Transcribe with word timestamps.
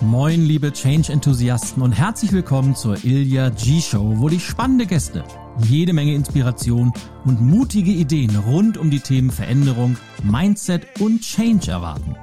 Moin, 0.00 0.44
liebe 0.44 0.72
Change-Enthusiasten 0.72 1.80
und 1.80 1.92
herzlich 1.92 2.32
willkommen 2.32 2.74
zur 2.74 3.04
Ilya 3.04 3.50
G-Show, 3.50 4.14
wo 4.18 4.28
dich 4.28 4.44
spannende 4.44 4.86
Gäste, 4.86 5.24
jede 5.58 5.92
Menge 5.92 6.14
Inspiration 6.14 6.92
und 7.24 7.40
mutige 7.40 7.92
Ideen 7.92 8.34
rund 8.36 8.76
um 8.76 8.90
die 8.90 8.98
Themen 8.98 9.30
Veränderung, 9.30 9.96
Mindset 10.24 11.00
und 11.00 11.20
Change 11.20 11.70
erwarten. 11.70 12.16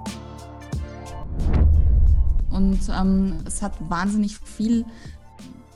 Und 2.50 2.80
ähm, 2.94 3.38
es 3.46 3.62
hat 3.62 3.74
wahnsinnig 3.90 4.38
viel 4.38 4.86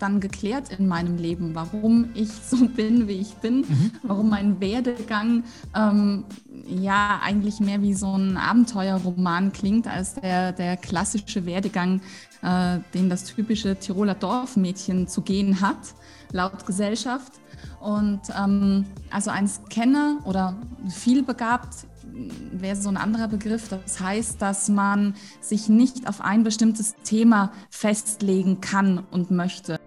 dann 0.06 0.20
geklärt 0.20 0.70
in 0.78 0.88
meinem 0.88 1.18
Leben, 1.18 1.56
warum 1.56 2.10
ich 2.14 2.30
so 2.50 2.68
bin, 2.68 3.08
wie 3.08 3.20
ich 3.20 3.34
bin, 3.36 3.62
mhm. 3.62 3.92
warum 4.04 4.30
mein 4.30 4.60
Werdegang 4.62 5.44
ähm, 5.76 6.26
ja 6.68 7.20
eigentlich 7.24 7.60
mehr 7.60 7.82
wie 7.82 7.94
so 7.94 8.16
ein 8.16 8.38
Abenteuerroman 8.38 9.52
klingt 9.52 9.88
als 9.88 10.14
der, 10.16 10.52
der 10.52 10.78
klassische 10.78 11.46
Werdegang, 11.46 12.02
äh, 12.44 12.80
den 12.94 13.10
das 13.10 13.24
typische 13.26 13.76
Tiroler 13.78 14.16
Dorfmädchen 14.16 15.08
zu 15.08 15.22
gehen 15.22 15.62
hat, 15.62 15.96
laut 16.32 16.66
Gesellschaft. 16.66 17.34
Und 17.80 18.22
ähm, 18.38 18.86
also 19.10 19.32
ein 19.32 19.48
Scanner 19.48 20.20
oder 20.26 20.56
vielbegabt 20.90 21.88
wäre 22.52 22.76
so 22.76 22.90
ein 22.90 22.98
anderer 22.98 23.28
Begriff. 23.28 23.70
Das 23.70 24.00
heißt, 24.00 24.42
dass 24.42 24.70
man 24.70 25.16
sich 25.42 25.70
nicht 25.70 26.08
auf 26.08 26.22
ein 26.22 26.44
bestimmtes 26.44 26.96
Thema 27.04 27.52
festlegen 27.70 28.62
kann 28.62 29.04
und 29.12 29.32
möchte. 29.32 29.80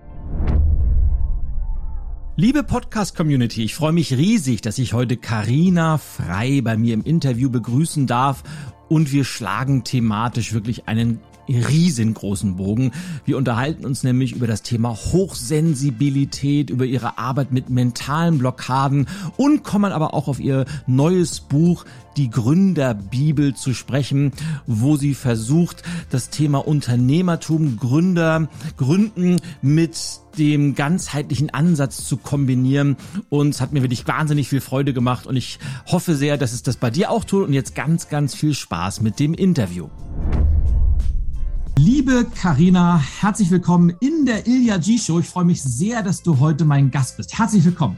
Liebe 2.40 2.62
Podcast-Community, 2.62 3.64
ich 3.64 3.74
freue 3.74 3.90
mich 3.90 4.16
riesig, 4.16 4.60
dass 4.60 4.78
ich 4.78 4.92
heute 4.92 5.16
Karina 5.16 5.98
Frei 5.98 6.60
bei 6.62 6.76
mir 6.76 6.94
im 6.94 7.02
Interview 7.02 7.50
begrüßen 7.50 8.06
darf. 8.06 8.44
Und 8.88 9.10
wir 9.10 9.24
schlagen 9.24 9.82
thematisch 9.82 10.52
wirklich 10.52 10.86
einen 10.86 11.18
riesengroßen 11.48 12.56
Bogen. 12.56 12.92
Wir 13.24 13.36
unterhalten 13.36 13.84
uns 13.84 14.02
nämlich 14.02 14.32
über 14.32 14.46
das 14.46 14.62
Thema 14.62 14.90
Hochsensibilität, 14.90 16.70
über 16.70 16.84
ihre 16.84 17.18
Arbeit 17.18 17.52
mit 17.52 17.70
mentalen 17.70 18.38
Blockaden 18.38 19.06
und 19.36 19.64
kommen 19.64 19.92
aber 19.92 20.14
auch 20.14 20.28
auf 20.28 20.40
ihr 20.40 20.66
neues 20.86 21.40
Buch 21.40 21.84
die 22.16 22.30
Gründerbibel 22.30 23.54
zu 23.54 23.72
sprechen, 23.72 24.32
wo 24.66 24.96
sie 24.96 25.14
versucht, 25.14 25.84
das 26.10 26.30
Thema 26.30 26.66
Unternehmertum, 26.66 27.76
Gründer, 27.76 28.48
Gründen 28.76 29.36
mit 29.62 30.20
dem 30.36 30.74
ganzheitlichen 30.74 31.50
Ansatz 31.50 32.06
zu 32.06 32.16
kombinieren. 32.16 32.96
Und 33.28 33.50
es 33.50 33.60
hat 33.60 33.72
mir 33.72 33.82
wirklich 33.82 34.06
wahnsinnig 34.06 34.48
viel 34.48 34.60
Freude 34.60 34.92
gemacht 34.92 35.26
und 35.26 35.36
ich 35.36 35.58
hoffe 35.86 36.16
sehr, 36.16 36.36
dass 36.36 36.52
es 36.52 36.62
das 36.62 36.76
bei 36.76 36.90
dir 36.90 37.10
auch 37.10 37.24
tut 37.24 37.46
und 37.46 37.52
jetzt 37.52 37.74
ganz, 37.74 38.08
ganz 38.08 38.34
viel 38.34 38.54
Spaß 38.54 39.00
mit 39.00 39.20
dem 39.20 39.32
Interview. 39.34 39.88
Liebe 41.78 42.26
Karina, 42.34 43.00
herzlich 43.20 43.52
willkommen 43.52 43.94
in 44.00 44.26
der 44.26 44.48
Ilya 44.48 44.78
G 44.78 44.98
Show. 44.98 45.20
Ich 45.20 45.26
freue 45.26 45.44
mich 45.44 45.62
sehr, 45.62 46.02
dass 46.02 46.24
du 46.24 46.40
heute 46.40 46.64
mein 46.64 46.90
Gast 46.90 47.16
bist. 47.16 47.38
Herzlich 47.38 47.64
willkommen. 47.64 47.96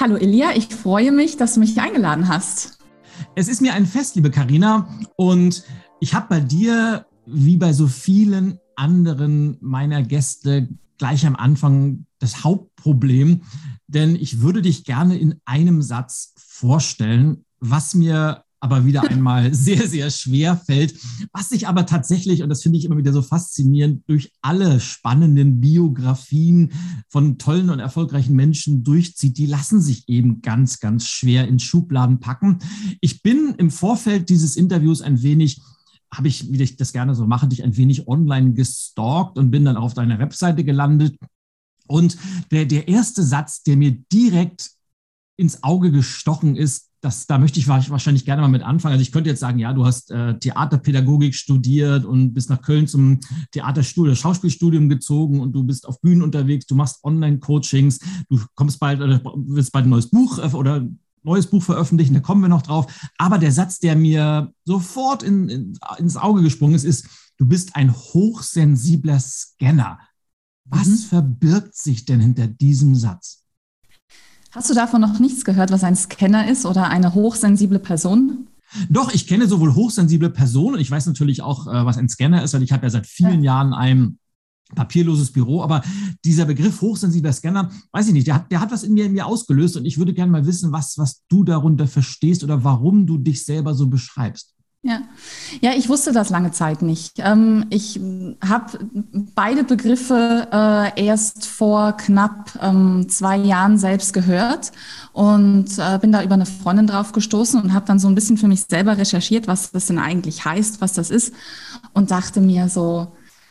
Hallo 0.00 0.16
Ilya, 0.16 0.52
ich 0.56 0.68
freue 0.68 1.12
mich, 1.12 1.36
dass 1.36 1.52
du 1.52 1.60
mich 1.60 1.78
eingeladen 1.78 2.28
hast. 2.28 2.78
Es 3.34 3.48
ist 3.48 3.60
mir 3.60 3.74
ein 3.74 3.84
Fest, 3.84 4.16
liebe 4.16 4.30
Karina, 4.30 4.88
und 5.16 5.64
ich 6.00 6.14
habe 6.14 6.28
bei 6.30 6.40
dir, 6.40 7.04
wie 7.26 7.58
bei 7.58 7.74
so 7.74 7.88
vielen 7.88 8.58
anderen 8.74 9.58
meiner 9.60 10.02
Gäste, 10.02 10.70
gleich 10.96 11.26
am 11.26 11.36
Anfang 11.36 12.06
das 12.20 12.42
Hauptproblem, 12.42 13.42
denn 13.86 14.16
ich 14.16 14.40
würde 14.40 14.62
dich 14.62 14.84
gerne 14.84 15.18
in 15.18 15.38
einem 15.44 15.82
Satz 15.82 16.32
vorstellen, 16.38 17.44
was 17.60 17.94
mir 17.94 18.45
aber 18.66 18.84
wieder 18.84 19.08
einmal 19.08 19.54
sehr, 19.54 19.86
sehr 19.86 20.10
schwer 20.10 20.56
fällt. 20.56 20.98
Was 21.32 21.50
sich 21.50 21.68
aber 21.68 21.86
tatsächlich, 21.86 22.42
und 22.42 22.48
das 22.48 22.62
finde 22.64 22.78
ich 22.78 22.84
immer 22.84 22.96
wieder 22.96 23.12
so 23.12 23.22
faszinierend, 23.22 24.02
durch 24.08 24.32
alle 24.42 24.80
spannenden 24.80 25.60
Biografien 25.60 26.72
von 27.08 27.38
tollen 27.38 27.70
und 27.70 27.78
erfolgreichen 27.78 28.34
Menschen 28.34 28.82
durchzieht, 28.82 29.38
die 29.38 29.46
lassen 29.46 29.80
sich 29.80 30.08
eben 30.08 30.42
ganz, 30.42 30.80
ganz 30.80 31.06
schwer 31.06 31.46
in 31.46 31.60
Schubladen 31.60 32.18
packen. 32.18 32.58
Ich 33.00 33.22
bin 33.22 33.54
im 33.56 33.70
Vorfeld 33.70 34.30
dieses 34.30 34.56
Interviews 34.56 35.00
ein 35.00 35.22
wenig 35.22 35.60
habe 36.12 36.28
ich, 36.28 36.50
wie 36.50 36.62
ich 36.62 36.76
das 36.76 36.92
gerne 36.92 37.14
so 37.14 37.26
mache, 37.26 37.48
dich 37.48 37.62
ein 37.62 37.76
wenig 37.76 38.08
online 38.08 38.54
gestalkt 38.54 39.38
und 39.38 39.50
bin 39.50 39.64
dann 39.64 39.76
auf 39.76 39.92
deiner 39.92 40.18
Webseite 40.18 40.64
gelandet. 40.64 41.16
Und 41.88 42.16
der, 42.50 42.64
der 42.64 42.88
erste 42.88 43.22
Satz, 43.22 43.62
der 43.64 43.76
mir 43.76 43.92
direkt 44.12 44.70
ins 45.36 45.62
Auge 45.62 45.90
gestochen 45.90 46.56
ist, 46.56 46.85
das, 47.06 47.26
da 47.28 47.38
möchte 47.38 47.60
ich 47.60 47.68
wahrscheinlich 47.68 48.24
gerne 48.24 48.42
mal 48.42 48.48
mit 48.48 48.62
anfangen. 48.62 48.94
Also 48.94 49.02
ich 49.02 49.12
könnte 49.12 49.30
jetzt 49.30 49.38
sagen, 49.38 49.60
ja, 49.60 49.72
du 49.72 49.86
hast 49.86 50.10
äh, 50.10 50.36
Theaterpädagogik 50.38 51.36
studiert 51.36 52.04
und 52.04 52.34
bist 52.34 52.50
nach 52.50 52.60
Köln 52.60 52.88
zum 52.88 53.20
Theaterstudium, 53.52 54.16
Schauspielstudium 54.16 54.88
gezogen 54.88 55.40
und 55.40 55.52
du 55.52 55.62
bist 55.62 55.86
auf 55.86 56.00
Bühnen 56.00 56.22
unterwegs, 56.22 56.66
du 56.66 56.74
machst 56.74 57.04
Online-Coachings, 57.04 58.00
du 58.28 58.40
kommst 58.56 58.80
bald, 58.80 59.00
oder 59.00 59.20
willst 59.36 59.70
bald 59.70 59.86
ein 59.86 59.90
neues 59.90 60.10
Buch 60.10 60.38
äh, 60.38 60.52
oder 60.54 60.84
neues 61.22 61.46
Buch 61.46 61.62
veröffentlichen, 61.62 62.14
da 62.14 62.20
kommen 62.20 62.42
wir 62.42 62.48
noch 62.48 62.62
drauf. 62.62 62.86
Aber 63.18 63.38
der 63.38 63.52
Satz, 63.52 63.78
der 63.78 63.94
mir 63.94 64.52
sofort 64.64 65.22
in, 65.22 65.48
in, 65.48 65.78
ins 65.98 66.16
Auge 66.16 66.42
gesprungen 66.42 66.74
ist, 66.74 66.84
ist, 66.84 67.06
du 67.36 67.46
bist 67.46 67.76
ein 67.76 67.94
hochsensibler 67.94 69.20
Scanner. 69.20 70.00
Was 70.64 70.88
mhm. 70.88 70.96
verbirgt 70.96 71.76
sich 71.76 72.04
denn 72.04 72.18
hinter 72.18 72.48
diesem 72.48 72.96
Satz? 72.96 73.45
Hast 74.56 74.70
du 74.70 74.74
davon 74.74 75.02
noch 75.02 75.18
nichts 75.18 75.44
gehört, 75.44 75.70
was 75.70 75.84
ein 75.84 75.94
Scanner 75.94 76.48
ist 76.48 76.64
oder 76.64 76.88
eine 76.88 77.12
hochsensible 77.12 77.78
Person? 77.78 78.46
Doch, 78.88 79.12
ich 79.12 79.26
kenne 79.26 79.46
sowohl 79.48 79.74
hochsensible 79.74 80.30
Personen, 80.30 80.80
ich 80.80 80.90
weiß 80.90 81.04
natürlich 81.04 81.42
auch, 81.42 81.66
äh, 81.66 81.84
was 81.84 81.98
ein 81.98 82.08
Scanner 82.08 82.42
ist, 82.42 82.54
weil 82.54 82.62
ich 82.62 82.72
habe 82.72 82.86
ja 82.86 82.88
seit 82.88 83.06
vielen 83.06 83.44
ja. 83.44 83.52
Jahren 83.52 83.74
ein 83.74 84.18
papierloses 84.74 85.30
Büro, 85.30 85.62
aber 85.62 85.82
dieser 86.24 86.46
Begriff 86.46 86.80
hochsensibler 86.80 87.34
Scanner, 87.34 87.70
weiß 87.92 88.08
ich 88.08 88.14
nicht, 88.14 88.28
der 88.28 88.36
hat, 88.36 88.50
der 88.50 88.60
hat 88.60 88.72
was 88.72 88.82
in 88.82 88.94
mir, 88.94 89.04
in 89.04 89.12
mir 89.12 89.26
ausgelöst 89.26 89.76
und 89.76 89.84
ich 89.84 89.98
würde 89.98 90.14
gerne 90.14 90.32
mal 90.32 90.46
wissen, 90.46 90.72
was, 90.72 90.96
was 90.96 91.22
du 91.28 91.44
darunter 91.44 91.86
verstehst 91.86 92.42
oder 92.42 92.64
warum 92.64 93.06
du 93.06 93.18
dich 93.18 93.44
selber 93.44 93.74
so 93.74 93.88
beschreibst. 93.88 94.55
Ja. 94.86 95.00
ja, 95.60 95.72
ich 95.76 95.88
wusste 95.88 96.12
das 96.12 96.30
lange 96.30 96.52
Zeit 96.52 96.80
nicht. 96.80 97.14
Ähm, 97.16 97.66
ich 97.70 97.98
habe 98.40 98.78
beide 99.34 99.64
Begriffe 99.64 100.46
äh, 100.52 101.04
erst 101.04 101.46
vor 101.46 101.96
knapp 101.96 102.56
ähm, 102.62 103.08
zwei 103.08 103.36
Jahren 103.36 103.78
selbst 103.78 104.12
gehört 104.12 104.70
und 105.12 105.76
äh, 105.78 105.98
bin 105.98 106.12
da 106.12 106.22
über 106.22 106.34
eine 106.34 106.46
Freundin 106.46 106.86
drauf 106.86 107.10
gestoßen 107.10 107.60
und 107.60 107.74
habe 107.74 107.84
dann 107.86 107.98
so 107.98 108.06
ein 108.06 108.14
bisschen 108.14 108.38
für 108.38 108.46
mich 108.46 108.62
selber 108.62 108.96
recherchiert, 108.96 109.48
was 109.48 109.72
das 109.72 109.86
denn 109.86 109.98
eigentlich 109.98 110.44
heißt, 110.44 110.80
was 110.80 110.92
das 110.92 111.10
ist 111.10 111.34
und 111.92 112.12
dachte 112.12 112.40
mir 112.40 112.68
so, 112.68 113.08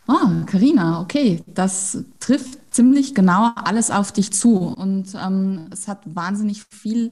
oh, 0.08 0.46
Carina, 0.46 1.02
okay, 1.02 1.44
das 1.48 1.98
trifft 2.22 2.60
ziemlich 2.74 3.14
genau 3.14 3.50
alles 3.56 3.92
auf 3.92 4.14
dich 4.14 4.32
zu 4.32 4.58
und 4.58 5.08
ähm, 5.22 5.68
es 5.72 5.90
hat 5.90 6.00
wahnsinnig 6.06 6.64
viel 6.64 7.12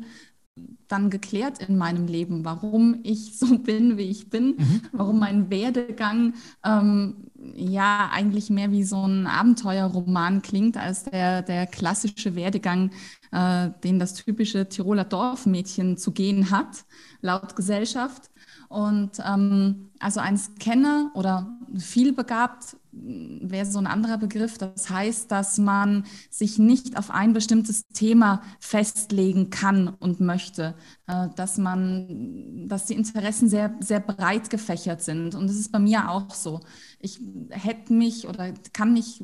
dann 0.93 1.09
geklärt 1.09 1.57
in 1.57 1.75
meinem 1.75 2.05
Leben, 2.05 2.45
warum 2.45 2.99
ich 3.01 3.37
so 3.37 3.57
bin, 3.57 3.97
wie 3.97 4.09
ich 4.09 4.29
bin, 4.29 4.55
mhm. 4.57 4.81
warum 4.91 5.19
mein 5.19 5.49
Werdegang 5.49 6.35
ähm, 6.63 7.15
ja 7.55 8.09
eigentlich 8.13 8.49
mehr 8.49 8.71
wie 8.71 8.83
so 8.83 9.05
ein 9.05 9.25
Abenteuerroman 9.25 10.43
klingt 10.43 10.77
als 10.77 11.03
der, 11.05 11.41
der 11.41 11.65
klassische 11.65 12.35
Werdegang, 12.35 12.91
äh, 13.31 13.71
den 13.83 13.97
das 13.97 14.13
typische 14.13 14.69
Tiroler 14.69 15.03
Dorfmädchen 15.03 15.97
zu 15.97 16.11
gehen 16.11 16.51
hat, 16.51 16.85
laut 17.21 17.55
Gesellschaft. 17.55 18.29
Und 18.69 19.17
ähm, 19.27 19.89
also 19.99 20.19
ein 20.19 20.37
Scanner 20.37 21.11
oder 21.15 21.57
vielbegabt 21.75 22.77
wäre 22.95 23.65
so 23.65 23.79
ein 23.79 23.87
anderer 23.87 24.17
Begriff. 24.17 24.57
Das 24.57 24.89
heißt, 24.89 25.31
dass 25.31 25.57
man 25.57 26.05
sich 26.29 26.59
nicht 26.59 26.97
auf 26.97 27.09
ein 27.11 27.33
bestimmtes 27.33 27.87
Thema 27.87 28.41
festlegen 28.59 29.49
kann 29.49 29.87
und 29.87 30.19
möchte, 30.19 30.75
äh, 31.07 31.27
dass 31.35 31.57
man, 31.57 32.67
dass 32.67 32.85
die 32.85 32.93
Interessen 32.93 33.49
sehr, 33.49 33.75
sehr 33.79 33.99
breit 33.99 34.49
gefächert 34.49 35.01
sind. 35.01 35.35
Und 35.35 35.47
das 35.47 35.57
ist 35.57 35.71
bei 35.71 35.79
mir 35.79 36.09
auch 36.09 36.33
so. 36.33 36.59
Ich 36.99 37.19
hätte 37.49 37.93
mich 37.93 38.27
oder 38.27 38.53
kann 38.73 38.93
mich 38.93 39.23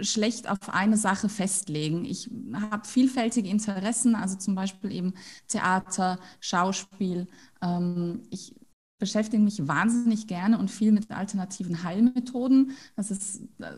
schlecht 0.00 0.48
auf 0.48 0.68
eine 0.68 0.96
Sache 0.96 1.28
festlegen. 1.28 2.04
Ich 2.04 2.30
habe 2.70 2.86
vielfältige 2.86 3.48
Interessen, 3.48 4.14
also 4.14 4.36
zum 4.36 4.54
Beispiel 4.54 4.92
eben 4.92 5.14
Theater, 5.48 6.18
Schauspiel. 6.40 7.26
Ähm, 7.62 8.22
ich 8.30 8.54
beschäftige 8.98 9.42
mich 9.42 9.66
wahnsinnig 9.66 10.26
gerne 10.26 10.58
und 10.58 10.70
viel 10.70 10.92
mit 10.92 11.10
alternativen 11.10 11.82
Heilmethoden. 11.82 12.72
Das 12.96 13.10
ist, 13.10 13.42
äh, 13.58 13.72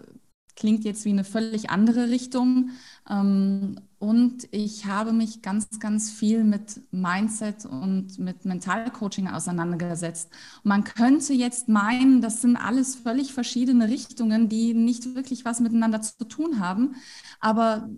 klingt 0.56 0.84
jetzt 0.84 1.04
wie 1.04 1.10
eine 1.10 1.24
völlig 1.24 1.70
andere 1.70 2.10
Richtung. 2.10 2.70
Ähm, 3.08 3.80
und 3.98 4.48
ich 4.50 4.86
habe 4.86 5.12
mich 5.12 5.42
ganz, 5.42 5.78
ganz 5.80 6.10
viel 6.10 6.44
mit 6.44 6.80
Mindset 6.90 7.64
und 7.64 8.18
mit 8.18 8.44
Mentalcoaching 8.44 9.28
auseinandergesetzt. 9.28 10.30
Und 10.62 10.68
man 10.68 10.84
könnte 10.84 11.32
jetzt 11.32 11.68
meinen, 11.68 12.20
das 12.20 12.42
sind 12.42 12.56
alles 12.56 12.96
völlig 12.96 13.32
verschiedene 13.32 13.88
Richtungen, 13.88 14.48
die 14.48 14.74
nicht 14.74 15.14
wirklich 15.14 15.44
was 15.44 15.60
miteinander 15.60 16.02
zu 16.02 16.24
tun 16.24 16.60
haben. 16.60 16.96
Aber 17.40 17.88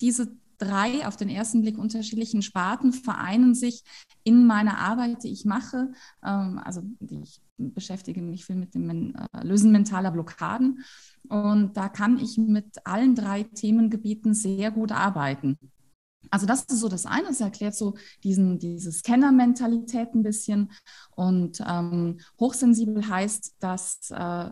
diese 0.00 0.28
drei 0.58 1.06
auf 1.06 1.16
den 1.16 1.28
ersten 1.28 1.62
Blick 1.62 1.78
unterschiedlichen 1.78 2.42
Sparten 2.42 2.92
vereinen 2.92 3.54
sich 3.54 3.82
in 4.24 4.46
meiner 4.46 4.78
Arbeit, 4.78 5.24
die 5.24 5.32
ich 5.32 5.44
mache. 5.44 5.92
Ähm, 6.24 6.60
also 6.64 6.82
ich 7.00 7.40
beschäftige 7.56 8.20
mich 8.22 8.44
viel 8.44 8.56
mit 8.56 8.74
dem 8.74 9.14
äh, 9.14 9.44
Lösen 9.44 9.72
mentaler 9.72 10.10
Blockaden. 10.10 10.84
Und 11.28 11.76
da 11.76 11.88
kann 11.88 12.18
ich 12.18 12.38
mit 12.38 12.86
allen 12.86 13.14
drei 13.14 13.44
Themengebieten 13.44 14.34
sehr 14.34 14.70
gut 14.70 14.92
arbeiten. 14.92 15.58
Also 16.30 16.46
das 16.46 16.64
ist 16.64 16.80
so 16.80 16.88
das 16.88 17.06
eine, 17.06 17.28
es 17.28 17.40
erklärt 17.40 17.74
so 17.74 17.94
diesen, 18.22 18.58
diese 18.58 18.92
Scanner-Mentalität 18.92 20.14
ein 20.14 20.22
bisschen. 20.22 20.70
Und 21.10 21.62
ähm, 21.66 22.18
hochsensibel 22.38 23.08
heißt, 23.08 23.56
dass 23.60 24.10
äh, 24.10 24.50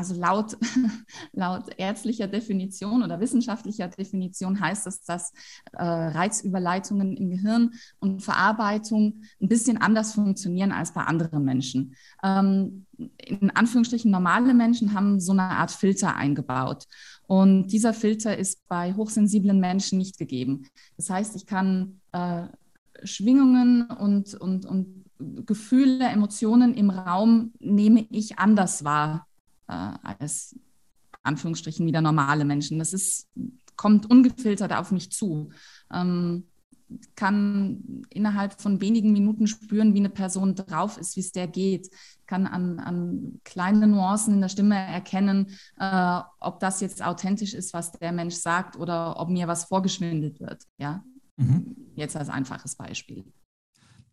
also 0.00 0.14
laut, 0.14 0.56
laut 1.32 1.64
ärztlicher 1.76 2.26
Definition 2.26 3.02
oder 3.02 3.20
wissenschaftlicher 3.20 3.88
Definition 3.88 4.58
heißt 4.58 4.86
es, 4.86 5.02
dass 5.02 5.34
äh, 5.72 5.84
Reizüberleitungen 5.84 7.18
im 7.18 7.28
Gehirn 7.28 7.72
und 7.98 8.22
Verarbeitung 8.22 9.20
ein 9.42 9.48
bisschen 9.48 9.76
anders 9.76 10.14
funktionieren 10.14 10.72
als 10.72 10.94
bei 10.94 11.02
anderen 11.02 11.44
Menschen. 11.44 11.94
Ähm, 12.22 12.86
in 13.18 13.50
Anführungsstrichen 13.50 14.10
normale 14.10 14.54
Menschen 14.54 14.94
haben 14.94 15.20
so 15.20 15.32
eine 15.32 15.42
Art 15.42 15.70
Filter 15.70 16.16
eingebaut. 16.16 16.86
Und 17.26 17.66
dieser 17.66 17.92
Filter 17.92 18.38
ist 18.38 18.66
bei 18.68 18.94
hochsensiblen 18.94 19.60
Menschen 19.60 19.98
nicht 19.98 20.16
gegeben. 20.16 20.66
Das 20.96 21.10
heißt, 21.10 21.36
ich 21.36 21.44
kann 21.44 22.00
äh, 22.12 22.44
Schwingungen 23.04 23.82
und, 23.82 24.34
und, 24.34 24.64
und 24.64 25.04
Gefühle, 25.44 26.06
Emotionen 26.06 26.72
im 26.72 26.88
Raum 26.88 27.52
nehme 27.58 28.06
ich 28.10 28.38
anders 28.38 28.82
wahr 28.82 29.26
als 29.70 30.58
Anführungsstrichen 31.22 31.86
wieder 31.86 32.00
normale 32.00 32.44
Menschen. 32.44 32.78
Das 32.78 32.92
ist, 32.92 33.28
kommt 33.76 34.10
ungefiltert 34.10 34.72
auf 34.72 34.90
mich 34.90 35.10
zu. 35.12 35.50
Ähm, 35.92 36.44
kann 37.14 38.04
innerhalb 38.10 38.60
von 38.60 38.80
wenigen 38.80 39.12
Minuten 39.12 39.46
spüren, 39.46 39.94
wie 39.94 39.98
eine 39.98 40.10
Person 40.10 40.54
drauf 40.54 40.98
ist, 40.98 41.16
wie 41.16 41.20
es 41.20 41.32
der 41.32 41.46
geht, 41.46 41.88
kann 42.26 42.46
an, 42.46 42.78
an 42.78 43.40
kleinen 43.44 43.92
Nuancen 43.92 44.34
in 44.34 44.40
der 44.40 44.48
Stimme 44.48 44.76
erkennen, 44.76 45.46
äh, 45.78 46.20
ob 46.40 46.60
das 46.60 46.80
jetzt 46.80 47.02
authentisch 47.04 47.54
ist, 47.54 47.72
was 47.74 47.92
der 47.92 48.12
Mensch 48.12 48.34
sagt 48.34 48.76
oder 48.76 49.20
ob 49.20 49.28
mir 49.28 49.46
was 49.46 49.64
vorgeschwindelt 49.64 50.40
wird. 50.40 50.64
Ja, 50.78 51.04
mhm. 51.36 51.76
jetzt 51.94 52.16
als 52.16 52.28
einfaches 52.28 52.74
Beispiel. 52.74 53.24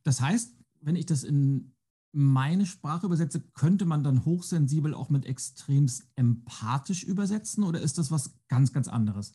Das 0.04 0.22
heißt, 0.22 0.56
wenn 0.82 0.96
ich 0.96 1.06
das 1.06 1.24
in 1.24 1.74
meine 2.12 2.66
Sprache 2.66 3.06
übersetze, 3.06 3.42
könnte 3.54 3.86
man 3.86 4.04
dann 4.04 4.26
hochsensibel 4.26 4.94
auch 4.94 5.10
mit 5.10 5.26
extremst 5.26 6.08
empathisch 6.16 7.04
übersetzen 7.04 7.64
oder 7.64 7.82
ist 7.82 7.98
das 7.98 8.12
was 8.12 8.34
ganz, 8.48 8.74
ganz 8.74 8.88
anderes? 8.88 9.34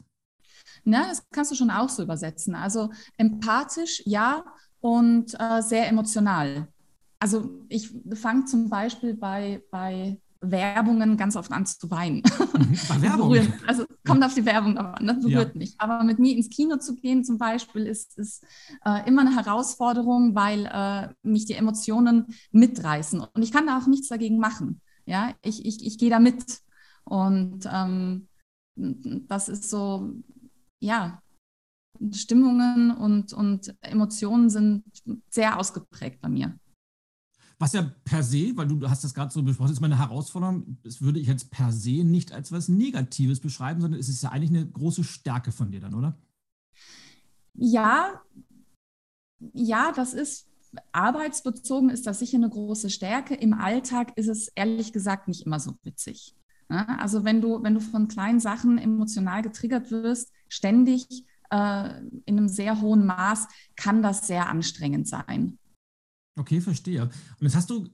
Na, 0.85 1.09
das 1.09 1.29
kannst 1.31 1.51
du 1.51 1.55
schon 1.55 1.71
auch 1.71 1.89
so 1.89 2.03
übersetzen. 2.03 2.55
Also 2.55 2.91
empathisch, 3.17 4.03
ja, 4.07 4.45
und 4.81 5.35
äh, 5.39 5.63
sehr 5.63 5.89
emotional. 5.89 6.69
Also 7.19 7.65
ich 7.69 7.95
fange 8.15 8.47
zum 8.47 8.69
Beispiel 8.69 9.15
bei, 9.15 9.63
bei 9.71 10.21
Werbungen 10.43 11.17
ganz 11.17 11.37
oft 11.37 11.53
an 11.53 11.65
zu 11.65 11.91
weinen. 11.91 12.19
Mhm, 12.19 12.79
bei 12.89 13.03
Werbung? 13.03 13.49
also 13.67 13.85
kommt 14.07 14.25
auf 14.25 14.35
die 14.35 14.45
Werbung 14.45 14.77
an, 14.77 15.07
das 15.07 15.21
berührt 15.21 15.55
ja. 15.55 15.59
mich. 15.59 15.75
Aber 15.79 16.03
mit 16.05 16.19
mir 16.19 16.37
ins 16.37 16.51
Kino 16.51 16.77
zu 16.77 16.97
gehen 16.97 17.25
zum 17.25 17.39
Beispiel 17.39 17.87
ist, 17.87 18.19
ist 18.19 18.45
äh, 18.85 19.09
immer 19.09 19.23
eine 19.23 19.37
Herausforderung, 19.37 20.35
weil 20.35 20.67
äh, 20.67 21.15
mich 21.23 21.47
die 21.47 21.55
Emotionen 21.55 22.27
mitreißen. 22.51 23.21
Und 23.21 23.43
ich 23.43 23.53
kann 23.53 23.67
da 23.67 23.79
auch 23.79 23.87
nichts 23.87 24.09
dagegen 24.09 24.39
machen. 24.39 24.81
Ja, 25.07 25.33
ich, 25.43 25.65
ich, 25.65 25.85
ich 25.85 25.99
gehe 25.99 26.11
da 26.11 26.19
mit. 26.19 26.61
Und 27.05 27.69
ähm, 27.71 28.29
das 28.77 29.49
ist 29.49 29.71
so, 29.71 30.13
ja, 30.81 31.23
Stimmungen 32.11 32.91
und, 32.91 33.33
und 33.33 33.75
Emotionen 33.81 34.51
sind 34.51 34.85
sehr 35.31 35.59
ausgeprägt 35.59 36.21
bei 36.21 36.29
mir. 36.29 36.59
Was 37.63 37.75
ja 37.75 37.93
per 38.03 38.25
se, 38.25 38.57
weil 38.57 38.67
du 38.67 38.91
hast 38.91 39.05
das 39.05 39.15
gerade 39.15 39.33
so 39.33 39.41
besprochen, 39.41 39.71
ist 39.71 39.81
meine 39.81 39.97
Herausforderung, 39.97 40.79
das 40.83 41.01
würde 41.01 41.21
ich 41.21 41.29
jetzt 41.29 41.53
per 41.53 41.71
se 41.71 42.03
nicht 42.03 42.33
als 42.33 42.51
was 42.51 42.69
Negatives 42.69 43.39
beschreiben, 43.39 43.81
sondern 43.81 44.01
es 44.01 44.09
ist 44.09 44.21
ja 44.21 44.31
eigentlich 44.31 44.51
eine 44.51 44.67
große 44.67 45.05
Stärke 45.05 45.53
von 45.53 45.71
dir 45.71 45.79
dann, 45.79 45.95
oder? 45.95 46.19
Ja, 47.55 48.21
ja, 49.53 49.93
das 49.93 50.13
ist 50.13 50.49
arbeitsbezogen 50.91 51.89
ist 51.89 52.05
das 52.09 52.19
sicher 52.19 52.39
eine 52.39 52.51
große 52.51 52.91
Stärke. 52.91 53.37
Im 53.37 53.55
Alltag 53.55 54.11
ist 54.17 54.27
es 54.27 54.49
ehrlich 54.57 54.93
gesagt 54.93 55.29
nicht 55.29 55.47
immer 55.47 55.61
so 55.61 55.77
witzig. 55.85 56.35
Also 56.67 57.23
wenn 57.23 57.41
du, 57.41 57.63
wenn 57.63 57.75
du 57.75 57.81
von 57.81 58.09
kleinen 58.09 58.41
Sachen 58.41 58.77
emotional 58.77 59.41
getriggert 59.41 59.93
wirst, 59.93 60.33
ständig 60.49 61.07
äh, 61.51 62.01
in 62.25 62.39
einem 62.39 62.49
sehr 62.49 62.81
hohen 62.81 63.07
Maß, 63.07 63.47
kann 63.77 64.03
das 64.03 64.27
sehr 64.27 64.49
anstrengend 64.49 65.07
sein. 65.07 65.61
Okay, 66.37 66.61
verstehe. 66.61 67.03
Und 67.03 67.13
jetzt 67.41 67.57
hast 67.57 67.71
du 67.71 67.89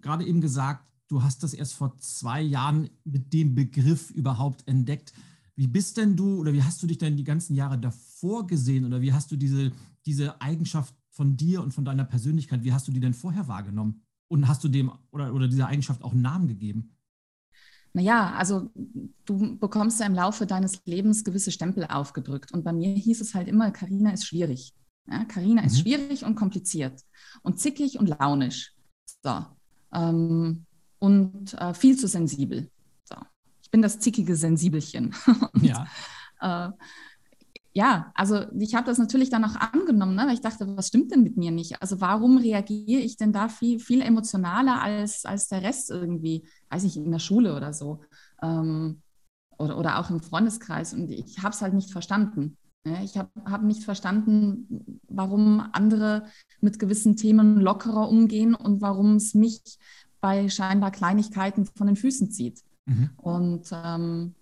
gerade 0.00 0.26
eben 0.26 0.40
gesagt, 0.40 0.84
du 1.08 1.22
hast 1.22 1.42
das 1.42 1.54
erst 1.54 1.74
vor 1.74 1.96
zwei 1.98 2.40
Jahren 2.40 2.90
mit 3.04 3.32
dem 3.32 3.54
Begriff 3.54 4.10
überhaupt 4.10 4.66
entdeckt. 4.66 5.12
Wie 5.56 5.66
bist 5.66 5.96
denn 5.96 6.16
du 6.16 6.38
oder 6.38 6.52
wie 6.52 6.62
hast 6.62 6.82
du 6.82 6.86
dich 6.86 6.98
denn 6.98 7.16
die 7.16 7.24
ganzen 7.24 7.54
Jahre 7.54 7.78
davor 7.78 8.46
gesehen 8.46 8.84
oder 8.84 9.00
wie 9.00 9.12
hast 9.12 9.30
du 9.32 9.36
diese, 9.36 9.72
diese 10.06 10.40
Eigenschaft 10.40 10.94
von 11.10 11.36
dir 11.36 11.62
und 11.62 11.74
von 11.74 11.84
deiner 11.84 12.04
Persönlichkeit, 12.04 12.62
wie 12.62 12.72
hast 12.72 12.86
du 12.86 12.92
die 12.92 13.00
denn 13.00 13.14
vorher 13.14 13.48
wahrgenommen? 13.48 14.02
Und 14.28 14.46
hast 14.46 14.62
du 14.62 14.68
dem 14.68 14.92
oder, 15.10 15.34
oder 15.34 15.48
dieser 15.48 15.66
Eigenschaft 15.66 16.02
auch 16.02 16.12
einen 16.12 16.22
Namen 16.22 16.46
gegeben? 16.46 16.94
Naja, 17.94 18.34
also 18.34 18.70
du 19.24 19.58
bekommst 19.58 19.98
ja 19.98 20.06
im 20.06 20.14
Laufe 20.14 20.46
deines 20.46 20.84
Lebens 20.84 21.24
gewisse 21.24 21.50
Stempel 21.50 21.86
aufgedrückt. 21.86 22.52
Und 22.52 22.62
bei 22.62 22.72
mir 22.72 22.94
hieß 22.94 23.20
es 23.20 23.34
halt 23.34 23.48
immer, 23.48 23.70
Karina 23.70 24.12
ist 24.12 24.26
schwierig. 24.26 24.74
Karina 25.28 25.62
ja, 25.62 25.66
ist 25.66 25.78
mhm. 25.78 25.80
schwierig 25.82 26.24
und 26.24 26.34
kompliziert 26.34 27.02
und 27.42 27.58
zickig 27.58 27.98
und 27.98 28.08
launisch. 28.08 28.74
So. 29.22 29.44
Ähm, 29.92 30.66
und 30.98 31.54
äh, 31.54 31.74
viel 31.74 31.96
zu 31.96 32.08
sensibel. 32.08 32.70
So. 33.04 33.16
Ich 33.62 33.70
bin 33.70 33.82
das 33.82 33.98
zickige 33.98 34.36
Sensibelchen. 34.36 35.14
und, 35.52 35.64
ja. 35.64 35.86
Äh, 36.40 36.70
ja, 37.74 38.10
also 38.14 38.44
ich 38.58 38.74
habe 38.74 38.86
das 38.86 38.98
natürlich 38.98 39.30
dann 39.30 39.44
auch 39.44 39.54
angenommen, 39.54 40.16
ne, 40.16 40.24
weil 40.26 40.34
ich 40.34 40.40
dachte, 40.40 40.66
was 40.76 40.88
stimmt 40.88 41.12
denn 41.12 41.22
mit 41.22 41.36
mir 41.36 41.52
nicht? 41.52 41.80
Also 41.80 42.00
warum 42.00 42.38
reagiere 42.38 43.02
ich 43.02 43.16
denn 43.16 43.32
da 43.32 43.48
viel, 43.48 43.78
viel 43.78 44.02
emotionaler 44.02 44.82
als, 44.82 45.24
als 45.24 45.48
der 45.48 45.62
Rest 45.62 45.90
irgendwie, 45.90 46.44
weiß 46.70 46.84
ich, 46.84 46.96
in 46.96 47.12
der 47.12 47.20
Schule 47.20 47.54
oder 47.54 47.72
so 47.72 48.00
ähm, 48.42 49.02
oder, 49.58 49.78
oder 49.78 50.00
auch 50.00 50.10
im 50.10 50.20
Freundeskreis 50.20 50.92
und 50.92 51.10
ich 51.10 51.38
habe 51.40 51.50
es 51.50 51.62
halt 51.62 51.74
nicht 51.74 51.92
verstanden. 51.92 52.56
Ich 53.02 53.18
habe 53.18 53.30
hab 53.44 53.62
nicht 53.62 53.84
verstanden, 53.84 55.00
warum 55.08 55.60
andere 55.72 56.26
mit 56.60 56.78
gewissen 56.78 57.16
Themen 57.16 57.60
lockerer 57.60 58.08
umgehen 58.08 58.54
und 58.54 58.80
warum 58.80 59.16
es 59.16 59.34
mich 59.34 59.78
bei 60.20 60.48
scheinbar 60.48 60.90
Kleinigkeiten 60.90 61.66
von 61.66 61.86
den 61.86 61.96
Füßen 61.96 62.30
zieht. 62.30 62.62
Mhm. 62.86 63.10
Und 63.16 63.68
ähm, 63.72 64.34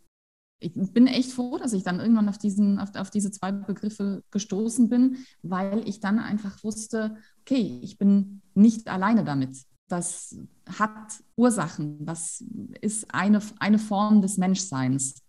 ich 0.59 0.73
bin 0.75 1.07
echt 1.07 1.33
froh, 1.33 1.59
dass 1.59 1.73
ich 1.73 1.83
dann 1.83 2.01
irgendwann 2.01 2.29
auf, 2.29 2.39
diesen, 2.39 2.79
auf, 2.79 2.95
auf 2.95 3.11
diese 3.11 3.31
zwei 3.31 3.53
Begriffe 3.53 4.23
gestoßen 4.31 4.89
bin, 4.89 5.19
weil 5.43 5.87
ich 5.87 6.01
dann 6.01 6.19
einfach 6.19 6.63
wusste, 6.65 7.17
okay, 7.41 7.79
ich 7.83 7.99
bin 7.99 8.41
nicht 8.55 8.89
alleine 8.89 9.25
damit. 9.25 9.59
Das 9.89 10.39
hat 10.67 11.23
Ursachen. 11.37 12.05
Das 12.07 12.43
ist 12.81 13.13
eine, 13.15 13.41
eine 13.59 13.79
Form 13.79 14.23
des 14.23 14.39
Menschseins. 14.39 15.23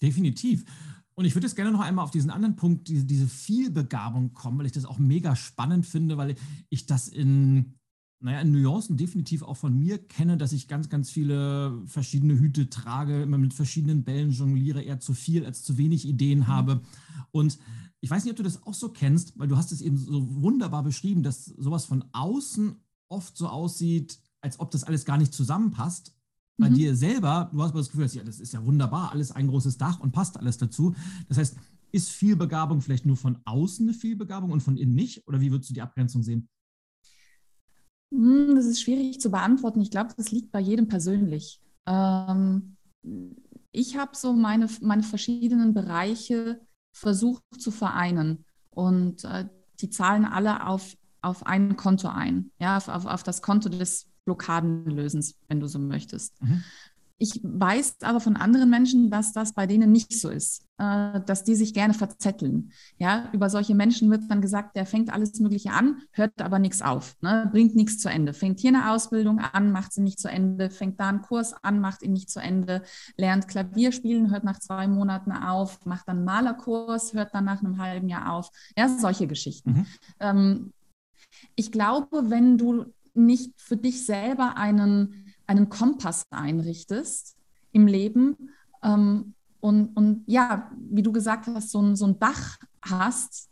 Definitiv. 0.00 0.64
Und 1.16 1.24
ich 1.24 1.34
würde 1.34 1.46
jetzt 1.46 1.56
gerne 1.56 1.70
noch 1.70 1.80
einmal 1.80 2.04
auf 2.04 2.10
diesen 2.10 2.30
anderen 2.30 2.56
Punkt, 2.56 2.88
diese, 2.88 3.04
diese 3.04 3.28
Vielbegabung 3.28 4.32
kommen, 4.32 4.58
weil 4.58 4.66
ich 4.66 4.72
das 4.72 4.84
auch 4.84 4.98
mega 4.98 5.36
spannend 5.36 5.86
finde, 5.86 6.16
weil 6.16 6.34
ich 6.70 6.86
das 6.86 7.08
in, 7.08 7.74
naja, 8.20 8.40
in 8.40 8.50
Nuancen 8.50 8.96
definitiv 8.96 9.42
auch 9.42 9.56
von 9.56 9.78
mir 9.78 9.98
kenne, 9.98 10.36
dass 10.36 10.52
ich 10.52 10.66
ganz, 10.66 10.88
ganz 10.88 11.10
viele 11.10 11.80
verschiedene 11.86 12.36
Hüte 12.36 12.68
trage, 12.68 13.22
immer 13.22 13.38
mit 13.38 13.54
verschiedenen 13.54 14.02
Bällen 14.02 14.32
jongliere, 14.32 14.82
eher 14.82 14.98
zu 14.98 15.14
viel 15.14 15.46
als 15.46 15.62
zu 15.62 15.78
wenig 15.78 16.06
Ideen 16.06 16.40
mhm. 16.40 16.46
habe. 16.48 16.80
Und 17.30 17.58
ich 18.00 18.10
weiß 18.10 18.24
nicht, 18.24 18.32
ob 18.32 18.36
du 18.36 18.42
das 18.42 18.64
auch 18.64 18.74
so 18.74 18.88
kennst, 18.88 19.38
weil 19.38 19.48
du 19.48 19.56
hast 19.56 19.70
es 19.70 19.82
eben 19.82 19.96
so 19.96 20.42
wunderbar 20.42 20.82
beschrieben, 20.82 21.22
dass 21.22 21.44
sowas 21.44 21.84
von 21.84 22.04
außen 22.12 22.76
oft 23.08 23.36
so 23.36 23.48
aussieht, 23.48 24.18
als 24.40 24.58
ob 24.58 24.72
das 24.72 24.84
alles 24.84 25.04
gar 25.04 25.16
nicht 25.16 25.32
zusammenpasst 25.32 26.14
bei 26.56 26.70
mhm. 26.70 26.74
dir 26.74 26.96
selber, 26.96 27.50
du 27.52 27.62
hast 27.62 27.70
aber 27.70 27.80
das 27.80 27.90
Gefühl, 27.90 28.06
ja, 28.06 28.22
das 28.22 28.40
ist 28.40 28.52
ja 28.52 28.64
wunderbar, 28.64 29.12
alles 29.12 29.32
ein 29.32 29.48
großes 29.48 29.76
Dach 29.76 30.00
und 30.00 30.12
passt 30.12 30.36
alles 30.38 30.58
dazu. 30.58 30.94
Das 31.28 31.38
heißt, 31.38 31.56
ist 31.92 32.10
Vielbegabung 32.10 32.80
vielleicht 32.80 33.06
nur 33.06 33.16
von 33.16 33.38
außen 33.44 33.88
eine 33.88 33.96
Vielbegabung 33.96 34.50
und 34.50 34.62
von 34.62 34.76
innen 34.76 34.94
nicht? 34.94 35.26
Oder 35.28 35.40
wie 35.40 35.50
würdest 35.50 35.70
du 35.70 35.74
die 35.74 35.82
Abgrenzung 35.82 36.22
sehen? 36.22 36.48
Hm, 38.12 38.54
das 38.54 38.66
ist 38.66 38.80
schwierig 38.80 39.20
zu 39.20 39.30
beantworten. 39.30 39.80
Ich 39.80 39.90
glaube, 39.90 40.10
das 40.16 40.30
liegt 40.30 40.50
bei 40.52 40.60
jedem 40.60 40.88
persönlich. 40.88 41.60
Ähm, 41.86 42.76
ich 43.72 43.96
habe 43.96 44.16
so 44.16 44.32
meine, 44.32 44.68
meine 44.80 45.02
verschiedenen 45.02 45.74
Bereiche 45.74 46.60
versucht 46.92 47.42
zu 47.58 47.70
vereinen 47.70 48.44
und 48.70 49.24
äh, 49.24 49.48
die 49.80 49.90
zahlen 49.90 50.24
alle 50.24 50.66
auf, 50.66 50.96
auf 51.22 51.46
ein 51.46 51.76
Konto 51.76 52.08
ein, 52.08 52.50
ja, 52.58 52.76
auf, 52.76 52.88
auf, 52.88 53.06
auf 53.06 53.22
das 53.22 53.42
Konto 53.42 53.68
des 53.68 54.08
Blockadenlösens, 54.24 55.36
wenn 55.48 55.60
du 55.60 55.66
so 55.66 55.78
möchtest. 55.78 56.40
Mhm. 56.42 56.64
Ich 57.16 57.40
weiß 57.44 57.98
aber 58.02 58.18
von 58.18 58.36
anderen 58.36 58.68
Menschen, 58.70 59.08
dass 59.08 59.32
das 59.32 59.54
bei 59.54 59.68
denen 59.68 59.92
nicht 59.92 60.12
so 60.12 60.28
ist, 60.28 60.66
äh, 60.78 61.20
dass 61.20 61.44
die 61.44 61.54
sich 61.54 61.72
gerne 61.72 61.94
verzetteln. 61.94 62.72
Ja, 62.98 63.28
über 63.32 63.48
solche 63.48 63.76
Menschen 63.76 64.10
wird 64.10 64.24
dann 64.28 64.42
gesagt, 64.42 64.74
der 64.74 64.84
fängt 64.84 65.12
alles 65.12 65.38
Mögliche 65.38 65.70
an, 65.70 66.02
hört 66.10 66.42
aber 66.42 66.58
nichts 66.58 66.82
auf, 66.82 67.16
ne? 67.20 67.48
bringt 67.52 67.76
nichts 67.76 67.98
zu 67.98 68.08
Ende. 68.08 68.34
Fängt 68.34 68.58
hier 68.58 68.70
eine 68.70 68.90
Ausbildung 68.90 69.38
an, 69.38 69.70
macht 69.70 69.92
sie 69.92 70.02
nicht 70.02 70.18
zu 70.18 70.28
Ende, 70.28 70.70
fängt 70.70 70.98
da 70.98 71.08
einen 71.08 71.22
Kurs 71.22 71.54
an, 71.62 71.80
macht 71.80 72.02
ihn 72.02 72.12
nicht 72.12 72.30
zu 72.30 72.40
Ende, 72.40 72.82
lernt 73.16 73.46
Klavier 73.46 73.92
spielen, 73.92 74.32
hört 74.32 74.42
nach 74.42 74.58
zwei 74.58 74.88
Monaten 74.88 75.30
auf, 75.30 75.86
macht 75.86 76.08
dann 76.08 76.16
einen 76.16 76.24
Malerkurs, 76.26 77.14
hört 77.14 77.32
dann 77.32 77.44
nach 77.44 77.62
einem 77.62 77.78
halben 77.80 78.08
Jahr 78.08 78.32
auf. 78.32 78.50
Ja, 78.76 78.88
solche 78.88 79.28
Geschichten. 79.28 79.70
Mhm. 79.70 79.86
Ähm, 80.18 80.72
ich 81.54 81.70
glaube, 81.70 82.28
wenn 82.28 82.58
du 82.58 82.86
nicht 83.14 83.60
für 83.60 83.76
dich 83.76 84.04
selber 84.04 84.56
einen 84.56 85.24
einen 85.46 85.68
Kompass 85.68 86.26
einrichtest 86.30 87.36
im 87.72 87.86
Leben 87.86 88.50
ähm, 88.82 89.34
und, 89.60 89.96
und 89.96 90.24
ja, 90.26 90.70
wie 90.78 91.02
du 91.02 91.12
gesagt 91.12 91.46
hast, 91.46 91.70
so 91.70 91.80
ein, 91.80 91.96
so 91.96 92.06
ein 92.06 92.18
Dach 92.18 92.58
hast, 92.82 93.48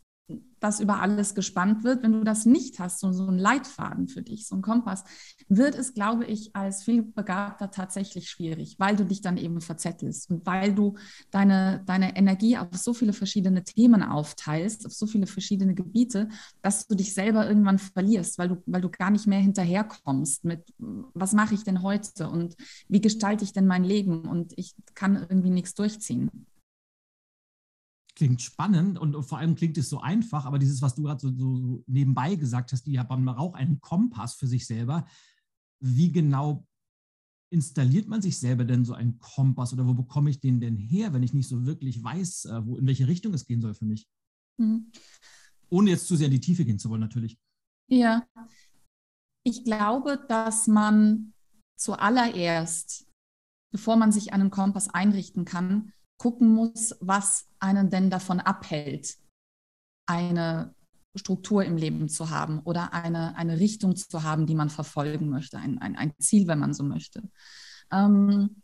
das 0.63 0.81
über 0.81 1.01
alles 1.01 1.35
gespannt 1.35 1.85
wird. 1.85 2.03
Wenn 2.03 2.13
du 2.13 2.23
das 2.23 2.47
nicht 2.47 2.79
hast, 2.79 3.01
so, 3.01 3.13
so 3.13 3.27
ein 3.27 3.39
Leitfaden 3.39 4.09
für 4.09 4.23
dich, 4.23 4.47
so 4.47 4.55
ein 4.55 4.63
Kompass, 4.63 5.05
wird 5.49 5.75
es, 5.75 5.93
glaube 5.95 6.25
ich, 6.25 6.55
als 6.55 6.85
vielbegabter 6.85 7.71
tatsächlich 7.71 8.31
schwierig, 8.31 8.77
weil 8.79 8.97
du 8.97 9.05
dich 9.05 9.21
dann 9.21 9.37
eben 9.37 9.61
verzettelst 9.61 10.31
und 10.31 10.47
weil 10.47 10.75
du 10.75 10.95
deine, 11.31 11.83
deine 11.87 12.17
Energie 12.17 12.57
auf 12.57 12.69
so 12.75 12.95
viele 12.95 13.13
verschiedene 13.13 13.65
Themen 13.65 14.03
aufteilst, 14.03 14.87
auf 14.87 14.93
so 14.93 15.07
viele 15.07 15.27
verschiedene 15.27 15.75
Gebiete, 15.75 16.29
dass 16.63 16.87
du 16.87 16.95
dich 16.95 17.13
selber 17.13 17.47
irgendwann 17.49 17.79
verlierst, 17.79 18.39
weil 18.39 18.49
du, 18.49 18.63
weil 18.67 18.81
du 18.81 18.91
gar 18.91 19.11
nicht 19.11 19.27
mehr 19.27 19.41
hinterherkommst 19.41 20.45
mit, 20.45 20.63
was 20.79 21.33
mache 21.33 21.55
ich 21.55 21.65
denn 21.65 21.83
heute 21.83 22.29
und 22.29 22.55
wie 22.89 23.01
gestalte 23.01 23.45
ich 23.45 23.53
denn 23.53 23.67
mein 23.67 23.85
Leben 23.85 24.29
und 24.29 24.53
ich 24.57 24.75
kann 24.95 25.17
irgendwie 25.17 25.51
nichts 25.51 25.75
durchziehen 25.75 26.47
klingt 28.23 28.41
spannend 28.41 29.01
und, 29.01 29.21
vor 29.25 29.39
allem 29.39 29.57
klingt 29.57 29.77
es 29.79 29.89
so 29.89 30.01
einfach, 30.01 30.45
aber 30.45 30.61
dieses, 30.61 30.81
was 30.81 30.95
du 30.95 31.03
gerade 31.03 31.21
so, 31.21 31.37
so, 31.37 31.83
nebenbei 31.89 32.37
gesagt 32.37 32.71
hast, 32.71 32.87
die 32.87 33.01
haben 33.01 33.29
auch 33.29 33.55
einen 33.55 33.81
Kompass 33.81 34.35
für 34.35 34.47
sich 34.47 34.65
selber. 34.65 35.09
Wie 35.81 36.13
genau 36.13 36.65
installiert 37.51 38.07
man 38.07 38.23
sich 38.23 38.39
selber 38.39 38.65
denn 38.65 38.85
so 38.85 38.95
einen 38.95 39.19
Kompass 39.19 39.73
oder 39.73 39.89
wo 39.89 39.95
bekomme 39.95 40.31
ich 40.31 40.39
den 40.39 40.61
denn 40.61 40.77
her, 40.77 41.13
wenn 41.13 41.25
ich 41.25 41.35
nicht 41.35 41.49
so 41.49 41.67
wirklich 41.67 42.01
weiß, 42.05 42.45
äh, 42.45 42.65
wo, 42.65 42.77
in 42.77 42.87
welche 42.87 43.09
Richtung 43.09 43.35
es 43.35 43.45
gehen 43.45 43.61
soll 43.61 43.75
für 43.75 43.87
mich? 43.87 44.07
Mhm. 44.57 44.93
Ohne 45.69 45.91
jetzt 45.91 46.07
zu 46.07 46.15
sehr 46.15 46.27
in 46.27 46.33
die 46.33 46.41
Tiefe 46.41 46.65
gehen 46.65 46.79
zu 46.79 46.91
wollen, 46.91 47.01
natürlich. 47.01 47.37
Ja, 47.89 48.25
ich 49.43 49.65
glaube, 49.65 50.25
dass 50.29 50.69
man 50.69 51.33
zuallererst, 51.77 53.05
bevor 53.73 53.97
man 53.97 54.13
sich 54.13 54.33
einen 54.33 54.51
Kompass 54.51 54.89
einrichten 54.89 55.45
kann, 55.45 55.93
gucken 56.23 56.55
muss, 56.55 56.95
was 57.01 57.49
einen 57.59 57.91
denn 57.91 58.09
davon 58.09 58.39
abhält, 58.39 59.17
eine 60.07 60.73
Struktur 61.17 61.65
im 61.65 61.77
Leben 61.77 62.09
zu 62.09 62.31
haben 62.31 62.61
oder 62.61 62.95
eine, 62.95 63.35
eine 63.35 63.59
Richtung 63.59 63.97
zu 63.97 64.23
haben, 64.23 64.47
die 64.47 64.55
man 64.55 64.71
verfolgen 64.71 65.31
möchte, 65.31 65.59
ein, 65.59 65.79
ein, 65.79 65.97
ein 65.97 66.13
Ziel, 66.21 66.47
wenn 66.47 66.61
man 66.61 66.75
so 66.75 66.85
möchte. 66.85 67.29
Ähm, 67.91 68.63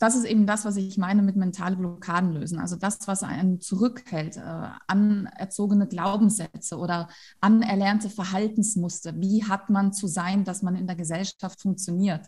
das 0.00 0.16
ist 0.16 0.24
eben 0.24 0.48
das, 0.48 0.64
was 0.64 0.74
ich 0.74 0.98
meine 0.98 1.22
mit 1.22 1.36
mentale 1.36 1.76
Blockaden 1.76 2.32
lösen. 2.32 2.58
Also 2.58 2.74
das, 2.74 3.06
was 3.06 3.22
einen 3.22 3.60
zurückhält, 3.60 4.36
äh, 4.36 4.68
anerzogene 4.88 5.86
Glaubenssätze 5.86 6.76
oder 6.76 7.08
anerlernte 7.40 8.10
Verhaltensmuster. 8.10 9.14
Wie 9.20 9.44
hat 9.44 9.70
man 9.70 9.92
zu 9.92 10.08
sein, 10.08 10.42
dass 10.42 10.62
man 10.62 10.74
in 10.74 10.88
der 10.88 10.96
Gesellschaft 10.96 11.62
funktioniert 11.62 12.26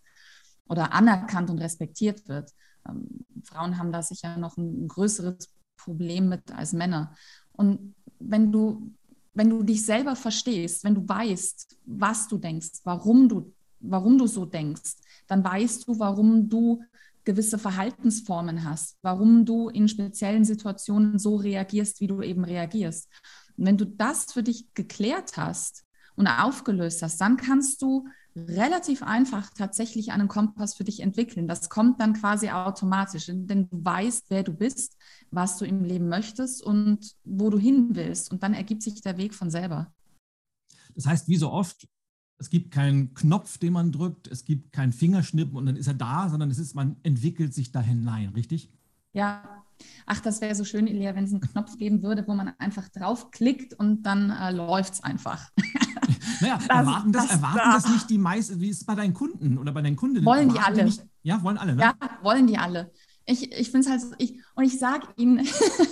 oder 0.68 0.92
anerkannt 0.92 1.50
und 1.50 1.58
respektiert 1.58 2.28
wird? 2.28 2.52
Ähm, 2.88 3.24
Frauen 3.44 3.78
haben 3.78 3.92
da 3.92 4.02
sicher 4.02 4.36
noch 4.36 4.56
ein 4.56 4.88
größeres 4.88 5.48
Problem 5.76 6.28
mit 6.28 6.52
als 6.52 6.72
Männer. 6.72 7.14
Und 7.52 7.94
wenn 8.18 8.52
du, 8.52 8.92
wenn 9.34 9.50
du 9.50 9.62
dich 9.62 9.84
selber 9.84 10.16
verstehst, 10.16 10.84
wenn 10.84 10.94
du 10.94 11.08
weißt, 11.08 11.76
was 11.86 12.28
du 12.28 12.38
denkst, 12.38 12.80
warum 12.84 13.28
du, 13.28 13.52
warum 13.80 14.18
du 14.18 14.26
so 14.26 14.46
denkst, 14.46 14.96
dann 15.26 15.44
weißt 15.44 15.86
du, 15.86 15.98
warum 15.98 16.48
du 16.48 16.82
gewisse 17.24 17.58
Verhaltensformen 17.58 18.64
hast, 18.64 18.96
warum 19.02 19.44
du 19.44 19.68
in 19.68 19.88
speziellen 19.88 20.44
Situationen 20.44 21.18
so 21.18 21.36
reagierst, 21.36 22.00
wie 22.00 22.06
du 22.06 22.22
eben 22.22 22.44
reagierst. 22.44 23.08
Und 23.56 23.66
wenn 23.66 23.76
du 23.76 23.84
das 23.84 24.32
für 24.32 24.42
dich 24.42 24.72
geklärt 24.74 25.36
hast 25.36 25.84
und 26.14 26.28
aufgelöst 26.28 27.02
hast, 27.02 27.20
dann 27.20 27.36
kannst 27.36 27.82
du 27.82 28.06
relativ 28.36 29.02
einfach 29.02 29.50
tatsächlich 29.50 30.12
einen 30.12 30.28
Kompass 30.28 30.74
für 30.74 30.84
dich 30.84 31.00
entwickeln. 31.00 31.48
Das 31.48 31.70
kommt 31.70 32.00
dann 32.00 32.12
quasi 32.12 32.50
automatisch, 32.50 33.26
denn 33.26 33.68
du 33.68 33.84
weißt, 33.84 34.26
wer 34.28 34.42
du 34.42 34.52
bist, 34.52 34.96
was 35.30 35.56
du 35.58 35.64
im 35.64 35.84
Leben 35.84 36.08
möchtest 36.08 36.62
und 36.62 37.14
wo 37.24 37.50
du 37.50 37.58
hin 37.58 37.90
willst. 37.92 38.30
Und 38.30 38.42
dann 38.42 38.54
ergibt 38.54 38.82
sich 38.82 39.00
der 39.00 39.16
Weg 39.16 39.34
von 39.34 39.50
selber. 39.50 39.92
Das 40.94 41.06
heißt, 41.06 41.28
wie 41.28 41.36
so 41.36 41.50
oft, 41.50 41.88
es 42.38 42.50
gibt 42.50 42.70
keinen 42.70 43.14
Knopf, 43.14 43.58
den 43.58 43.72
man 43.72 43.92
drückt, 43.92 44.28
es 44.28 44.44
gibt 44.44 44.72
keinen 44.72 44.92
Fingerschnippen 44.92 45.56
und 45.56 45.66
dann 45.66 45.76
ist 45.76 45.86
er 45.86 45.94
da, 45.94 46.28
sondern 46.28 46.50
es 46.50 46.58
ist, 46.58 46.74
man 46.74 46.96
entwickelt 47.02 47.54
sich 47.54 47.72
da 47.72 47.80
hinein, 47.80 48.30
richtig? 48.30 48.70
Ja. 49.12 49.64
Ach, 50.06 50.20
das 50.20 50.40
wäre 50.40 50.54
so 50.54 50.64
schön, 50.64 50.86
Ilja, 50.86 51.14
wenn 51.14 51.24
es 51.24 51.32
einen 51.32 51.40
Knopf 51.40 51.76
geben 51.76 52.02
würde, 52.02 52.26
wo 52.26 52.34
man 52.34 52.48
einfach 52.58 52.88
draufklickt 52.88 53.74
und 53.74 54.04
dann 54.04 54.30
äh, 54.30 54.50
läuft 54.50 54.94
es 54.94 55.02
einfach. 55.02 55.50
Naja, 56.40 56.58
das, 56.58 56.68
erwarten, 56.68 57.12
das, 57.12 57.22
das, 57.22 57.36
erwarten 57.36 57.58
da. 57.58 57.72
das 57.72 57.88
nicht 57.88 58.10
die 58.10 58.18
meisten, 58.18 58.60
wie 58.60 58.68
ist 58.68 58.78
es 58.78 58.84
bei 58.84 58.94
deinen 58.94 59.14
Kunden 59.14 59.58
oder 59.58 59.72
bei 59.72 59.82
deinen 59.82 59.96
Kundinnen? 59.96 60.26
Wollen 60.26 60.52
die 60.52 60.58
alle. 60.58 60.84
Nicht, 60.84 61.02
ja, 61.22 61.42
wollen 61.42 61.58
alle, 61.58 61.74
ne? 61.74 61.82
Ja, 61.82 61.94
wollen 62.22 62.46
die 62.46 62.58
alle. 62.58 62.92
Ich, 63.24 63.52
ich 63.52 63.70
finde 63.70 63.88
es 63.88 63.90
halt, 63.90 64.02
ich, 64.18 64.40
und 64.54 64.64
ich 64.64 64.78
sage 64.78 65.08
ihnen, 65.16 65.46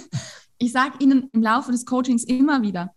ich 0.58 0.72
sage 0.72 0.98
ihnen 1.00 1.28
im 1.32 1.42
Laufe 1.42 1.72
des 1.72 1.86
Coachings 1.86 2.24
immer 2.24 2.62
wieder, 2.62 2.94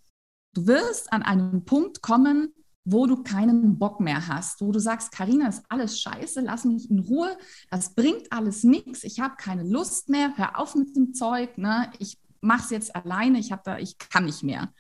du 0.54 0.68
wirst 0.68 1.12
an 1.12 1.24
einen 1.24 1.66
Punkt 1.66 2.02
kommen, 2.02 2.54
wo 2.90 3.06
du 3.06 3.22
keinen 3.22 3.78
Bock 3.78 4.00
mehr 4.00 4.28
hast, 4.28 4.62
wo 4.62 4.72
du 4.72 4.80
sagst, 4.80 5.12
Karina, 5.12 5.50
ist 5.50 5.64
alles 5.68 6.00
scheiße, 6.00 6.40
lass 6.42 6.64
mich 6.64 6.90
in 6.90 7.00
Ruhe, 7.00 7.38
das 7.70 7.94
bringt 7.96 8.32
alles 8.32 8.64
nichts, 8.64 9.04
ich 9.04 9.20
habe 9.20 9.36
keine 9.38 9.64
Lust 9.64 10.08
mehr, 10.08 10.32
hör 10.38 10.58
auf 10.58 10.74
mit 10.74 10.96
dem 10.96 11.14
Zeug, 11.14 11.58
ne? 11.58 11.92
ich 12.00 12.18
mache 12.40 12.64
es 12.64 12.70
jetzt 12.70 12.96
alleine, 12.96 13.40
ich, 13.40 13.54
da, 13.66 13.78
ich 13.78 13.98
kann 13.98 14.26
nicht 14.26 14.44
mehr. 14.44 14.74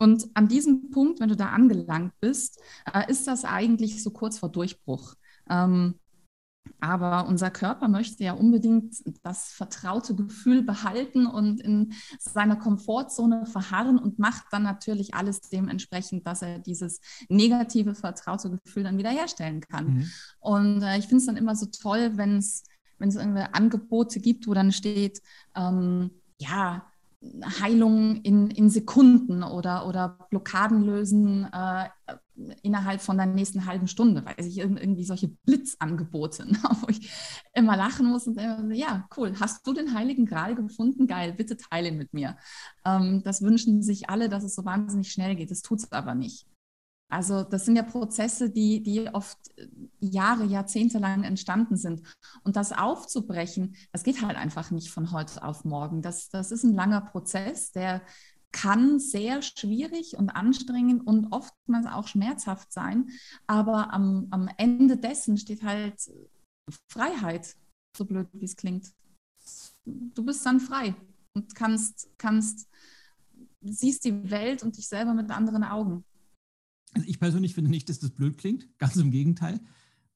Und 0.00 0.28
an 0.34 0.48
diesem 0.48 0.90
Punkt, 0.90 1.20
wenn 1.20 1.28
du 1.28 1.36
da 1.36 1.50
angelangt 1.50 2.14
bist, 2.20 2.60
äh, 2.92 3.10
ist 3.10 3.26
das 3.26 3.44
eigentlich 3.44 4.02
so 4.02 4.10
kurz 4.10 4.38
vor 4.38 4.48
Durchbruch. 4.48 5.14
Ähm, 5.48 5.94
aber 6.80 7.26
unser 7.26 7.50
Körper 7.50 7.88
möchte 7.88 8.24
ja 8.24 8.32
unbedingt 8.32 8.96
das 9.22 9.52
vertraute 9.52 10.14
Gefühl 10.14 10.62
behalten 10.62 11.26
und 11.26 11.60
in 11.60 11.92
seiner 12.18 12.56
Komfortzone 12.56 13.44
verharren 13.46 13.98
und 13.98 14.18
macht 14.18 14.44
dann 14.50 14.62
natürlich 14.62 15.14
alles 15.14 15.40
dementsprechend, 15.40 16.26
dass 16.26 16.42
er 16.42 16.58
dieses 16.58 17.00
negative, 17.28 17.94
vertraute 17.94 18.50
Gefühl 18.50 18.84
dann 18.84 18.98
wiederherstellen 18.98 19.60
kann. 19.60 19.86
Mhm. 19.86 20.10
Und 20.40 20.82
äh, 20.82 20.98
ich 20.98 21.04
finde 21.04 21.18
es 21.18 21.26
dann 21.26 21.36
immer 21.36 21.54
so 21.54 21.66
toll, 21.66 22.12
wenn 22.16 22.38
es 22.38 22.64
wenn 23.00 23.08
es 23.08 23.16
irgendwelche 23.16 23.54
Angebote 23.54 24.20
gibt, 24.20 24.46
wo 24.46 24.54
dann 24.54 24.72
steht, 24.72 25.22
ähm, 25.56 26.10
ja, 26.38 26.86
Heilung 27.60 28.22
in, 28.22 28.50
in 28.50 28.70
Sekunden 28.70 29.42
oder, 29.42 29.86
oder 29.86 30.18
Blockaden 30.30 30.82
lösen 30.82 31.46
äh, 31.52 31.88
innerhalb 32.62 33.02
von 33.02 33.18
der 33.18 33.26
nächsten 33.26 33.66
halben 33.66 33.88
Stunde, 33.88 34.24
weiß 34.24 34.46
ich, 34.46 34.58
irgendwie 34.58 35.04
solche 35.04 35.28
Blitzangebote, 35.28 36.46
ne, 36.50 36.58
wo 36.80 36.88
ich 36.88 37.10
immer 37.52 37.76
lachen 37.76 38.06
muss 38.06 38.26
und 38.26 38.40
immer 38.40 38.72
ja, 38.72 39.06
cool, 39.16 39.34
hast 39.38 39.66
du 39.66 39.74
den 39.74 39.94
Heiligen 39.94 40.24
Gral 40.24 40.54
gefunden? 40.54 41.06
Geil, 41.06 41.34
bitte 41.34 41.58
teile 41.58 41.88
ihn 41.88 41.98
mit 41.98 42.14
mir. 42.14 42.38
Ähm, 42.86 43.22
das 43.22 43.42
wünschen 43.42 43.82
sich 43.82 44.08
alle, 44.08 44.30
dass 44.30 44.44
es 44.44 44.54
so 44.54 44.64
wahnsinnig 44.64 45.12
schnell 45.12 45.36
geht, 45.36 45.50
das 45.50 45.60
tut 45.60 45.80
es 45.80 45.92
aber 45.92 46.14
nicht. 46.14 46.46
Also 47.10 47.42
das 47.42 47.64
sind 47.64 47.76
ja 47.76 47.82
Prozesse, 47.82 48.50
die, 48.50 48.82
die 48.82 49.08
oft 49.08 49.38
äh, 49.56 49.68
Jahre, 49.98 50.44
Jahrzehnte 50.44 50.98
lang 50.98 51.24
entstanden 51.24 51.76
sind. 51.76 52.02
Und 52.44 52.56
das 52.56 52.72
aufzubrechen, 52.72 53.76
das 53.92 54.04
geht 54.04 54.22
halt 54.22 54.36
einfach 54.36 54.70
nicht 54.70 54.90
von 54.90 55.12
heute 55.12 55.42
auf 55.42 55.64
morgen. 55.64 56.02
Das, 56.02 56.30
das 56.30 56.52
ist 56.52 56.64
ein 56.64 56.74
langer 56.74 57.00
Prozess, 57.00 57.72
der 57.72 58.02
kann 58.52 58.98
sehr 58.98 59.42
schwierig 59.42 60.16
und 60.16 60.30
anstrengend 60.30 61.06
und 61.06 61.32
oftmals 61.32 61.86
auch 61.86 62.08
schmerzhaft 62.08 62.72
sein. 62.72 63.10
Aber 63.46 63.92
am, 63.92 64.26
am 64.30 64.48
Ende 64.56 64.96
dessen 64.96 65.36
steht 65.36 65.62
halt 65.62 66.10
Freiheit, 66.88 67.56
so 67.96 68.04
blöd 68.04 68.28
wie 68.32 68.44
es 68.44 68.56
klingt. 68.56 68.92
Du 69.84 70.24
bist 70.24 70.44
dann 70.46 70.60
frei 70.60 70.94
und 71.34 71.54
kannst, 71.54 72.08
kannst, 72.18 72.68
siehst 73.60 74.04
die 74.04 74.30
Welt 74.30 74.62
und 74.62 74.76
dich 74.76 74.88
selber 74.88 75.14
mit 75.14 75.30
anderen 75.30 75.64
Augen. 75.64 76.04
Also 76.94 77.06
ich 77.08 77.18
persönlich 77.18 77.54
finde 77.54 77.70
nicht, 77.70 77.88
dass 77.88 77.98
das 77.98 78.10
blöd 78.10 78.38
klingt, 78.38 78.66
ganz 78.78 78.96
im 78.96 79.10
Gegenteil. 79.10 79.60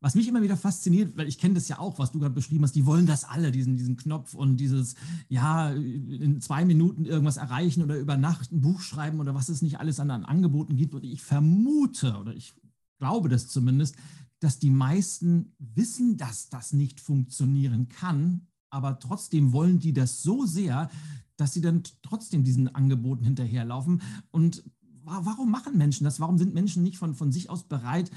Was 0.00 0.14
mich 0.14 0.28
immer 0.28 0.42
wieder 0.42 0.58
fasziniert, 0.58 1.16
weil 1.16 1.28
ich 1.28 1.38
kenne 1.38 1.54
das 1.54 1.68
ja 1.68 1.78
auch, 1.78 1.98
was 1.98 2.12
du 2.12 2.18
gerade 2.18 2.34
beschrieben 2.34 2.62
hast, 2.64 2.74
die 2.74 2.84
wollen 2.84 3.06
das 3.06 3.24
alle, 3.24 3.50
diesen, 3.50 3.76
diesen 3.76 3.96
Knopf 3.96 4.34
und 4.34 4.58
dieses, 4.58 4.96
ja, 5.28 5.70
in 5.70 6.42
zwei 6.42 6.66
Minuten 6.66 7.06
irgendwas 7.06 7.38
erreichen 7.38 7.82
oder 7.82 7.98
über 7.98 8.18
Nacht 8.18 8.52
ein 8.52 8.60
Buch 8.60 8.82
schreiben 8.82 9.20
oder 9.20 9.34
was 9.34 9.48
es 9.48 9.62
nicht 9.62 9.80
alles 9.80 10.00
an, 10.00 10.10
an 10.10 10.26
Angeboten 10.26 10.76
gibt. 10.76 10.94
Und 10.94 11.04
ich 11.04 11.22
vermute 11.22 12.18
oder 12.18 12.34
ich 12.34 12.52
glaube 12.98 13.30
das 13.30 13.48
zumindest, 13.48 13.96
dass 14.40 14.58
die 14.58 14.68
meisten 14.68 15.54
wissen, 15.58 16.18
dass 16.18 16.50
das 16.50 16.74
nicht 16.74 17.00
funktionieren 17.00 17.88
kann, 17.88 18.48
aber 18.68 18.98
trotzdem 18.98 19.52
wollen 19.52 19.78
die 19.78 19.94
das 19.94 20.22
so 20.22 20.44
sehr, 20.44 20.90
dass 21.36 21.54
sie 21.54 21.60
dann 21.60 21.82
trotzdem 22.02 22.44
diesen 22.44 22.74
Angeboten 22.74 23.24
hinterherlaufen. 23.24 24.02
Und 24.30 24.64
warum 25.04 25.50
machen 25.50 25.76
Menschen 25.76 26.04
das? 26.04 26.20
Warum 26.20 26.38
sind 26.38 26.54
Menschen 26.54 26.82
nicht 26.82 26.98
von, 26.98 27.14
von 27.14 27.32
sich 27.32 27.50
aus 27.50 27.64
bereit, 27.64 28.10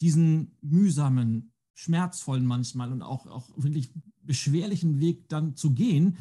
diesen 0.00 0.56
mühsamen, 0.60 1.52
schmerzvollen 1.74 2.46
manchmal 2.46 2.92
und 2.92 3.02
auch, 3.02 3.26
auch 3.26 3.50
wirklich 3.56 3.90
beschwerlichen 4.22 5.00
Weg 5.00 5.28
dann 5.28 5.56
zu 5.56 5.72
gehen, 5.72 6.16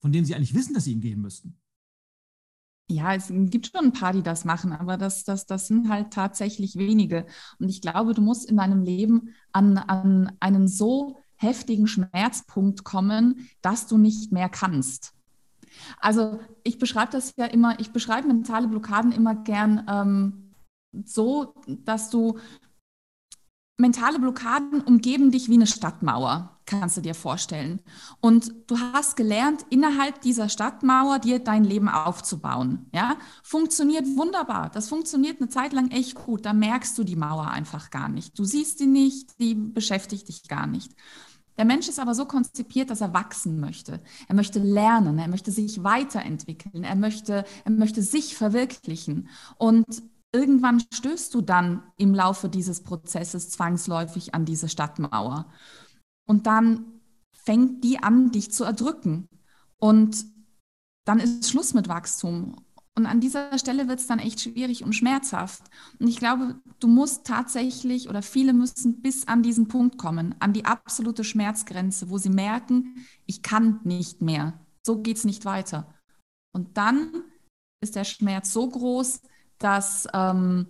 von 0.00 0.12
dem 0.12 0.24
sie 0.24 0.34
eigentlich 0.34 0.54
wissen, 0.54 0.74
dass 0.74 0.84
sie 0.84 0.92
ihn 0.92 1.00
gehen 1.00 1.20
müssten? 1.20 1.56
Ja, 2.88 3.14
es 3.14 3.28
gibt 3.28 3.68
schon 3.68 3.86
ein 3.86 3.92
paar, 3.92 4.12
die 4.12 4.22
das 4.22 4.44
machen, 4.44 4.72
aber 4.72 4.98
das, 4.98 5.24
das, 5.24 5.46
das 5.46 5.66
sind 5.68 5.88
halt 5.88 6.12
tatsächlich 6.12 6.76
wenige. 6.76 7.26
Und 7.58 7.68
ich 7.68 7.80
glaube, 7.80 8.12
du 8.12 8.20
musst 8.20 8.44
in 8.44 8.56
deinem 8.56 8.82
Leben 8.82 9.30
an, 9.52 9.78
an 9.78 10.36
einen 10.40 10.68
so 10.68 11.16
heftigen 11.36 11.86
Schmerzpunkt 11.86 12.84
kommen, 12.84 13.48
dass 13.62 13.86
du 13.86 13.98
nicht 13.98 14.32
mehr 14.32 14.48
kannst. 14.48 15.14
Also 15.98 16.40
ich 16.62 16.78
beschreibe 16.78 17.12
das 17.12 17.34
ja 17.36 17.46
immer, 17.46 17.78
ich 17.80 17.92
beschreibe 17.92 18.28
mentale 18.28 18.68
Blockaden 18.68 19.12
immer 19.12 19.34
gern 19.34 19.84
ähm, 19.88 20.54
so, 21.04 21.54
dass 21.66 22.10
du 22.10 22.38
mentale 23.78 24.18
Blockaden 24.18 24.80
umgeben 24.80 25.30
dich 25.30 25.48
wie 25.48 25.54
eine 25.54 25.66
Stadtmauer, 25.66 26.60
kannst 26.66 26.96
du 26.96 27.00
dir 27.00 27.14
vorstellen. 27.14 27.80
Und 28.20 28.52
du 28.68 28.78
hast 28.78 29.16
gelernt, 29.16 29.66
innerhalb 29.70 30.20
dieser 30.20 30.48
Stadtmauer 30.48 31.18
dir 31.18 31.40
dein 31.40 31.64
Leben 31.64 31.88
aufzubauen. 31.88 32.86
Ja, 32.94 33.16
funktioniert 33.42 34.06
wunderbar. 34.16 34.70
Das 34.70 34.88
funktioniert 34.88 35.40
eine 35.40 35.48
Zeit 35.48 35.72
lang 35.72 35.90
echt 35.90 36.14
gut. 36.14 36.46
Da 36.46 36.52
merkst 36.52 36.96
du 36.96 37.04
die 37.04 37.16
Mauer 37.16 37.48
einfach 37.48 37.90
gar 37.90 38.08
nicht. 38.08 38.38
Du 38.38 38.44
siehst 38.44 38.80
die 38.80 38.86
nicht, 38.86 39.38
die 39.40 39.54
beschäftigt 39.54 40.28
dich 40.28 40.46
gar 40.48 40.66
nicht. 40.66 40.92
Der 41.58 41.64
Mensch 41.64 41.88
ist 41.88 41.98
aber 41.98 42.14
so 42.14 42.24
konzipiert, 42.24 42.90
dass 42.90 43.00
er 43.00 43.12
wachsen 43.12 43.60
möchte. 43.60 44.00
Er 44.28 44.34
möchte 44.34 44.58
lernen, 44.58 45.18
er 45.18 45.28
möchte 45.28 45.50
sich 45.50 45.84
weiterentwickeln, 45.84 46.84
er 46.84 46.96
möchte, 46.96 47.44
er 47.64 47.70
möchte 47.70 48.02
sich 48.02 48.36
verwirklichen. 48.36 49.28
Und 49.58 50.02
irgendwann 50.32 50.82
stößt 50.92 51.34
du 51.34 51.42
dann 51.42 51.82
im 51.96 52.14
Laufe 52.14 52.48
dieses 52.48 52.82
Prozesses 52.82 53.50
zwangsläufig 53.50 54.34
an 54.34 54.44
diese 54.44 54.68
Stadtmauer. 54.68 55.52
Und 56.26 56.46
dann 56.46 57.00
fängt 57.32 57.84
die 57.84 58.02
an, 58.02 58.30
dich 58.30 58.52
zu 58.52 58.64
erdrücken. 58.64 59.28
Und 59.78 60.24
dann 61.04 61.18
ist 61.18 61.50
Schluss 61.50 61.74
mit 61.74 61.88
Wachstum. 61.88 62.56
Und 62.94 63.06
an 63.06 63.20
dieser 63.20 63.58
Stelle 63.58 63.88
wird 63.88 64.00
es 64.00 64.06
dann 64.06 64.18
echt 64.18 64.40
schwierig 64.40 64.84
und 64.84 64.92
schmerzhaft. 64.92 65.62
Und 65.98 66.08
ich 66.08 66.18
glaube, 66.18 66.60
du 66.78 66.88
musst 66.88 67.26
tatsächlich 67.26 68.08
oder 68.08 68.20
viele 68.22 68.52
müssen 68.52 69.00
bis 69.00 69.26
an 69.28 69.42
diesen 69.42 69.66
Punkt 69.68 69.96
kommen, 69.96 70.34
an 70.40 70.52
die 70.52 70.66
absolute 70.66 71.24
Schmerzgrenze, 71.24 72.10
wo 72.10 72.18
sie 72.18 72.28
merken, 72.28 73.06
ich 73.24 73.42
kann 73.42 73.80
nicht 73.84 74.20
mehr. 74.20 74.60
So 74.84 75.00
geht 75.00 75.16
es 75.16 75.24
nicht 75.24 75.46
weiter. 75.46 75.94
Und 76.54 76.76
dann 76.76 77.24
ist 77.80 77.96
der 77.96 78.04
Schmerz 78.04 78.52
so 78.52 78.68
groß, 78.68 79.22
dass 79.58 80.06
ähm, 80.12 80.66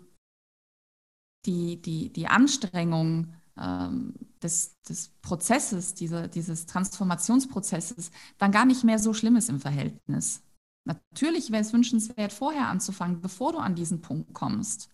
die, 1.44 1.82
die, 1.82 2.12
die 2.12 2.28
Anstrengung 2.28 3.34
ähm, 3.58 4.14
des, 4.42 4.80
des 4.82 5.08
Prozesses, 5.22 5.94
diese, 5.94 6.28
dieses 6.28 6.66
Transformationsprozesses, 6.66 8.12
dann 8.38 8.52
gar 8.52 8.64
nicht 8.64 8.84
mehr 8.84 8.98
so 8.98 9.12
schlimm 9.12 9.36
ist 9.36 9.48
im 9.48 9.60
Verhältnis. 9.60 10.42
Natürlich 10.84 11.50
wäre 11.50 11.62
es 11.62 11.72
wünschenswert, 11.72 12.32
vorher 12.32 12.68
anzufangen, 12.68 13.20
bevor 13.20 13.52
du 13.52 13.58
an 13.58 13.74
diesen 13.74 14.00
Punkt 14.00 14.34
kommst. 14.34 14.90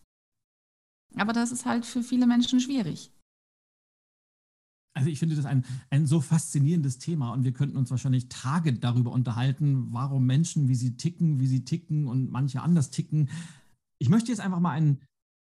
Aber 1.17 1.33
das 1.33 1.53
ist 1.53 1.65
halt 1.65 1.87
für 1.87 2.03
viele 2.03 2.27
Menschen 2.27 2.61
schwierig. 2.61 3.11
Also 4.95 5.11
ich 5.11 5.19
finde 5.21 5.37
das 5.37 5.45
ein, 5.45 5.65
ein 5.91 6.07
so 6.07 6.21
faszinierendes 6.21 6.99
Thema 6.99 7.33
und 7.33 7.45
wir 7.45 7.53
könnten 7.53 7.77
uns 7.77 7.91
wahrscheinlich 7.91 8.29
Tage 8.29 8.73
darüber 8.73 9.13
unterhalten, 9.13 9.93
warum 9.93 10.27
Menschen, 10.27 10.69
wie 10.69 10.75
sie 10.75 10.97
ticken, 10.97 11.39
wie 11.39 11.47
sie 11.47 11.65
ticken 11.65 12.09
und 12.09 12.31
manche 12.31 12.63
anders 12.63 12.91
ticken. 12.91 13.31
Ich 13.99 14.09
möchte 14.09 14.33
jetzt 14.33 14.41
einfach 14.41 14.59
mal 14.59 14.73
einen 14.73 15.01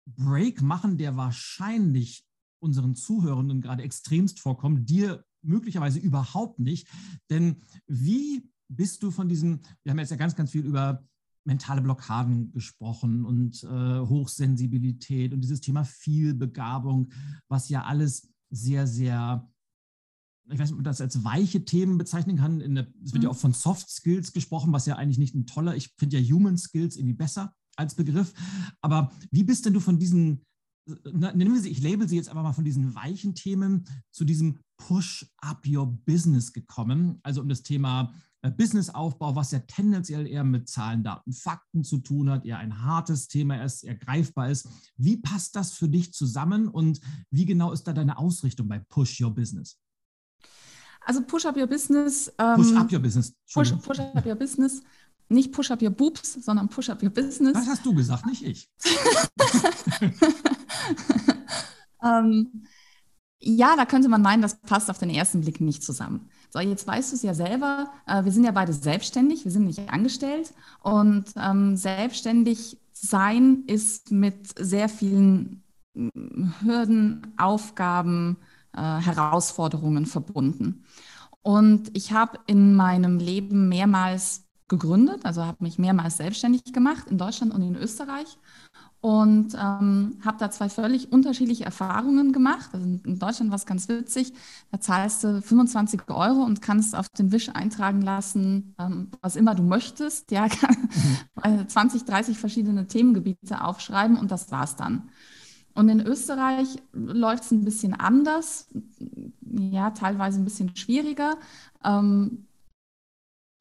Break 0.07 0.61
machen, 0.61 0.99
der 0.99 1.17
wahrscheinlich 1.17 2.27
unseren 2.61 2.97
Zuhörenden 2.97 3.61
gerade 3.61 3.85
extremst 3.85 4.41
vorkommt, 4.41 4.91
dir 4.91 5.25
möglicherweise 5.43 6.01
überhaupt 6.01 6.59
nicht. 6.59 6.88
Denn 7.31 7.62
wie 7.87 8.51
bist 8.68 9.03
du 9.03 9.11
von 9.11 9.29
diesen, 9.29 9.61
wir 9.83 9.90
haben 9.90 9.98
jetzt 9.98 10.11
ja 10.11 10.16
ganz, 10.16 10.35
ganz 10.37 10.50
viel 10.50 10.64
über 10.64 11.05
mentale 11.44 11.83
Blockaden 11.83 12.53
gesprochen 12.53 13.24
und 13.24 13.62
äh, 13.64 14.00
Hochsensibilität 14.00 15.33
und 15.33 15.42
dieses 15.42 15.61
Thema 15.61 15.85
Vielbegabung, 15.85 17.12
was 17.48 17.68
ja 17.68 17.85
alles 17.85 18.29
sehr, 18.50 18.87
sehr, 18.87 19.50
ich 20.50 20.59
weiß 20.59 20.70
nicht, 20.70 20.72
ob 20.72 20.79
man 20.79 20.85
das 20.85 21.00
als 21.00 21.24
weiche 21.24 21.64
Themen 21.64 21.98
bezeichnen 21.98 22.37
kann. 22.37 22.59
Der, 22.74 22.87
es 23.05 23.12
wird 23.12 23.22
mhm. 23.22 23.22
ja 23.24 23.29
auch 23.31 23.37
von 23.37 23.53
Soft 23.53 23.90
Skills 23.90 24.33
gesprochen, 24.33 24.72
was 24.72 24.87
ja 24.87 24.96
eigentlich 24.96 25.18
nicht 25.18 25.35
ein 25.35 25.46
toller, 25.46 25.77
ich 25.77 25.92
finde 25.98 26.18
ja 26.18 26.35
Human 26.35 26.57
Skills 26.57 26.96
irgendwie 26.96 27.14
besser 27.14 27.55
als 27.77 27.94
Begriff. 27.94 28.33
Aber 28.81 29.12
wie 29.31 29.44
bist 29.44 29.66
denn 29.66 29.74
du 29.74 29.81
von 29.81 29.98
diesen, 29.98 30.44
nennen 30.87 31.53
wir 31.53 31.61
sie, 31.61 31.70
ich 31.70 31.83
label 31.83 32.09
sie 32.09 32.16
jetzt 32.16 32.29
einfach 32.29 32.42
mal 32.42 32.53
von 32.53 32.64
diesen 32.64 32.94
weichen 32.94 33.35
Themen 33.35 33.85
zu 34.11 34.24
diesem 34.24 34.61
Push 34.79 35.27
up 35.38 35.66
your 35.66 35.87
business 35.87 36.53
gekommen? 36.53 37.18
Also 37.22 37.40
um 37.40 37.48
das 37.48 37.62
Thema 37.62 38.14
Businessaufbau, 38.50 39.35
was 39.35 39.52
ja 39.52 39.61
tendenziell 39.61 40.26
eher 40.26 40.44
mit 40.44 40.68
Zahlen, 40.68 41.02
Daten, 41.02 41.33
Fakten 41.33 41.85
zu 41.85 41.98
tun 41.98 42.30
hat, 42.30 42.44
eher 42.44 42.59
ein 42.59 42.83
hartes 42.85 43.28
Thema 43.28 43.62
ist, 43.64 43.85
eher 43.85 43.94
greifbar 43.94 44.50
ist. 44.50 44.68
Wie 44.96 45.16
passt 45.16 45.57
das 45.57 45.72
für 45.72 45.88
dich 45.88 46.12
zusammen 46.12 46.68
und 46.68 47.00
wie 47.30 47.46
genau 47.46 47.72
ist 47.72 47.85
da 47.85 47.92
deine 47.92 48.18
Ausrichtung 48.18 48.68
bei 48.68 48.78
Push 48.78 49.20
Your 49.20 49.35
Business? 49.35 49.78
Also 51.00 51.22
Push 51.22 51.46
Up 51.46 51.57
Your 51.57 51.66
Business. 51.66 52.33
Ähm, 52.38 52.57
push 52.57 52.72
Up 52.72 52.92
Your 52.92 53.00
Business. 53.00 53.35
Push, 53.52 53.72
push 53.83 54.00
Up 54.00 54.26
Your 54.26 54.35
Business. 54.37 54.83
Nicht 55.28 55.52
Push 55.52 55.70
Up 55.70 55.83
Your 55.83 55.90
Boobs, 55.90 56.35
sondern 56.44 56.68
Push 56.68 56.90
Up 56.90 57.02
Your 57.02 57.11
Business. 57.11 57.54
Das 57.54 57.66
hast 57.66 57.85
du 57.87 57.94
gesagt, 57.94 58.26
nicht 58.26 58.42
ich. 58.42 58.70
ähm, 62.02 62.66
ja, 63.40 63.76
da 63.76 63.87
könnte 63.87 64.09
man 64.09 64.22
meinen, 64.22 64.42
das 64.42 64.61
passt 64.61 64.90
auf 64.90 64.98
den 64.98 65.11
ersten 65.11 65.40
Blick 65.40 65.61
nicht 65.61 65.83
zusammen. 65.83 66.30
So, 66.55 66.61
jetzt 66.61 66.87
weißt 66.87 67.11
du 67.11 67.17
es 67.17 67.23
ja 67.23 67.35
selber, 67.35 67.90
äh, 68.07 68.25
wir 68.25 68.31
sind 68.31 68.45
ja 68.45 68.53
beide 68.53 68.73
selbstständig, 68.73 69.45
wir 69.45 69.51
sind 69.51 69.64
nicht 69.64 69.90
angestellt 69.90 70.55
und 70.85 71.25
ähm, 71.37 71.77
selbstständig 71.77 72.79
sein 72.93 73.64
ist 73.67 74.12
mit 74.12 74.57
sehr 74.57 74.88
vielen 74.88 75.64
mm, 75.95 76.53
Hürden, 76.61 77.35
Aufgaben, 77.38 78.37
äh, 78.73 78.81
Herausforderungen 78.81 80.07
verbunden. 80.07 80.85
Und 81.43 81.90
ich 81.97 82.12
habe 82.12 82.38
in 82.47 82.77
meinem 82.77 83.19
Leben 83.19 83.69
mehrmals 83.69 84.45
gegründet, 84.69 85.25
also 85.25 85.45
habe 85.45 85.64
mich 85.64 85.81
mehrmals 85.81 86.19
selbstständig 86.19 86.73
gemacht 86.73 87.09
in 87.11 87.19
Deutschland 87.19 87.53
und 87.53 87.62
in 87.62 87.75
Österreich 87.75 88.38
und 89.05 89.53
ähm, 89.53 90.17
habe 90.25 90.38
da 90.38 90.51
zwei 90.51 90.71
völlig 90.71 91.12
unterschiedliche 91.12 91.67
Erfahrungen 91.67 92.33
gemacht. 92.33 92.71
Also 92.73 92.87
in 92.87 93.19
Deutschland 93.19 93.51
war 93.51 93.57
es 93.57 93.67
ganz 93.67 93.87
witzig. 93.87 94.33
Da 94.71 94.81
zahlst 94.81 95.23
du 95.25 95.43
25 95.43 96.09
Euro 96.09 96.43
und 96.43 96.62
kannst 96.62 96.97
auf 96.97 97.11
den 97.11 97.31
Wisch 97.31 97.51
eintragen 97.51 98.01
lassen, 98.01 98.75
ähm, 98.79 99.11
was 99.21 99.37
immer 99.37 99.55
du 99.55 99.62
möchtest. 99.62 100.31
Ja, 100.31 100.47
mhm. 101.45 101.69
20, 101.69 102.07
30 102.07 102.38
verschiedene 102.38 102.87
Themengebiete 102.87 103.62
aufschreiben 103.62 104.17
und 104.17 104.31
das 104.31 104.51
war's 104.51 104.77
dann. 104.77 105.11
Und 105.75 105.90
in 105.90 106.01
Österreich 106.01 106.69
läuft 106.95 107.45
es 107.45 107.51
ein 107.51 107.62
bisschen 107.62 107.93
anders, 107.93 108.69
ja, 109.43 109.90
teilweise 109.90 110.40
ein 110.40 110.45
bisschen 110.45 110.75
schwieriger. 110.77 111.37
Ähm, 111.85 112.47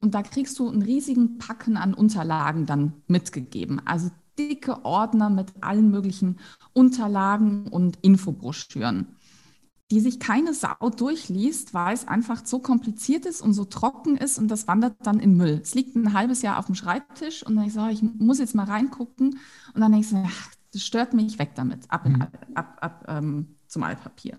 und 0.00 0.14
da 0.14 0.22
kriegst 0.22 0.58
du 0.58 0.70
einen 0.70 0.80
riesigen 0.80 1.36
Packen 1.36 1.76
an 1.76 1.92
Unterlagen 1.92 2.64
dann 2.64 2.94
mitgegeben. 3.08 3.82
Also 3.84 4.10
dicke 4.38 4.84
Ordner 4.84 5.30
mit 5.30 5.52
allen 5.60 5.90
möglichen 5.90 6.38
Unterlagen 6.72 7.68
und 7.68 7.98
Infobroschüren, 8.02 9.16
die 9.90 10.00
sich 10.00 10.18
keine 10.18 10.54
Sau 10.54 10.90
durchliest, 10.90 11.74
weil 11.74 11.94
es 11.94 12.08
einfach 12.08 12.44
so 12.44 12.58
kompliziert 12.58 13.26
ist 13.26 13.40
und 13.40 13.52
so 13.52 13.64
trocken 13.64 14.16
ist 14.16 14.38
und 14.38 14.48
das 14.48 14.66
wandert 14.66 14.96
dann 15.06 15.20
in 15.20 15.36
Müll. 15.36 15.60
Es 15.62 15.74
liegt 15.74 15.94
ein 15.96 16.12
halbes 16.12 16.42
Jahr 16.42 16.58
auf 16.58 16.66
dem 16.66 16.74
Schreibtisch 16.74 17.44
und 17.44 17.56
dann 17.56 17.66
ich 17.66 17.72
so, 17.72 17.86
ich 17.86 18.02
muss 18.02 18.38
jetzt 18.38 18.54
mal 18.54 18.64
reingucken 18.64 19.38
und 19.74 19.80
dann 19.80 19.92
denke 19.92 20.06
ich 20.06 20.14
ach, 20.26 20.50
das 20.72 20.82
stört 20.82 21.14
mich 21.14 21.38
weg 21.38 21.52
damit, 21.54 21.90
ab, 21.90 22.04
in, 22.06 22.14
mhm. 22.14 22.22
ab, 22.22 22.38
ab, 22.54 22.78
ab 22.80 23.04
ähm, 23.08 23.56
zum 23.68 23.84
Altpapier. 23.84 24.38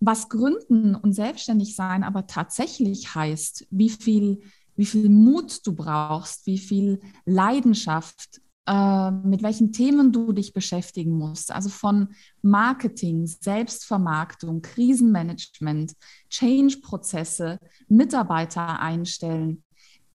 Was 0.00 0.28
Gründen 0.28 0.94
und 0.94 1.14
selbstständig 1.14 1.74
sein 1.74 2.04
aber 2.04 2.26
tatsächlich 2.26 3.14
heißt, 3.14 3.66
wie 3.70 3.88
viel, 3.88 4.40
wie 4.74 4.84
viel 4.84 5.08
Mut 5.08 5.66
du 5.66 5.74
brauchst, 5.74 6.46
wie 6.46 6.58
viel 6.58 7.00
Leidenschaft, 7.24 8.42
äh, 8.66 9.10
mit 9.10 9.42
welchen 9.42 9.72
Themen 9.72 10.12
du 10.12 10.32
dich 10.32 10.52
beschäftigen 10.52 11.12
musst. 11.12 11.52
Also 11.52 11.68
von 11.68 12.08
Marketing, 12.42 13.26
Selbstvermarktung, 13.26 14.62
Krisenmanagement, 14.62 15.94
Change-Prozesse, 16.30 17.60
Mitarbeiter 17.88 18.80
einstellen. 18.80 19.62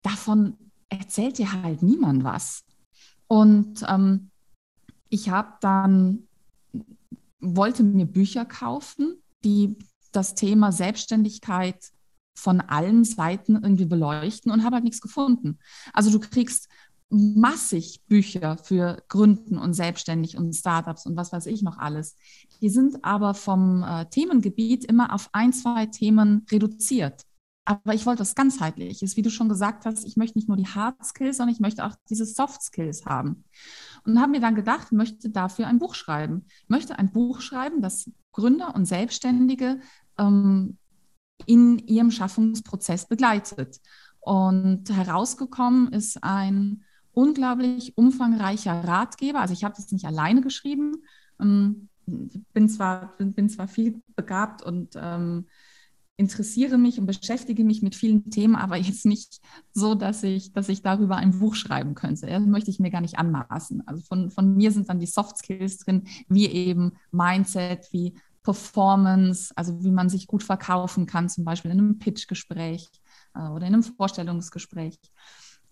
Davon 0.02 0.56
erzählt 0.88 1.38
dir 1.38 1.52
halt 1.52 1.82
niemand 1.82 2.24
was. 2.24 2.64
Und 3.26 3.84
ähm, 3.86 4.30
ich 5.10 5.28
habe 5.30 5.52
dann 5.60 6.24
wollte 7.40 7.82
mir 7.82 8.06
Bücher 8.06 8.44
kaufen, 8.44 9.22
die 9.44 9.76
das 10.12 10.34
Thema 10.34 10.72
Selbstständigkeit 10.72 11.92
von 12.34 12.60
allen 12.60 13.04
Seiten 13.04 13.56
irgendwie 13.56 13.84
beleuchten 13.84 14.50
und 14.50 14.64
habe 14.64 14.76
halt 14.76 14.84
nichts 14.84 15.00
gefunden. 15.00 15.58
Also 15.92 16.10
du 16.10 16.20
kriegst 16.20 16.68
massig 17.10 18.02
Bücher 18.06 18.58
für 18.58 19.02
Gründen 19.08 19.58
und 19.58 19.72
selbstständig 19.72 20.36
und 20.36 20.52
Startups 20.52 21.06
und 21.06 21.16
was 21.16 21.32
weiß 21.32 21.46
ich 21.46 21.62
noch 21.62 21.78
alles. 21.78 22.16
Die 22.60 22.68
sind 22.68 23.04
aber 23.04 23.34
vom 23.34 23.82
äh, 23.82 24.06
Themengebiet 24.06 24.84
immer 24.84 25.14
auf 25.14 25.30
ein, 25.32 25.52
zwei 25.52 25.86
Themen 25.86 26.46
reduziert. 26.50 27.22
Aber 27.64 27.92
ich 27.92 28.06
wollte 28.06 28.20
was 28.20 28.34
ganzheitliches, 28.34 29.16
wie 29.16 29.22
du 29.22 29.30
schon 29.30 29.50
gesagt 29.50 29.84
hast. 29.84 30.06
Ich 30.06 30.16
möchte 30.16 30.38
nicht 30.38 30.48
nur 30.48 30.56
die 30.56 30.66
Hard 30.66 31.04
Skills, 31.04 31.36
sondern 31.36 31.54
ich 31.54 31.60
möchte 31.60 31.84
auch 31.84 31.94
diese 32.08 32.24
Soft 32.24 32.62
Skills 32.62 33.04
haben. 33.04 33.44
Und 34.04 34.18
habe 34.20 34.32
mir 34.32 34.40
dann 34.40 34.54
gedacht, 34.54 34.90
möchte 34.90 35.28
dafür 35.28 35.66
ein 35.66 35.78
Buch 35.78 35.94
schreiben. 35.94 36.46
Möchte 36.66 36.98
ein 36.98 37.12
Buch 37.12 37.42
schreiben, 37.42 37.82
das 37.82 38.10
Gründer 38.32 38.74
und 38.74 38.86
Selbstständige 38.86 39.80
ähm, 40.18 40.78
in 41.44 41.78
ihrem 41.78 42.10
Schaffungsprozess 42.10 43.06
begleitet. 43.06 43.80
Und 44.20 44.88
herausgekommen 44.88 45.92
ist 45.92 46.24
ein 46.24 46.84
unglaublich 47.18 47.98
umfangreicher 47.98 48.84
Ratgeber. 48.84 49.40
Also 49.40 49.52
ich 49.52 49.64
habe 49.64 49.74
das 49.76 49.90
nicht 49.90 50.04
alleine 50.04 50.40
geschrieben. 50.40 51.02
Ähm, 51.40 51.88
bin 52.06 52.68
zwar, 52.68 53.16
bin 53.18 53.48
zwar 53.48 53.66
viel 53.66 54.00
begabt 54.14 54.62
und 54.62 54.94
ähm, 54.94 55.48
interessiere 56.16 56.78
mich 56.78 57.00
und 57.00 57.06
beschäftige 57.06 57.64
mich 57.64 57.82
mit 57.82 57.96
vielen 57.96 58.30
Themen, 58.30 58.54
aber 58.54 58.76
jetzt 58.76 59.04
nicht 59.04 59.40
so, 59.72 59.96
dass 59.96 60.22
ich, 60.22 60.52
dass 60.52 60.68
ich 60.68 60.82
darüber 60.82 61.16
ein 61.16 61.36
Buch 61.40 61.56
schreiben 61.56 61.96
könnte. 61.96 62.26
Das 62.28 62.46
möchte 62.46 62.70
ich 62.70 62.78
mir 62.78 62.90
gar 62.90 63.00
nicht 63.00 63.18
anmaßen. 63.18 63.82
Also 63.86 64.04
von, 64.04 64.30
von 64.30 64.54
mir 64.54 64.70
sind 64.70 64.88
dann 64.88 65.00
die 65.00 65.06
Soft 65.06 65.38
Skills 65.38 65.78
drin, 65.78 66.06
wie 66.28 66.46
eben 66.46 66.92
Mindset, 67.10 67.88
wie 67.90 68.14
Performance, 68.44 69.52
also 69.56 69.82
wie 69.82 69.90
man 69.90 70.08
sich 70.08 70.28
gut 70.28 70.44
verkaufen 70.44 71.06
kann, 71.06 71.28
zum 71.28 71.44
Beispiel 71.44 71.72
in 71.72 71.78
einem 71.78 71.98
Pitchgespräch 71.98 72.88
äh, 73.34 73.48
oder 73.48 73.66
in 73.66 73.74
einem 73.74 73.82
Vorstellungsgespräch. 73.82 74.98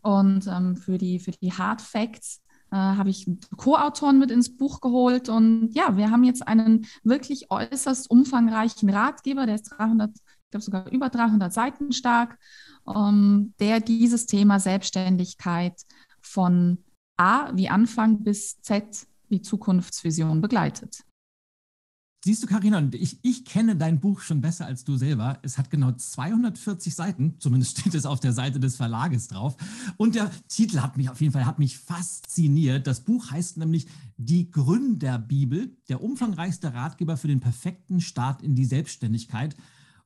Und 0.06 0.46
ähm, 0.46 0.76
für, 0.76 0.98
die, 0.98 1.18
für 1.18 1.32
die 1.32 1.52
Hard 1.52 1.82
Facts 1.82 2.40
äh, 2.70 2.76
habe 2.76 3.10
ich 3.10 3.28
Co-Autoren 3.56 4.20
mit 4.20 4.30
ins 4.30 4.56
Buch 4.56 4.80
geholt. 4.80 5.28
Und 5.28 5.70
ja, 5.72 5.96
wir 5.96 6.12
haben 6.12 6.22
jetzt 6.22 6.46
einen 6.46 6.86
wirklich 7.02 7.50
äußerst 7.50 8.08
umfangreichen 8.08 8.88
Ratgeber, 8.88 9.46
der 9.46 9.56
ist 9.56 9.64
300, 9.76 10.12
ich 10.14 10.50
glaube 10.52 10.62
sogar 10.62 10.92
über 10.92 11.08
300 11.08 11.52
Seiten 11.52 11.90
stark, 11.90 12.38
ähm, 12.86 13.52
der 13.58 13.80
dieses 13.80 14.26
Thema 14.26 14.60
Selbstständigkeit 14.60 15.82
von 16.20 16.84
A 17.16 17.50
wie 17.56 17.68
Anfang 17.68 18.22
bis 18.22 18.60
Z 18.60 19.08
wie 19.28 19.42
Zukunftsvision 19.42 20.40
begleitet. 20.40 21.00
Siehst 22.26 22.42
du, 22.42 22.48
Karina, 22.48 22.82
ich, 22.90 23.20
ich 23.22 23.44
kenne 23.44 23.76
dein 23.76 24.00
Buch 24.00 24.18
schon 24.18 24.40
besser 24.40 24.66
als 24.66 24.82
du 24.82 24.96
selber. 24.96 25.38
Es 25.42 25.58
hat 25.58 25.70
genau 25.70 25.92
240 25.92 26.92
Seiten, 26.92 27.36
zumindest 27.38 27.78
steht 27.78 27.94
es 27.94 28.04
auf 28.04 28.18
der 28.18 28.32
Seite 28.32 28.58
des 28.58 28.74
Verlages 28.74 29.28
drauf. 29.28 29.56
Und 29.96 30.16
der 30.16 30.32
Titel 30.48 30.80
hat 30.80 30.96
mich 30.96 31.08
auf 31.08 31.20
jeden 31.20 31.32
Fall 31.32 31.46
hat 31.46 31.60
mich 31.60 31.78
fasziniert. 31.78 32.88
Das 32.88 33.02
Buch 33.02 33.30
heißt 33.30 33.58
nämlich 33.58 33.86
Die 34.16 34.50
Gründerbibel, 34.50 35.76
der 35.88 36.02
umfangreichste 36.02 36.74
Ratgeber 36.74 37.16
für 37.16 37.28
den 37.28 37.38
perfekten 37.38 38.00
Start 38.00 38.42
in 38.42 38.56
die 38.56 38.64
Selbstständigkeit. 38.64 39.54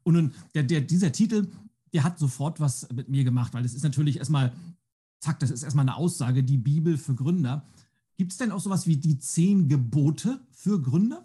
Und 0.02 0.12
nun, 0.12 0.34
der, 0.54 0.64
der, 0.64 0.82
dieser 0.82 1.12
Titel, 1.12 1.48
der 1.94 2.04
hat 2.04 2.18
sofort 2.18 2.60
was 2.60 2.86
mit 2.92 3.08
mir 3.08 3.24
gemacht, 3.24 3.54
weil 3.54 3.64
es 3.64 3.72
ist 3.72 3.82
natürlich 3.82 4.18
erstmal, 4.18 4.52
zack, 5.20 5.40
das 5.40 5.50
ist 5.50 5.62
erstmal 5.62 5.86
eine 5.86 5.96
Aussage, 5.96 6.44
die 6.44 6.58
Bibel 6.58 6.98
für 6.98 7.14
Gründer. 7.14 7.64
Gibt 8.18 8.32
es 8.32 8.36
denn 8.36 8.52
auch 8.52 8.60
sowas 8.60 8.86
wie 8.86 8.98
die 8.98 9.18
zehn 9.18 9.70
Gebote 9.70 10.38
für 10.50 10.82
Gründer? 10.82 11.24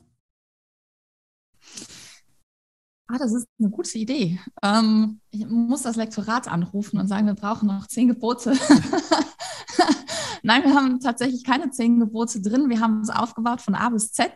Ah, 3.07 3.17
das 3.19 3.33
ist 3.33 3.47
eine 3.59 3.69
gute 3.69 3.97
Idee. 3.99 4.39
Ähm, 4.63 5.19
ich 5.29 5.47
muss 5.47 5.83
das 5.83 5.95
Lektorat 5.95 6.47
anrufen 6.47 6.99
und 6.99 7.07
sagen, 7.07 7.27
wir 7.27 7.35
brauchen 7.35 7.67
noch 7.67 7.87
zehn 7.87 8.07
Gebote. 8.07 8.53
Nein, 10.43 10.63
wir 10.63 10.73
haben 10.73 10.99
tatsächlich 10.99 11.43
keine 11.43 11.69
zehn 11.69 11.99
Gebote 11.99 12.41
drin. 12.41 12.69
Wir 12.69 12.79
haben 12.79 13.01
es 13.01 13.09
aufgebaut 13.09 13.61
von 13.61 13.75
A 13.75 13.89
bis 13.89 14.11
Z, 14.11 14.31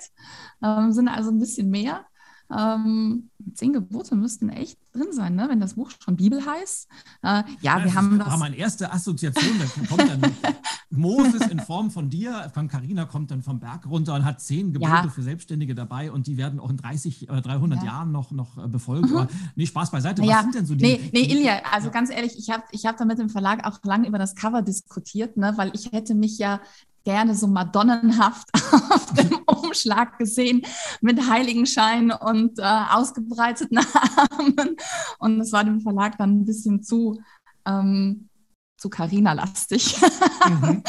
ähm, 0.63 0.91
sind 0.91 1.07
also 1.07 1.31
ein 1.31 1.39
bisschen 1.39 1.69
mehr. 1.69 2.05
Ähm, 2.55 3.29
zehn 3.53 3.73
Gebote 3.73 4.15
müssten 4.15 4.49
echt 4.49 4.79
drin 4.91 5.13
sein, 5.13 5.35
ne? 5.35 5.47
wenn 5.49 5.59
das 5.59 5.75
Buch 5.75 5.91
schon 6.03 6.15
Bibel 6.15 6.43
heißt. 6.43 6.87
Äh, 7.21 7.27
ja, 7.27 7.43
ja, 7.61 7.83
wir 7.83 7.93
haben 7.93 8.17
das. 8.17 8.27
war 8.27 8.37
meine 8.37 8.55
erste 8.55 8.91
Assoziation. 8.91 9.59
Da 9.59 9.87
kommt 9.87 10.09
dann 10.09 10.21
Moses 10.91 11.47
in 11.47 11.59
Form 11.59 11.91
von 11.91 12.09
dir, 12.09 12.49
von 12.53 12.67
Carina 12.67 13.05
kommt 13.05 13.31
dann 13.31 13.43
vom 13.43 13.59
Berg 13.59 13.85
runter 13.87 14.15
und 14.15 14.25
hat 14.25 14.41
zehn 14.41 14.73
Gebote 14.73 14.91
ja. 14.91 15.09
für 15.09 15.21
Selbstständige 15.21 15.75
dabei 15.75 16.11
und 16.11 16.27
die 16.27 16.37
werden 16.37 16.59
auch 16.59 16.69
in 16.69 16.77
30 16.77 17.29
oder 17.29 17.41
300 17.41 17.79
ja. 17.79 17.85
Jahren 17.85 18.11
noch, 18.11 18.31
noch 18.31 18.57
äh, 18.57 18.67
befolgt. 18.67 19.09
Mhm. 19.09 19.17
Aber 19.17 19.27
nee, 19.55 19.65
Spaß 19.65 19.91
beiseite. 19.91 20.21
Was 20.23 20.41
sind 20.41 20.55
denn 20.55 20.65
so 20.65 20.75
die? 20.75 20.83
Nee, 20.83 21.09
nee 21.13 21.31
Ilja, 21.31 21.61
also 21.71 21.91
ganz 21.91 22.09
ehrlich, 22.09 22.37
ich 22.37 22.49
habe 22.49 22.63
ich 22.71 22.85
hab 22.85 22.97
da 22.97 23.05
mit 23.05 23.19
dem 23.19 23.29
Verlag 23.29 23.65
auch 23.67 23.79
lange 23.83 24.07
über 24.07 24.17
das 24.17 24.35
Cover 24.35 24.61
diskutiert, 24.61 25.37
ne? 25.37 25.53
weil 25.57 25.71
ich 25.73 25.91
hätte 25.91 26.15
mich 26.15 26.37
ja 26.37 26.59
gerne 27.03 27.35
so 27.35 27.47
madonnenhaft 27.47 28.49
auf 28.89 29.13
dem 29.13 29.39
Umschlag 29.45 30.17
gesehen 30.17 30.61
mit 31.01 31.29
Heiligenschein 31.29 32.11
und 32.11 32.59
äh, 32.59 32.63
ausgebreiteten 32.91 33.79
Armen. 34.39 34.75
Und 35.19 35.39
das 35.39 35.51
war 35.51 35.63
dem 35.63 35.81
Verlag 35.81 36.17
dann 36.17 36.41
ein 36.41 36.45
bisschen 36.45 36.83
zu, 36.83 37.19
ähm, 37.65 38.28
zu 38.79 38.89
Carina-lastig, 38.89 39.97
mhm. 40.47 40.83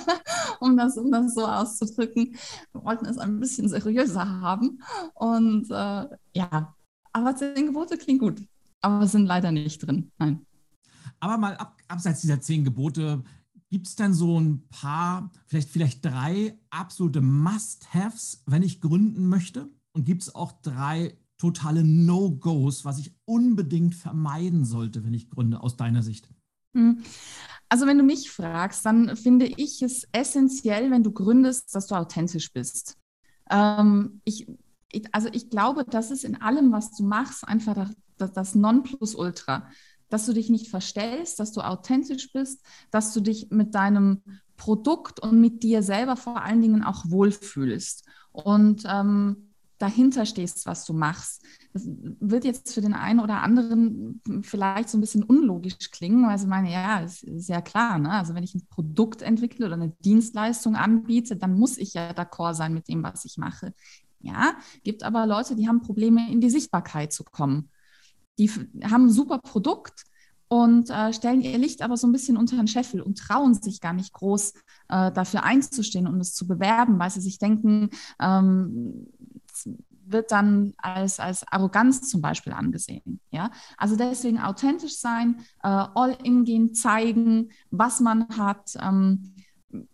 um, 0.60 0.76
das, 0.76 0.96
um 0.96 1.10
das 1.12 1.34
so 1.34 1.46
auszudrücken. 1.46 2.36
Wir 2.72 2.84
wollten 2.84 3.06
es 3.06 3.18
ein 3.18 3.38
bisschen 3.40 3.68
seriöser 3.68 4.40
haben. 4.40 4.82
Und 5.14 5.70
äh, 5.70 6.06
ja, 6.34 6.74
aber 7.12 7.36
zehn 7.36 7.66
Gebote 7.66 7.98
klingt 7.98 8.20
gut, 8.20 8.42
aber 8.80 9.06
sind 9.06 9.26
leider 9.26 9.52
nicht 9.52 9.86
drin. 9.86 10.10
Nein. 10.18 10.44
Aber 11.20 11.38
mal 11.38 11.56
ab, 11.56 11.76
abseits 11.88 12.20
dieser 12.20 12.40
zehn 12.40 12.64
Gebote, 12.64 13.22
Gibt 13.68 13.88
es 13.88 13.96
denn 13.96 14.14
so 14.14 14.38
ein 14.38 14.68
paar, 14.68 15.32
vielleicht, 15.46 15.70
vielleicht 15.70 16.04
drei 16.04 16.56
absolute 16.70 17.20
Must-Haves, 17.20 18.44
wenn 18.46 18.62
ich 18.62 18.80
gründen 18.80 19.28
möchte? 19.28 19.68
Und 19.92 20.04
gibt 20.04 20.22
es 20.22 20.34
auch 20.34 20.52
drei 20.62 21.18
totale 21.36 21.82
No-Gos, 21.82 22.84
was 22.84 22.98
ich 22.98 23.14
unbedingt 23.24 23.94
vermeiden 23.94 24.64
sollte, 24.64 25.04
wenn 25.04 25.14
ich 25.14 25.28
gründe, 25.28 25.62
aus 25.62 25.76
deiner 25.76 26.02
Sicht? 26.02 26.28
Hm. 26.76 27.02
Also 27.68 27.86
wenn 27.86 27.98
du 27.98 28.04
mich 28.04 28.30
fragst, 28.30 28.86
dann 28.86 29.16
finde 29.16 29.46
ich 29.46 29.82
es 29.82 30.06
essentiell, 30.12 30.90
wenn 30.90 31.02
du 31.02 31.10
gründest, 31.10 31.74
dass 31.74 31.88
du 31.88 31.96
authentisch 31.96 32.52
bist. 32.52 32.96
Ähm, 33.50 34.20
ich, 34.24 34.46
also 35.10 35.28
ich 35.32 35.50
glaube, 35.50 35.84
das 35.84 36.12
ist 36.12 36.24
in 36.24 36.40
allem, 36.40 36.70
was 36.70 36.92
du 36.92 37.02
machst, 37.02 37.46
einfach 37.46 37.90
das, 38.18 38.32
das 38.32 38.54
Nonplusultra 38.54 39.68
dass 40.08 40.26
du 40.26 40.32
dich 40.32 40.50
nicht 40.50 40.68
verstellst, 40.68 41.40
dass 41.40 41.52
du 41.52 41.60
authentisch 41.60 42.32
bist, 42.32 42.62
dass 42.90 43.12
du 43.12 43.20
dich 43.20 43.50
mit 43.50 43.74
deinem 43.74 44.22
Produkt 44.56 45.20
und 45.20 45.40
mit 45.40 45.62
dir 45.62 45.82
selber 45.82 46.16
vor 46.16 46.42
allen 46.42 46.62
Dingen 46.62 46.84
auch 46.84 47.04
wohlfühlst 47.08 48.04
und 48.32 48.84
ähm, 48.86 49.45
dahinter 49.78 50.26
stehst, 50.26 50.66
was 50.66 50.84
du 50.84 50.92
machst. 50.92 51.42
Das 51.72 51.86
wird 51.86 52.44
jetzt 52.44 52.72
für 52.72 52.80
den 52.80 52.94
einen 52.94 53.20
oder 53.20 53.42
anderen 53.42 54.22
vielleicht 54.42 54.88
so 54.88 54.96
ein 54.98 55.00
bisschen 55.00 55.22
unlogisch 55.22 55.90
klingen, 55.90 56.26
weil 56.26 56.38
sie 56.38 56.46
meinen, 56.46 56.66
ja, 56.66 57.00
ist, 57.00 57.22
ist 57.24 57.48
ja 57.48 57.60
klar, 57.60 57.98
ne? 57.98 58.10
also 58.10 58.34
wenn 58.34 58.44
ich 58.44 58.54
ein 58.54 58.66
Produkt 58.70 59.22
entwickle 59.22 59.66
oder 59.66 59.74
eine 59.74 59.92
Dienstleistung 60.04 60.76
anbiete, 60.76 61.36
dann 61.36 61.58
muss 61.58 61.76
ich 61.76 61.94
ja 61.94 62.10
d'accord 62.10 62.54
sein 62.54 62.72
mit 62.72 62.88
dem, 62.88 63.02
was 63.02 63.24
ich 63.24 63.36
mache. 63.36 63.74
Ja, 64.20 64.54
gibt 64.82 65.02
aber 65.02 65.26
Leute, 65.26 65.56
die 65.56 65.68
haben 65.68 65.82
Probleme, 65.82 66.30
in 66.30 66.40
die 66.40 66.50
Sichtbarkeit 66.50 67.12
zu 67.12 67.22
kommen 67.22 67.70
die 68.38 68.50
haben 68.50 69.06
ein 69.06 69.10
super 69.10 69.38
Produkt 69.38 70.04
und 70.48 70.90
äh, 70.90 71.12
stellen 71.12 71.40
ihr 71.40 71.58
Licht 71.58 71.82
aber 71.82 71.96
so 71.96 72.06
ein 72.06 72.12
bisschen 72.12 72.36
unter 72.36 72.56
den 72.56 72.68
Scheffel 72.68 73.00
und 73.00 73.18
trauen 73.18 73.54
sich 73.54 73.80
gar 73.80 73.92
nicht 73.92 74.12
groß 74.12 74.52
äh, 74.88 75.10
dafür 75.12 75.42
einzustehen 75.42 76.06
und 76.06 76.20
es 76.20 76.34
zu 76.34 76.46
bewerben, 76.46 76.98
weil 76.98 77.10
sie 77.10 77.20
sich 77.20 77.38
denken, 77.38 77.90
ähm, 78.20 79.08
wird 80.04 80.30
dann 80.30 80.74
als, 80.78 81.20
als 81.20 81.44
Arroganz 81.48 82.08
zum 82.08 82.20
Beispiel 82.20 82.52
angesehen. 82.52 83.20
Ja? 83.30 83.50
Also 83.76 83.96
deswegen 83.96 84.38
authentisch 84.38 84.98
sein, 84.98 85.40
äh, 85.62 85.68
all 85.68 86.16
in 86.22 86.44
gehen, 86.44 86.74
zeigen, 86.74 87.50
was 87.70 88.00
man 88.00 88.28
hat, 88.36 88.76
ähm, 88.80 89.34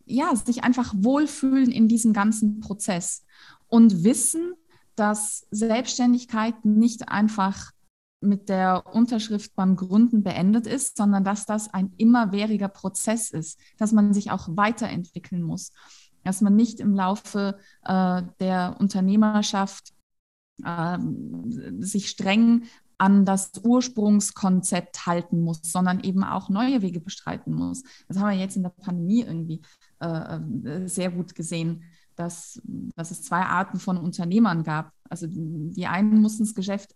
ja, 0.04 0.34
sich 0.36 0.64
einfach 0.64 0.94
wohlfühlen 0.96 1.70
in 1.70 1.88
diesem 1.88 2.12
ganzen 2.12 2.60
Prozess 2.60 3.24
und 3.68 4.04
wissen, 4.04 4.52
dass 4.94 5.46
Selbstständigkeit 5.50 6.64
nicht 6.64 7.08
einfach 7.08 7.72
mit 8.20 8.48
der 8.48 8.84
Unterschrift 8.94 9.54
beim 9.56 9.74
Gründen 9.76 10.22
beendet 10.22 10.66
ist, 10.66 10.96
sondern 10.96 11.24
dass 11.24 11.44
das 11.44 11.72
ein 11.72 11.92
immerwähriger 11.96 12.68
Prozess 12.68 13.30
ist, 13.30 13.58
dass 13.78 13.92
man 13.92 14.14
sich 14.14 14.30
auch 14.30 14.48
weiterentwickeln 14.50 15.42
muss, 15.42 15.72
dass 16.24 16.40
man 16.40 16.56
nicht 16.56 16.80
im 16.80 16.94
Laufe 16.94 17.58
äh, 17.84 18.22
der 18.40 18.76
Unternehmerschaft 18.78 19.92
äh, 20.64 20.98
sich 21.78 22.08
streng 22.08 22.64
an 22.98 23.24
das 23.24 23.50
Ursprungskonzept 23.62 25.06
halten 25.06 25.40
muss, 25.40 25.60
sondern 25.62 26.00
eben 26.00 26.22
auch 26.22 26.48
neue 26.48 26.82
Wege 26.82 27.00
bestreiten 27.00 27.52
muss. 27.52 27.82
Das 28.06 28.18
haben 28.18 28.30
wir 28.30 28.36
jetzt 28.36 28.56
in 28.56 28.62
der 28.62 28.70
Pandemie 28.70 29.22
irgendwie 29.22 29.62
äh, 30.00 30.36
äh 30.36 30.88
sehr 30.88 31.10
gut 31.10 31.34
gesehen 31.34 31.82
dass, 32.16 32.60
dass 32.96 33.10
es 33.10 33.22
zwei 33.22 33.40
Arten 33.40 33.78
von 33.78 33.96
Unternehmern 33.96 34.64
gab. 34.64 34.92
Also 35.08 35.26
die 35.28 35.86
einen 35.86 36.20
mussten 36.20 36.44
das 36.44 36.54
Geschäft 36.54 36.94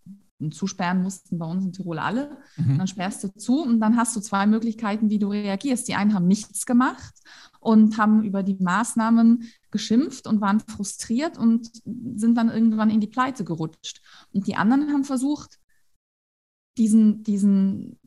zusperren 0.50 1.02
mussten 1.02 1.38
bei 1.38 1.46
uns 1.46 1.64
in 1.64 1.72
Tirol 1.72 1.98
alle. 1.98 2.36
Mhm. 2.56 2.78
Dann 2.78 2.86
sperrst 2.86 3.24
du 3.24 3.28
zu 3.34 3.62
und 3.62 3.80
dann 3.80 3.96
hast 3.96 4.14
du 4.16 4.20
zwei 4.20 4.46
Möglichkeiten, 4.46 5.08
wie 5.08 5.18
du 5.18 5.28
reagierst. 5.28 5.88
Die 5.88 5.94
einen 5.94 6.14
haben 6.14 6.26
nichts 6.26 6.66
gemacht 6.66 7.14
und 7.60 7.98
haben 7.98 8.22
über 8.22 8.42
die 8.42 8.56
Maßnahmen 8.60 9.44
geschimpft 9.70 10.26
und 10.26 10.40
waren 10.40 10.60
frustriert 10.60 11.38
und 11.38 11.70
sind 11.84 12.36
dann 12.36 12.50
irgendwann 12.50 12.90
in 12.90 13.00
die 13.00 13.06
Pleite 13.06 13.44
gerutscht. 13.44 14.02
Und 14.32 14.46
die 14.46 14.56
anderen 14.56 14.92
haben 14.92 15.04
versucht, 15.04 15.58
diesen, 16.78 17.22
diesen, 17.22 17.98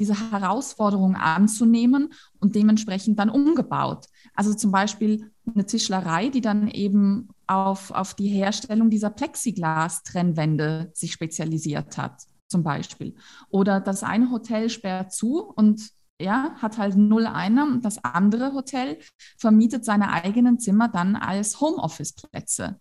diese 0.00 0.32
Herausforderung 0.32 1.14
anzunehmen 1.14 2.12
und 2.40 2.56
dementsprechend 2.56 3.18
dann 3.18 3.30
umgebaut. 3.30 4.06
Also 4.34 4.54
zum 4.54 4.72
Beispiel 4.72 5.30
eine 5.54 5.66
Tischlerei, 5.66 6.30
die 6.30 6.40
dann 6.40 6.68
eben 6.68 7.28
auf, 7.46 7.90
auf 7.90 8.14
die 8.14 8.28
Herstellung 8.28 8.90
dieser 8.90 9.10
Plexiglas-Trennwände 9.10 10.90
sich 10.94 11.12
spezialisiert 11.12 11.98
hat, 11.98 12.22
zum 12.48 12.64
Beispiel. 12.64 13.14
Oder 13.50 13.80
das 13.80 14.02
eine 14.02 14.30
Hotel 14.30 14.70
sperrt 14.70 15.12
zu 15.12 15.44
und 15.44 15.90
ja, 16.20 16.54
hat 16.56 16.78
halt 16.78 16.96
null 16.96 17.26
Einnahmen. 17.26 17.80
Das 17.80 18.02
andere 18.04 18.52
Hotel 18.52 18.98
vermietet 19.38 19.84
seine 19.84 20.12
eigenen 20.12 20.58
Zimmer 20.58 20.88
dann 20.88 21.16
als 21.16 21.60
Homeoffice-Plätze. 21.60 22.78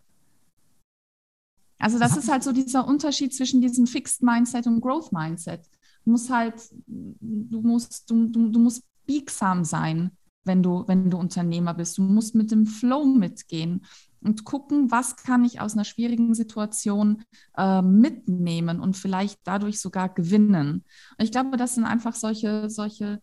Also 1.80 1.98
das 1.98 2.18
ist 2.18 2.30
halt 2.30 2.44
so 2.44 2.52
dieser 2.52 2.86
Unterschied 2.86 3.34
zwischen 3.34 3.62
diesem 3.62 3.88
Fixed 3.88 4.22
Mindset 4.22 4.68
und 4.68 4.82
Growth 4.82 5.14
Mindset. 5.14 5.62
Du 6.10 6.14
musst 6.14 6.32
halt, 6.32 6.56
du 6.88 7.62
musst, 7.62 8.10
du, 8.10 8.26
du, 8.26 8.50
du 8.50 8.60
musst 8.60 8.84
biegsam 9.06 9.64
sein, 9.64 10.10
wenn 10.44 10.64
du, 10.64 10.88
wenn 10.88 11.12
du 11.12 11.20
Unternehmer 11.20 11.76
bist. 11.76 12.00
Du 12.00 12.02
musst 12.02 12.34
mit 12.34 12.50
dem 12.50 12.66
Flow 12.66 13.06
mitgehen 13.06 13.86
und 14.20 14.44
gucken, 14.44 14.90
was 14.90 15.18
kann 15.18 15.46
ich 15.46 15.62
aus 15.62 15.74
einer 15.74 15.84
schwierigen 15.84 16.34
Situation 16.34 17.22
äh, 17.56 17.84
mitnehmen 17.84 18.80
und 18.80 18.98
vielleicht 18.98 19.38
dadurch 19.44 19.80
sogar 19.80 20.10
gewinnen. 20.12 20.84
Und 21.20 21.24
ich 21.24 21.32
glaube, 21.32 21.58
das 21.58 21.76
sind 21.76 21.84
einfach 21.84 22.16
solche, 22.16 22.72
solche 22.72 23.22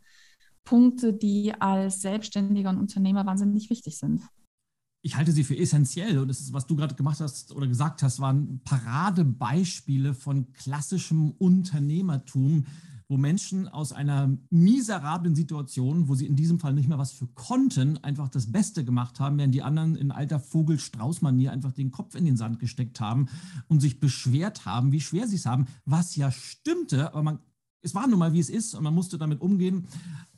Punkte, 0.63 1.13
die 1.13 1.55
als 1.59 2.03
Selbstständiger 2.03 2.71
und 2.71 2.79
Unternehmer 2.79 3.27
wahnsinnig 3.27 3.69
wichtig 3.69 3.99
sind. 3.99 4.23
Ich 5.07 5.15
halte 5.15 5.31
sie 5.31 5.45
für 5.45 5.57
essentiell 5.57 6.19
und 6.19 6.27
das 6.27 6.41
ist, 6.41 6.53
was 6.53 6.67
du 6.67 6.75
gerade 6.75 6.97
gemacht 6.97 7.21
hast 7.21 7.53
oder 7.53 7.69
gesagt 7.69 8.03
hast, 8.03 8.19
waren 8.19 8.61
Paradebeispiele 8.65 10.15
von 10.15 10.53
klassischem 10.53 11.31
Unternehmertum, 11.31 12.67
wo 13.07 13.17
Menschen 13.17 13.69
aus 13.69 13.93
einer 13.93 14.37
miserablen 14.51 15.37
Situation, 15.37 16.09
wo 16.09 16.17
sie 16.17 16.27
in 16.27 16.35
diesem 16.35 16.59
Fall 16.59 16.75
nicht 16.75 16.89
mehr 16.89 16.99
was 16.99 17.13
für 17.13 17.29
konnten, 17.29 17.99
einfach 17.99 18.29
das 18.29 18.51
Beste 18.51 18.85
gemacht 18.85 19.21
haben, 19.21 19.39
während 19.39 19.55
die 19.55 19.63
anderen 19.63 19.95
in 19.95 20.11
alter 20.11 20.41
Vogel-Strauß-Manier 20.41 21.53
einfach 21.53 21.71
den 21.71 21.93
Kopf 21.93 22.17
in 22.17 22.25
den 22.25 22.37
Sand 22.37 22.59
gesteckt 22.59 22.99
haben 22.99 23.29
und 23.69 23.79
sich 23.79 24.01
beschwert 24.01 24.67
haben, 24.67 24.91
wie 24.91 25.01
schwer 25.01 25.29
sie 25.29 25.37
es 25.37 25.47
haben, 25.47 25.69
was 25.85 26.17
ja 26.17 26.33
stimmte, 26.33 27.13
aber 27.13 27.23
man, 27.23 27.39
es 27.81 27.95
war 27.95 28.09
nun 28.09 28.19
mal, 28.19 28.33
wie 28.33 28.41
es 28.41 28.51
ist 28.51 28.75
und 28.75 28.83
man 28.83 28.95
musste 28.95 29.19
damit 29.19 29.41
umgehen. 29.41 29.87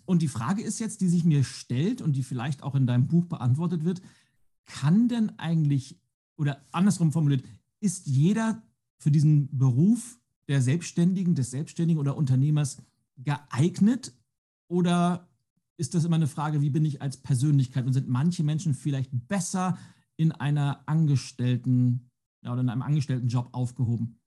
Und 0.05 0.21
die 0.21 0.29
Frage 0.29 0.63
ist 0.63 0.79
jetzt, 0.79 1.01
die 1.01 1.09
sich 1.09 1.25
mir 1.25 1.45
stellt 1.45 2.03
und 2.03 2.17
die 2.17 2.23
vielleicht 2.23 2.63
auch 2.63 2.75
in 2.75 2.87
deinem 2.87 3.09
Buch 3.09 3.25
beantwortet 3.25 3.85
wird, 3.85 4.03
kann 4.69 5.09
denn 5.09 5.37
eigentlich, 5.39 5.99
oder 6.37 6.65
andersrum 6.71 7.11
formuliert, 7.11 7.45
ist 7.81 8.07
jeder 8.07 8.63
für 8.99 9.11
diesen 9.11 9.49
Beruf 9.57 10.21
der 10.47 10.63
Selbstständigen, 10.63 11.35
des 11.35 11.51
Selbstständigen 11.51 12.01
oder 12.01 12.17
Unternehmers 12.17 12.81
geeignet? 13.17 14.13
Oder 14.69 15.29
ist 15.77 15.95
das 15.95 16.05
immer 16.05 16.17
eine 16.17 16.27
Frage, 16.27 16.61
wie 16.61 16.71
bin 16.71 16.85
ich 16.85 17.03
als 17.03 17.17
Persönlichkeit? 17.17 17.87
Und 17.87 17.93
sind 17.93 18.09
manche 18.09 18.45
Menschen 18.45 18.75
vielleicht 18.75 19.11
besser 19.29 19.79
in 20.17 20.33
einer 20.33 20.83
Angestellten 20.87 22.11
ja, 22.43 22.53
oder 22.53 22.61
in 22.61 22.69
einem 22.69 22.83
Angestelltenjob 22.83 23.49
aufgehoben? 23.53 24.21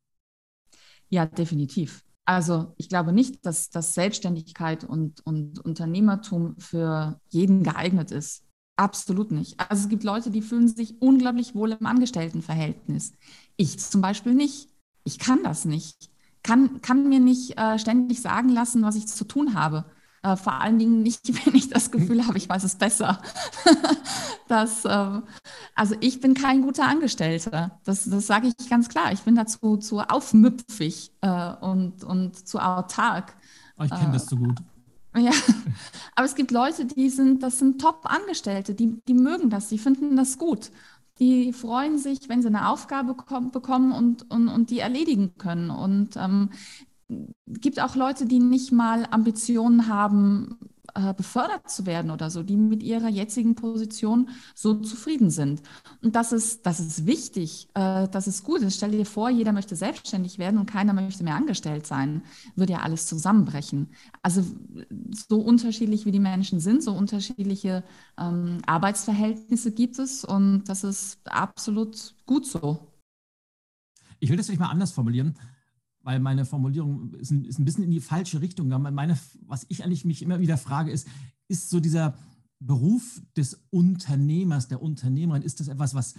Ja, 1.09 1.25
definitiv. 1.25 2.03
Also 2.25 2.73
ich 2.77 2.87
glaube 2.87 3.11
nicht, 3.11 3.45
dass, 3.45 3.69
dass 3.69 3.93
Selbstständigkeit 3.93 4.83
und, 4.83 5.25
und 5.25 5.59
Unternehmertum 5.59 6.57
für 6.57 7.19
jeden 7.29 7.63
geeignet 7.63 8.11
ist. 8.11 8.45
Absolut 8.77 9.31
nicht. 9.31 9.59
Also 9.59 9.83
es 9.83 9.89
gibt 9.89 10.03
Leute, 10.03 10.31
die 10.31 10.41
fühlen 10.41 10.67
sich 10.67 11.01
unglaublich 11.01 11.53
wohl 11.55 11.71
im 11.71 11.85
Angestelltenverhältnis. 11.85 13.13
Ich 13.57 13.77
zum 13.79 14.01
Beispiel 14.01 14.33
nicht. 14.33 14.69
Ich 15.03 15.19
kann 15.19 15.43
das 15.43 15.65
nicht 15.65 16.11
kann, 16.43 16.81
kann 16.81 17.09
mir 17.09 17.19
nicht 17.19 17.57
äh, 17.57 17.77
ständig 17.77 18.21
sagen 18.21 18.49
lassen, 18.49 18.83
was 18.83 18.95
ich 18.95 19.07
zu 19.07 19.25
tun 19.25 19.53
habe. 19.53 19.85
Äh, 20.23 20.35
vor 20.35 20.53
allen 20.53 20.79
Dingen 20.79 21.01
nicht, 21.01 21.21
wenn 21.45 21.55
ich 21.55 21.69
das 21.69 21.91
Gefühl 21.91 22.25
habe, 22.27 22.37
ich 22.37 22.49
weiß 22.49 22.63
es 22.63 22.75
besser. 22.75 23.21
das, 24.47 24.85
äh, 24.85 25.21
also 25.75 25.95
ich 25.99 26.19
bin 26.19 26.33
kein 26.33 26.61
guter 26.61 26.87
Angestellter. 26.87 27.79
Das, 27.83 28.05
das 28.05 28.27
sage 28.27 28.47
ich 28.47 28.69
ganz 28.69 28.89
klar. 28.89 29.11
Ich 29.11 29.21
bin 29.21 29.35
dazu 29.35 29.77
zu 29.77 29.99
aufmüpfig 29.99 31.11
äh, 31.21 31.53
und, 31.61 32.03
und 32.03 32.47
zu 32.47 32.59
autark. 32.59 33.35
Oh, 33.77 33.83
ich 33.83 33.91
kenne 33.91 34.13
das 34.13 34.27
so 34.27 34.37
gut. 34.37 34.59
Ja, 35.15 35.31
aber 36.15 36.25
es 36.25 36.35
gibt 36.35 36.51
Leute, 36.51 36.85
die 36.85 37.09
sind, 37.09 37.43
das 37.43 37.59
sind 37.59 37.81
Top-Angestellte, 37.81 38.73
die, 38.73 39.01
die 39.07 39.13
mögen 39.13 39.49
das, 39.49 39.69
die 39.69 39.77
finden 39.77 40.15
das 40.15 40.37
gut 40.37 40.71
die 41.21 41.53
freuen 41.53 41.99
sich, 41.99 42.29
wenn 42.29 42.41
sie 42.41 42.47
eine 42.47 42.67
Aufgabe 42.67 43.13
bekommen 43.13 43.91
und, 43.91 44.29
und, 44.31 44.47
und 44.47 44.71
die 44.71 44.79
erledigen 44.79 45.37
können. 45.37 45.69
Und 45.69 46.17
ähm, 46.17 46.49
gibt 47.47 47.79
auch 47.79 47.95
Leute, 47.95 48.25
die 48.25 48.39
nicht 48.39 48.71
mal 48.71 49.07
Ambitionen 49.11 49.87
haben, 49.87 50.57
äh, 50.95 51.13
befördert 51.13 51.69
zu 51.69 51.85
werden 51.85 52.11
oder 52.11 52.29
so, 52.29 52.43
die 52.43 52.55
mit 52.55 52.83
ihrer 52.83 53.09
jetzigen 53.09 53.55
Position 53.55 54.29
so 54.55 54.75
zufrieden 54.75 55.29
sind. 55.29 55.61
Und 56.01 56.15
das 56.15 56.31
ist, 56.31 56.65
das 56.65 56.79
ist 56.79 57.05
wichtig, 57.05 57.69
äh, 57.73 58.07
das 58.07 58.27
ist 58.27 58.43
gut. 58.43 58.61
Stell 58.69 58.91
dir 58.91 59.05
vor, 59.05 59.29
jeder 59.29 59.51
möchte 59.51 59.75
selbstständig 59.75 60.39
werden 60.39 60.59
und 60.59 60.65
keiner 60.65 60.93
möchte 60.93 61.23
mehr 61.23 61.35
angestellt 61.35 61.87
sein, 61.87 62.23
würde 62.55 62.73
ja 62.73 62.79
alles 62.79 63.07
zusammenbrechen. 63.07 63.89
Also 64.21 64.43
so 65.29 65.39
unterschiedlich 65.39 66.05
wie 66.05 66.11
die 66.11 66.19
Menschen 66.19 66.59
sind, 66.59 66.83
so 66.83 66.93
unterschiedliche 66.93 67.83
ähm, 68.17 68.59
Arbeitsverhältnisse 68.65 69.71
gibt 69.71 69.99
es 69.99 70.23
und 70.23 70.63
das 70.65 70.83
ist 70.83 71.19
absolut 71.25 72.15
gut 72.25 72.45
so. 72.45 72.87
Ich 74.19 74.29
will 74.29 74.37
das 74.37 74.45
vielleicht 74.45 74.61
mal 74.61 74.69
anders 74.69 74.91
formulieren 74.91 75.35
weil 76.03 76.19
meine 76.19 76.45
Formulierung 76.45 77.13
ist 77.15 77.31
ein, 77.31 77.45
ist 77.45 77.59
ein 77.59 77.65
bisschen 77.65 77.83
in 77.83 77.91
die 77.91 77.99
falsche 77.99 78.41
Richtung. 78.41 78.67
Meine, 78.67 79.17
was 79.45 79.65
ich 79.69 79.83
eigentlich 79.83 80.05
mich 80.05 80.21
immer 80.21 80.39
wieder 80.39 80.57
frage, 80.57 80.91
ist, 80.91 81.07
ist 81.47 81.69
so 81.69 81.79
dieser 81.79 82.17
Beruf 82.59 83.21
des 83.35 83.65
Unternehmers, 83.69 84.67
der 84.67 84.81
Unternehmerin, 84.81 85.41
ist 85.41 85.59
das 85.59 85.67
etwas, 85.67 85.93
was 85.95 86.15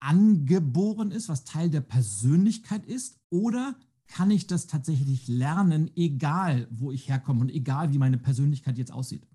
angeboren 0.00 1.10
ist, 1.10 1.28
was 1.28 1.44
Teil 1.44 1.70
der 1.70 1.80
Persönlichkeit 1.80 2.86
ist? 2.86 3.18
Oder 3.30 3.76
kann 4.06 4.30
ich 4.30 4.46
das 4.46 4.66
tatsächlich 4.66 5.28
lernen, 5.28 5.90
egal 5.96 6.66
wo 6.70 6.92
ich 6.92 7.08
herkomme 7.08 7.40
und 7.40 7.50
egal 7.50 7.92
wie 7.92 7.98
meine 7.98 8.18
Persönlichkeit 8.18 8.78
jetzt 8.78 8.92
aussieht? 8.92 9.26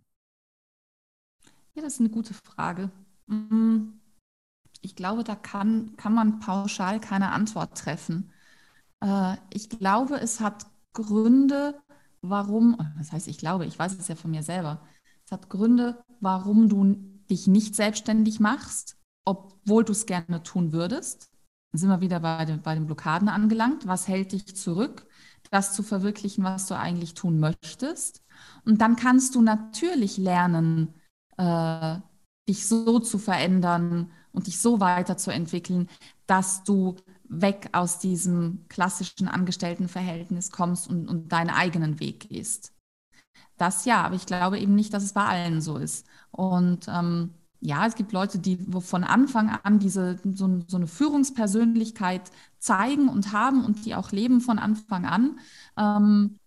Ja, 1.75 1.81
das 1.81 1.93
ist 1.93 1.99
eine 1.99 2.09
gute 2.09 2.33
Frage. 2.33 2.91
Mm, 3.27 3.93
ich 4.81 4.95
glaube, 4.95 5.23
da 5.23 5.35
kann, 5.35 5.95
kann 5.95 6.13
man 6.13 6.39
pauschal 6.39 6.99
keine 6.99 7.31
Antwort 7.31 7.77
treffen. 7.77 8.31
Äh, 9.03 9.37
ich 9.51 9.69
glaube, 9.69 10.15
es 10.19 10.39
hat 10.39 10.65
Gründe, 10.93 11.81
warum, 12.21 12.77
das 12.97 13.11
heißt, 13.11 13.27
ich 13.27 13.37
glaube, 13.37 13.65
ich 13.65 13.77
weiß 13.77 13.97
es 13.99 14.07
ja 14.07 14.15
von 14.15 14.31
mir 14.31 14.43
selber, 14.43 14.81
es 15.25 15.31
hat 15.31 15.49
Gründe, 15.49 16.03
warum 16.19 16.69
du 16.69 16.95
dich 17.29 17.47
nicht 17.47 17.75
selbstständig 17.75 18.39
machst, 18.39 18.97
obwohl 19.25 19.83
du 19.83 19.91
es 19.91 20.05
gerne 20.05 20.43
tun 20.43 20.71
würdest. 20.73 21.29
Dann 21.71 21.79
sind 21.79 21.89
wir 21.89 22.01
wieder 22.01 22.19
bei 22.19 22.45
den, 22.45 22.61
bei 22.61 22.75
den 22.75 22.85
Blockaden 22.85 23.29
angelangt. 23.29 23.87
Was 23.87 24.07
hält 24.07 24.31
dich 24.31 24.55
zurück, 24.55 25.07
das 25.49 25.73
zu 25.73 25.81
verwirklichen, 25.81 26.43
was 26.43 26.67
du 26.67 26.77
eigentlich 26.77 27.13
tun 27.13 27.39
möchtest? 27.39 28.21
Und 28.65 28.81
dann 28.81 28.95
kannst 28.95 29.35
du 29.35 29.41
natürlich 29.41 30.17
lernen, 30.17 30.93
äh, 31.37 31.97
dich 32.47 32.67
so 32.67 32.99
zu 32.99 33.17
verändern 33.17 34.11
und 34.31 34.47
dich 34.47 34.59
so 34.59 34.79
weiterzuentwickeln, 34.79 35.89
dass 36.27 36.63
du 36.63 36.95
weg 37.41 37.69
aus 37.73 37.99
diesem 37.99 38.65
klassischen 38.69 39.27
Angestelltenverhältnis 39.27 40.51
kommst 40.51 40.89
und, 40.89 41.07
und 41.07 41.31
deinen 41.31 41.49
eigenen 41.49 41.99
Weg 41.99 42.29
gehst. 42.29 42.73
Das 43.57 43.85
ja, 43.85 44.03
aber 44.03 44.15
ich 44.15 44.25
glaube 44.25 44.59
eben 44.59 44.75
nicht, 44.75 44.93
dass 44.93 45.03
es 45.03 45.13
bei 45.13 45.25
allen 45.25 45.61
so 45.61 45.77
ist. 45.77 46.05
Und 46.31 46.87
ähm, 46.87 47.33
ja, 47.59 47.85
es 47.87 47.95
gibt 47.95 48.11
Leute, 48.11 48.39
die 48.39 48.57
von 48.81 49.03
Anfang 49.03 49.49
an 49.49 49.79
diese 49.79 50.19
so, 50.23 50.61
so, 50.67 50.77
eine 50.77 50.87
Führungspersönlichkeit 50.87 52.31
zeigen 52.59 53.07
und 53.07 53.31
haben 53.31 53.63
und 53.63 53.85
die 53.85 53.95
auch 53.95 54.11
leben 54.11 54.41
von 54.41 54.59
Anfang 54.59 55.05
an. 55.05 55.39
Ähm, 55.77 56.39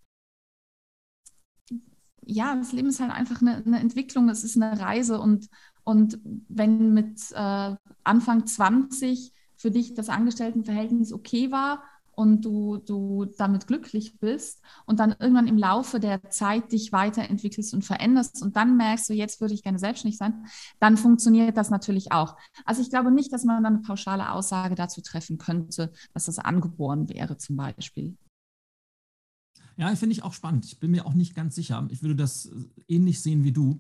ja, 2.26 2.54
das 2.56 2.72
Leben 2.72 2.88
ist 2.88 3.00
halt 3.00 3.12
einfach 3.12 3.40
eine, 3.40 3.56
eine, 3.64 3.78
Entwicklung, 3.80 4.28
es 4.28 4.44
ist 4.44 4.60
eine 4.60 4.78
Reise 4.80 5.20
und, 5.20 5.48
und 5.84 6.18
wenn 6.48 6.92
mit 6.92 7.20
äh, 7.32 7.76
Anfang 8.04 8.46
20 8.46 9.32
für 9.56 9.70
dich 9.70 9.94
das 9.94 10.08
Angestelltenverhältnis 10.08 11.12
okay 11.12 11.50
war 11.50 11.82
und 12.16 12.44
du, 12.44 12.78
du 12.78 13.26
damit 13.36 13.66
glücklich 13.66 14.18
bist 14.18 14.62
und 14.86 14.98
dann 14.98 15.14
irgendwann 15.18 15.46
im 15.46 15.58
Laufe 15.58 16.00
der 16.00 16.30
Zeit 16.30 16.72
dich 16.72 16.90
weiterentwickelst 16.90 17.74
und 17.74 17.84
veränderst 17.84 18.42
und 18.42 18.56
dann 18.56 18.76
merkst 18.76 19.10
du, 19.10 19.12
jetzt 19.12 19.40
würde 19.40 19.54
ich 19.54 19.62
gerne 19.62 19.78
selbstständig 19.78 20.16
sein, 20.16 20.46
dann 20.80 20.96
funktioniert 20.96 21.56
das 21.56 21.70
natürlich 21.70 22.12
auch. 22.12 22.36
Also 22.64 22.80
ich 22.80 22.88
glaube 22.88 23.12
nicht, 23.12 23.32
dass 23.32 23.44
man 23.44 23.62
dann 23.62 23.74
eine 23.74 23.82
pauschale 23.82 24.32
Aussage 24.32 24.74
dazu 24.74 25.02
treffen 25.02 25.36
könnte, 25.36 25.92
dass 26.14 26.24
das 26.24 26.38
angeboren 26.38 27.08
wäre 27.10 27.36
zum 27.36 27.56
Beispiel. 27.56 28.16
Ja, 29.76 29.94
finde 29.94 30.14
ich 30.14 30.22
auch 30.22 30.32
spannend. 30.32 30.64
Ich 30.64 30.80
bin 30.80 30.90
mir 30.90 31.04
auch 31.04 31.12
nicht 31.12 31.34
ganz 31.34 31.54
sicher. 31.54 31.86
Ich 31.90 32.02
würde 32.02 32.16
das 32.16 32.50
ähnlich 32.88 33.22
sehen 33.22 33.44
wie 33.44 33.52
du. 33.52 33.78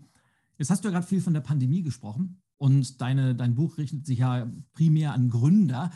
Jetzt 0.58 0.68
hast 0.68 0.84
du 0.84 0.88
ja 0.88 0.92
gerade 0.92 1.06
viel 1.06 1.22
von 1.22 1.32
der 1.32 1.40
Pandemie 1.40 1.82
gesprochen 1.82 2.42
und 2.58 3.00
deine, 3.00 3.34
dein 3.34 3.54
Buch 3.54 3.78
richtet 3.78 4.06
sich 4.06 4.20
ja 4.20 4.50
primär 4.72 5.12
an 5.12 5.28
Gründer. 5.28 5.90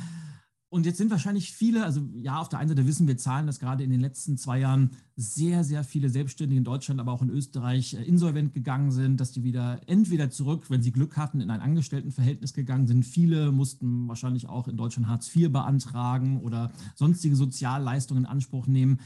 Und 0.73 0.87
jetzt 0.87 0.99
sind 0.99 1.11
wahrscheinlich 1.11 1.51
viele, 1.51 1.85
also 1.85 2.01
ja, 2.15 2.39
auf 2.39 2.49
der 2.49 2.61
einen 2.61 2.69
Seite 2.69 2.87
wissen 2.87 3.09
wir 3.09 3.17
Zahlen, 3.17 3.49
dass 3.49 3.59
gerade 3.59 3.83
in 3.83 3.91
den 3.91 3.99
letzten 3.99 4.39
zwei 4.39 4.61
Jahren 4.61 4.91
sehr, 5.17 5.65
sehr 5.65 5.83
viele 5.83 6.09
Selbstständige 6.11 6.59
in 6.59 6.65
Deutschland, 6.65 7.01
aber 7.01 7.11
auch 7.11 7.23
in 7.23 7.31
Österreich 7.31 7.95
äh, 7.95 8.05
insolvent 8.05 8.55
gegangen 8.55 8.93
sind, 8.93 9.19
dass 9.21 9.33
die 9.33 9.43
wieder 9.43 9.81
entweder 9.89 10.31
zurück, 10.31 10.71
wenn 10.71 10.81
sie 10.81 10.93
Glück 10.93 11.17
hatten, 11.17 11.41
in 11.41 11.51
ein 11.51 11.61
Angestelltenverhältnis 11.61 12.55
gegangen 12.55 12.87
sind. 12.87 13.05
Viele 13.05 13.51
mussten 13.51 14.07
wahrscheinlich 14.07 14.49
auch 14.49 14.69
in 14.69 14.77
Deutschland 14.77 15.09
Hartz 15.09 15.35
IV 15.35 15.51
beantragen 15.51 16.41
oder 16.41 16.71
sonstige 16.95 17.35
Sozialleistungen 17.35 18.23
in 18.23 18.31
Anspruch 18.31 18.69
nehmen. 18.69 19.01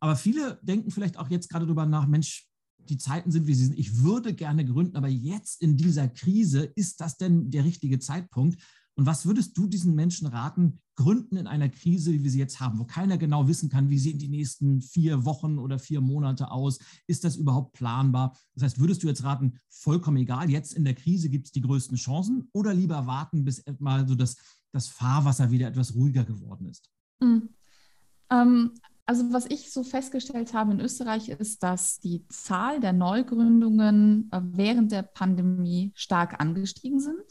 Aber 0.00 0.16
viele 0.16 0.58
denken 0.60 0.90
vielleicht 0.90 1.18
auch 1.18 1.30
jetzt 1.30 1.48
gerade 1.48 1.64
darüber 1.64 1.86
nach, 1.86 2.06
Mensch, 2.06 2.46
die 2.90 2.98
Zeiten 2.98 3.30
sind, 3.30 3.46
wie 3.46 3.54
sie 3.54 3.66
sind. 3.66 3.78
Ich 3.78 4.02
würde 4.02 4.34
gerne 4.34 4.64
gründen, 4.64 4.96
aber 4.96 5.08
jetzt 5.08 5.62
in 5.62 5.76
dieser 5.76 6.08
Krise, 6.08 6.64
ist 6.64 7.00
das 7.00 7.16
denn 7.16 7.50
der 7.50 7.64
richtige 7.64 7.98
Zeitpunkt? 7.98 8.60
Und 8.98 9.04
was 9.04 9.26
würdest 9.26 9.56
du 9.58 9.66
diesen 9.66 9.94
Menschen 9.94 10.26
raten, 10.26 10.80
gründen 10.94 11.36
in 11.36 11.46
einer 11.46 11.68
Krise, 11.68 12.12
wie 12.12 12.24
wir 12.24 12.30
sie 12.30 12.38
jetzt 12.38 12.60
haben, 12.60 12.78
wo 12.78 12.84
keiner 12.84 13.18
genau 13.18 13.46
wissen 13.46 13.68
kann, 13.68 13.90
wie 13.90 13.98
sehen 13.98 14.18
die 14.18 14.28
nächsten 14.28 14.80
vier 14.80 15.26
Wochen 15.26 15.58
oder 15.58 15.78
vier 15.78 16.00
Monate 16.00 16.50
aus? 16.50 16.78
Ist 17.06 17.22
das 17.22 17.36
überhaupt 17.36 17.74
planbar? 17.74 18.34
Das 18.54 18.62
heißt, 18.62 18.78
würdest 18.78 19.02
du 19.02 19.06
jetzt 19.06 19.22
raten, 19.22 19.60
vollkommen 19.68 20.16
egal, 20.16 20.48
jetzt 20.48 20.72
in 20.72 20.84
der 20.84 20.94
Krise 20.94 21.28
gibt 21.28 21.46
es 21.46 21.52
die 21.52 21.60
größten 21.60 21.98
Chancen 21.98 22.48
oder 22.52 22.72
lieber 22.72 23.06
warten, 23.06 23.44
bis 23.44 23.62
mal 23.78 24.08
so 24.08 24.14
das, 24.14 24.36
das 24.72 24.88
Fahrwasser 24.88 25.50
wieder 25.50 25.68
etwas 25.68 25.94
ruhiger 25.94 26.24
geworden 26.24 26.66
ist? 26.66 26.90
Mhm. 27.20 27.50
Ähm, 28.30 28.72
also 29.06 29.32
was 29.32 29.46
ich 29.46 29.72
so 29.72 29.84
festgestellt 29.84 30.52
habe 30.52 30.72
in 30.72 30.80
Österreich 30.80 31.28
ist, 31.28 31.62
dass 31.62 31.98
die 31.98 32.26
Zahl 32.28 32.80
der 32.80 32.92
Neugründungen 32.92 34.28
äh, 34.32 34.40
während 34.42 34.92
der 34.92 35.02
Pandemie 35.02 35.92
stark 35.94 36.40
angestiegen 36.40 37.00
sind 37.00 37.22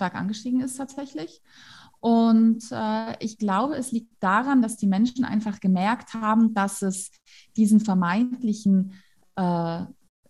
stark 0.00 0.14
angestiegen 0.14 0.60
ist 0.60 0.76
tatsächlich. 0.76 1.42
Und 2.00 2.64
äh, 2.70 3.22
ich 3.22 3.36
glaube, 3.36 3.76
es 3.76 3.92
liegt 3.92 4.10
daran, 4.20 4.62
dass 4.62 4.78
die 4.78 4.86
Menschen 4.86 5.24
einfach 5.24 5.60
gemerkt 5.60 6.14
haben, 6.14 6.54
dass 6.54 6.80
es 6.80 7.10
diesen 7.56 7.80
vermeintlichen 7.80 8.94
äh, 9.36 9.84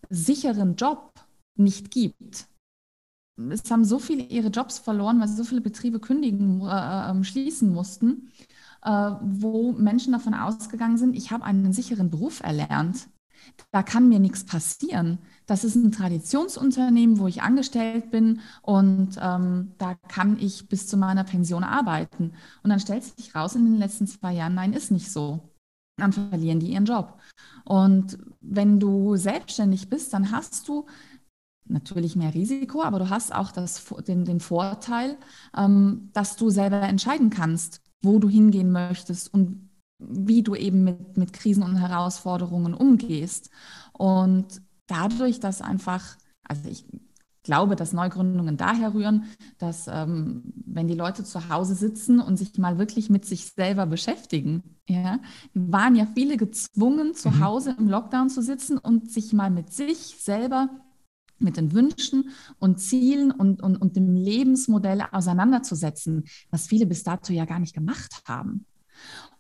sicheren 0.08 0.74
Job 0.74 1.12
nicht 1.56 1.92
gibt. 1.92 2.48
Es 3.50 3.70
haben 3.70 3.84
so 3.84 4.00
viele 4.00 4.24
ihre 4.24 4.48
Jobs 4.48 4.80
verloren, 4.80 5.20
weil 5.20 5.28
so 5.28 5.44
viele 5.44 5.60
Betriebe 5.60 6.00
kündigen, 6.00 6.62
äh, 6.62 7.10
ähm, 7.10 7.22
schließen 7.22 7.72
mussten, 7.72 8.32
äh, 8.32 8.59
wo 8.82 9.72
Menschen 9.72 10.12
davon 10.12 10.34
ausgegangen 10.34 10.98
sind, 10.98 11.16
ich 11.16 11.30
habe 11.30 11.44
einen 11.44 11.72
sicheren 11.72 12.10
Beruf 12.10 12.40
erlernt. 12.40 13.08
Da 13.72 13.82
kann 13.82 14.08
mir 14.08 14.20
nichts 14.20 14.44
passieren. 14.44 15.18
Das 15.46 15.64
ist 15.64 15.74
ein 15.74 15.92
Traditionsunternehmen, 15.92 17.18
wo 17.18 17.26
ich 17.26 17.42
angestellt 17.42 18.10
bin 18.10 18.40
und 18.62 19.18
ähm, 19.20 19.72
da 19.78 19.94
kann 20.08 20.38
ich 20.38 20.68
bis 20.68 20.86
zu 20.86 20.96
meiner 20.96 21.24
Pension 21.24 21.64
arbeiten. 21.64 22.32
Und 22.62 22.70
dann 22.70 22.80
stellt 22.80 23.04
sich 23.04 23.34
raus 23.34 23.54
in 23.54 23.64
den 23.64 23.78
letzten 23.78 24.06
zwei 24.06 24.32
Jahren, 24.34 24.54
nein, 24.54 24.72
ist 24.72 24.90
nicht 24.90 25.10
so. 25.10 25.40
Dann 25.96 26.12
verlieren 26.12 26.60
die 26.60 26.72
ihren 26.72 26.86
Job. 26.86 27.18
Und 27.64 28.18
wenn 28.40 28.80
du 28.80 29.16
selbstständig 29.16 29.88
bist, 29.88 30.12
dann 30.12 30.30
hast 30.30 30.68
du 30.68 30.86
natürlich 31.66 32.16
mehr 32.16 32.34
Risiko, 32.34 32.82
aber 32.82 32.98
du 32.98 33.10
hast 33.10 33.34
auch 33.34 33.52
das, 33.52 33.84
den, 34.06 34.24
den 34.24 34.40
Vorteil, 34.40 35.16
ähm, 35.56 36.10
dass 36.12 36.36
du 36.36 36.50
selber 36.50 36.82
entscheiden 36.82 37.30
kannst, 37.30 37.79
wo 38.02 38.18
du 38.18 38.28
hingehen 38.28 38.70
möchtest 38.72 39.32
und 39.32 39.70
wie 39.98 40.42
du 40.42 40.54
eben 40.54 40.84
mit, 40.84 41.16
mit 41.16 41.32
Krisen 41.32 41.62
und 41.62 41.76
Herausforderungen 41.76 42.74
umgehst. 42.74 43.50
Und 43.92 44.62
dadurch, 44.86 45.40
dass 45.40 45.60
einfach, 45.60 46.16
also 46.42 46.68
ich 46.68 46.86
glaube, 47.42 47.76
dass 47.76 47.92
Neugründungen 47.92 48.56
daher 48.56 48.94
rühren, 48.94 49.24
dass 49.58 49.88
ähm, 49.88 50.52
wenn 50.66 50.88
die 50.88 50.94
Leute 50.94 51.24
zu 51.24 51.48
Hause 51.48 51.74
sitzen 51.74 52.20
und 52.20 52.36
sich 52.36 52.56
mal 52.58 52.78
wirklich 52.78 53.10
mit 53.10 53.24
sich 53.24 53.46
selber 53.46 53.86
beschäftigen, 53.86 54.62
ja, 54.88 55.20
waren 55.54 55.96
ja 55.96 56.06
viele 56.14 56.36
gezwungen, 56.36 57.14
zu 57.14 57.30
mhm. 57.30 57.44
Hause 57.44 57.76
im 57.78 57.88
Lockdown 57.88 58.28
zu 58.30 58.42
sitzen 58.42 58.78
und 58.78 59.10
sich 59.10 59.32
mal 59.32 59.50
mit 59.50 59.72
sich 59.72 60.16
selber 60.18 60.68
mit 61.40 61.57
den 61.57 61.72
Wünschen 61.72 62.31
und 62.59 62.79
Zielen 62.79 63.31
und, 63.31 63.62
und, 63.62 63.76
und 63.76 63.96
dem 63.96 64.14
Lebensmodell 64.14 65.03
auseinanderzusetzen, 65.12 66.24
was 66.50 66.66
viele 66.66 66.87
bis 66.87 67.03
dato 67.03 67.33
ja 67.33 67.44
gar 67.44 67.59
nicht 67.59 67.74
gemacht 67.74 68.22
haben. 68.26 68.66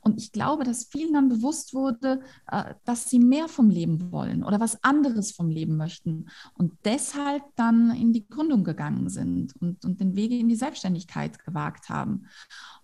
Und 0.00 0.18
ich 0.18 0.32
glaube, 0.32 0.64
dass 0.64 0.84
vielen 0.84 1.12
dann 1.12 1.28
bewusst 1.28 1.74
wurde, 1.74 2.20
äh, 2.50 2.74
dass 2.84 3.10
sie 3.10 3.18
mehr 3.18 3.48
vom 3.48 3.68
Leben 3.68 4.10
wollen 4.10 4.42
oder 4.42 4.58
was 4.58 4.82
anderes 4.82 5.32
vom 5.32 5.50
Leben 5.50 5.76
möchten 5.76 6.30
und 6.54 6.72
deshalb 6.84 7.42
dann 7.56 7.94
in 7.94 8.12
die 8.12 8.26
Gründung 8.26 8.64
gegangen 8.64 9.10
sind 9.10 9.54
und, 9.60 9.84
und 9.84 10.00
den 10.00 10.16
Wege 10.16 10.38
in 10.38 10.48
die 10.48 10.56
Selbstständigkeit 10.56 11.44
gewagt 11.44 11.90
haben. 11.90 12.26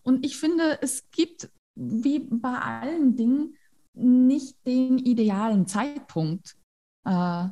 Und 0.03 0.25
ich 0.25 0.37
finde, 0.37 0.79
es 0.83 1.11
gibt 1.11 1.51
wie 1.75 2.21
bei 2.21 2.59
allen 2.59 3.17
Dingen 3.17 3.57
nicht 3.95 4.57
den 4.67 4.99
idealen 4.99 5.67
Zeitpunkt, 5.67 6.57
äh, 7.05 7.49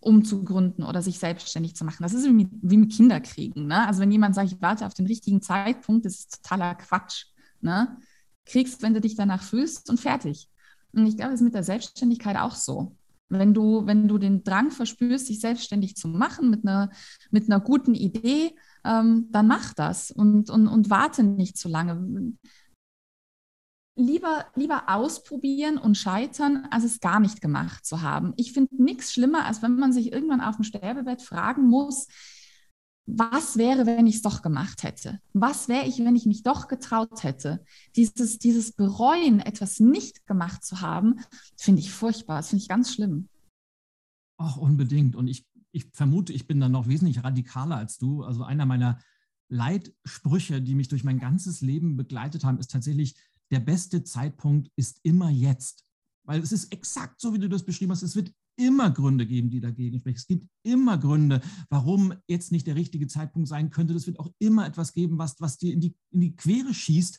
um 0.00 0.24
zu 0.24 0.44
gründen 0.44 0.82
oder 0.84 1.02
sich 1.02 1.18
selbstständig 1.18 1.74
zu 1.74 1.84
machen. 1.84 2.02
Das 2.02 2.14
ist 2.14 2.24
wie 2.24 2.76
mit, 2.76 2.92
Kinderkriegen. 2.92 3.66
Ne? 3.66 3.86
Also 3.86 4.00
wenn 4.00 4.12
jemand 4.12 4.34
sagt, 4.34 4.52
ich 4.52 4.62
warte 4.62 4.86
auf 4.86 4.94
den 4.94 5.06
richtigen 5.06 5.42
Zeitpunkt, 5.42 6.06
das 6.06 6.14
ist 6.14 6.42
totaler 6.42 6.74
Quatsch. 6.76 7.26
Ne? 7.60 7.96
Kriegst, 8.46 8.82
wenn 8.82 8.94
du 8.94 9.00
dich 9.00 9.16
danach 9.16 9.42
fühlst 9.42 9.90
und 9.90 9.98
fertig. 9.98 10.48
Und 10.92 11.06
ich 11.06 11.16
glaube, 11.16 11.32
es 11.32 11.40
ist 11.40 11.44
mit 11.44 11.54
der 11.54 11.64
Selbstständigkeit 11.64 12.36
auch 12.36 12.54
so. 12.54 12.96
Wenn 13.28 13.52
du, 13.52 13.84
wenn 13.86 14.08
du 14.08 14.16
den 14.16 14.42
Drang 14.42 14.70
verspürst, 14.70 15.28
dich 15.28 15.40
selbstständig 15.40 15.96
zu 15.96 16.08
machen 16.08 16.48
mit 16.48 16.66
einer, 16.66 16.90
mit 17.30 17.44
einer 17.44 17.60
guten 17.60 17.94
Idee, 17.94 18.54
ähm, 18.84 19.26
dann 19.30 19.46
mach 19.46 19.74
das 19.74 20.10
und, 20.10 20.48
und, 20.48 20.66
und 20.66 20.88
warte 20.88 21.22
nicht 21.22 21.58
zu 21.58 21.68
lange. 21.68 22.32
Lieber, 24.00 24.46
lieber 24.54 24.84
ausprobieren 24.88 25.76
und 25.76 25.96
scheitern, 25.96 26.68
als 26.70 26.84
es 26.84 27.00
gar 27.00 27.18
nicht 27.18 27.40
gemacht 27.40 27.84
zu 27.84 28.00
haben. 28.00 28.32
Ich 28.36 28.52
finde 28.52 28.80
nichts 28.82 29.12
schlimmer, 29.12 29.44
als 29.44 29.60
wenn 29.60 29.74
man 29.74 29.92
sich 29.92 30.12
irgendwann 30.12 30.40
auf 30.40 30.54
dem 30.54 30.64
Sterbebett 30.64 31.20
fragen 31.20 31.66
muss, 31.66 32.06
was 33.10 33.56
wäre, 33.56 33.86
wenn 33.86 34.06
ich 34.06 34.16
es 34.16 34.22
doch 34.22 34.42
gemacht 34.42 34.82
hätte? 34.82 35.20
Was 35.32 35.68
wäre 35.68 35.86
ich, 35.86 35.98
wenn 35.98 36.14
ich 36.14 36.26
mich 36.26 36.42
doch 36.42 36.68
getraut 36.68 37.24
hätte? 37.24 37.64
Dieses, 37.96 38.38
dieses 38.38 38.72
Bereuen, 38.72 39.40
etwas 39.40 39.80
nicht 39.80 40.26
gemacht 40.26 40.62
zu 40.62 40.82
haben, 40.82 41.20
finde 41.56 41.80
ich 41.80 41.90
furchtbar. 41.90 42.36
Das 42.36 42.50
finde 42.50 42.62
ich 42.62 42.68
ganz 42.68 42.92
schlimm. 42.92 43.28
Ach, 44.36 44.58
unbedingt. 44.58 45.16
Und 45.16 45.26
ich, 45.26 45.46
ich 45.72 45.86
vermute, 45.92 46.34
ich 46.34 46.46
bin 46.46 46.60
dann 46.60 46.72
noch 46.72 46.86
wesentlich 46.86 47.24
radikaler 47.24 47.76
als 47.76 47.96
du. 47.96 48.22
Also 48.22 48.44
einer 48.44 48.66
meiner 48.66 48.98
Leitsprüche, 49.48 50.60
die 50.60 50.74
mich 50.74 50.88
durch 50.88 51.02
mein 51.02 51.18
ganzes 51.18 51.62
Leben 51.62 51.96
begleitet 51.96 52.44
haben, 52.44 52.58
ist 52.58 52.70
tatsächlich, 52.70 53.16
der 53.50 53.60
beste 53.60 54.04
Zeitpunkt 54.04 54.70
ist 54.76 55.00
immer 55.02 55.30
jetzt. 55.30 55.84
Weil 56.24 56.42
es 56.42 56.52
ist 56.52 56.72
exakt 56.72 57.20
so, 57.20 57.32
wie 57.32 57.38
du 57.38 57.48
das 57.48 57.64
beschrieben 57.64 57.92
hast. 57.92 58.02
Es 58.02 58.16
wird 58.16 58.32
immer 58.56 58.90
Gründe 58.90 59.26
geben, 59.26 59.50
die 59.50 59.60
dagegen 59.60 59.98
sprechen. 60.00 60.16
Es 60.16 60.26
gibt 60.26 60.46
immer 60.62 60.98
Gründe, 60.98 61.40
warum 61.70 62.12
jetzt 62.26 62.52
nicht 62.52 62.66
der 62.66 62.74
richtige 62.74 63.06
Zeitpunkt 63.06 63.48
sein 63.48 63.70
könnte. 63.70 63.94
Es 63.94 64.06
wird 64.06 64.18
auch 64.18 64.30
immer 64.38 64.66
etwas 64.66 64.92
geben, 64.92 65.16
was, 65.16 65.40
was 65.40 65.58
dir 65.58 65.72
in 65.72 65.80
die, 65.80 65.94
in 66.10 66.20
die 66.20 66.36
Quere 66.36 66.74
schießt. 66.74 67.18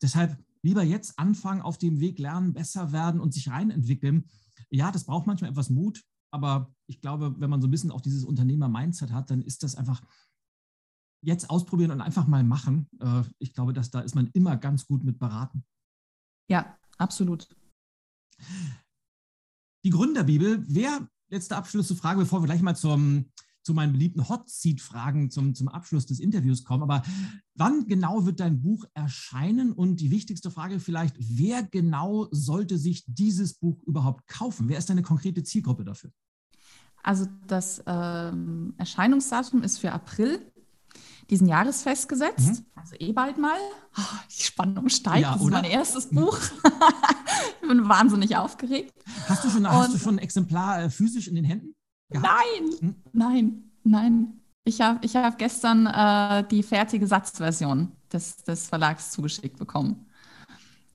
Deshalb 0.00 0.42
lieber 0.62 0.82
jetzt 0.82 1.18
anfangen, 1.18 1.60
auf 1.60 1.78
dem 1.78 2.00
Weg 2.00 2.18
lernen, 2.18 2.54
besser 2.54 2.92
werden 2.92 3.20
und 3.20 3.34
sich 3.34 3.48
reinentwickeln. 3.48 4.24
Ja, 4.70 4.90
das 4.90 5.04
braucht 5.04 5.26
manchmal 5.26 5.50
etwas 5.50 5.70
Mut, 5.70 6.02
aber 6.30 6.74
ich 6.86 7.00
glaube, 7.00 7.34
wenn 7.38 7.50
man 7.50 7.60
so 7.60 7.68
ein 7.68 7.70
bisschen 7.70 7.90
auch 7.90 8.00
dieses 8.00 8.24
Unternehmer-Mindset 8.24 9.12
hat, 9.12 9.30
dann 9.30 9.42
ist 9.42 9.62
das 9.62 9.74
einfach 9.74 10.00
jetzt 11.22 11.48
ausprobieren 11.50 11.90
und 11.90 12.00
einfach 12.00 12.26
mal 12.26 12.44
machen. 12.44 12.88
Äh, 13.00 13.22
ich 13.38 13.54
glaube, 13.54 13.72
dass 13.72 13.90
da 13.90 14.00
ist 14.00 14.14
man 14.14 14.30
immer 14.34 14.56
ganz 14.56 14.86
gut 14.86 15.04
mit 15.04 15.18
beraten. 15.18 15.64
Ja, 16.48 16.76
absolut. 16.98 17.48
Die 19.84 19.90
Gründerbibel, 19.90 20.64
wer, 20.68 21.08
letzte 21.28 21.56
Abschlussfrage, 21.56 22.20
bevor 22.20 22.42
wir 22.42 22.46
gleich 22.46 22.62
mal 22.62 22.76
zum, 22.76 23.30
zu 23.62 23.74
meinen 23.74 23.92
beliebten 23.92 24.28
Hot 24.28 24.48
Seat-Fragen 24.48 25.30
zum, 25.30 25.54
zum 25.54 25.68
Abschluss 25.68 26.06
des 26.06 26.20
Interviews 26.20 26.64
kommen. 26.64 26.82
Aber 26.82 27.02
wann 27.54 27.86
genau 27.86 28.26
wird 28.26 28.40
dein 28.40 28.60
Buch 28.60 28.84
erscheinen? 28.94 29.72
Und 29.72 30.00
die 30.00 30.10
wichtigste 30.10 30.50
Frage 30.50 30.80
vielleicht, 30.80 31.16
wer 31.18 31.62
genau 31.62 32.28
sollte 32.32 32.78
sich 32.78 33.04
dieses 33.06 33.54
Buch 33.54 33.82
überhaupt 33.84 34.26
kaufen? 34.26 34.68
Wer 34.68 34.78
ist 34.78 34.90
deine 34.90 35.02
konkrete 35.02 35.42
Zielgruppe 35.42 35.84
dafür? 35.84 36.10
Also 37.02 37.26
das 37.48 37.82
ähm, 37.86 38.74
Erscheinungsdatum 38.76 39.62
ist 39.62 39.78
für 39.78 39.92
April 39.92 40.51
diesen 41.32 41.48
Jahresfest 41.48 42.10
gesetzt, 42.10 42.60
mhm. 42.60 42.66
also 42.74 42.94
eh 42.98 43.12
bald 43.12 43.38
mal. 43.38 43.56
Oh, 43.96 44.02
die 44.30 44.42
Spannung 44.42 44.88
steigt. 44.90 45.22
Ja, 45.22 45.32
das 45.32 45.42
ist 45.42 45.50
mein 45.50 45.64
erstes 45.64 46.10
Buch. 46.10 46.38
ich 47.62 47.68
bin 47.68 47.88
wahnsinnig 47.88 48.36
aufgeregt. 48.36 48.92
Hast 49.28 49.42
du 49.42 49.48
schon, 49.48 49.66
hast 49.66 49.94
du 49.94 49.98
schon 49.98 50.16
ein 50.16 50.18
Exemplar 50.18 50.82
äh, 50.82 50.90
physisch 50.90 51.28
in 51.28 51.34
den 51.34 51.44
Händen? 51.44 51.74
Gehabt? 52.10 52.28
Nein, 52.28 52.80
hm? 52.80 52.94
nein, 53.14 53.72
nein. 53.82 54.40
Ich 54.64 54.80
habe 54.82 54.98
ich 55.04 55.16
hab 55.16 55.38
gestern 55.38 55.86
äh, 55.86 56.46
die 56.48 56.62
fertige 56.62 57.06
Satzversion 57.06 57.92
des, 58.12 58.36
des 58.44 58.68
Verlags 58.68 59.10
zugeschickt 59.10 59.58
bekommen. 59.58 60.06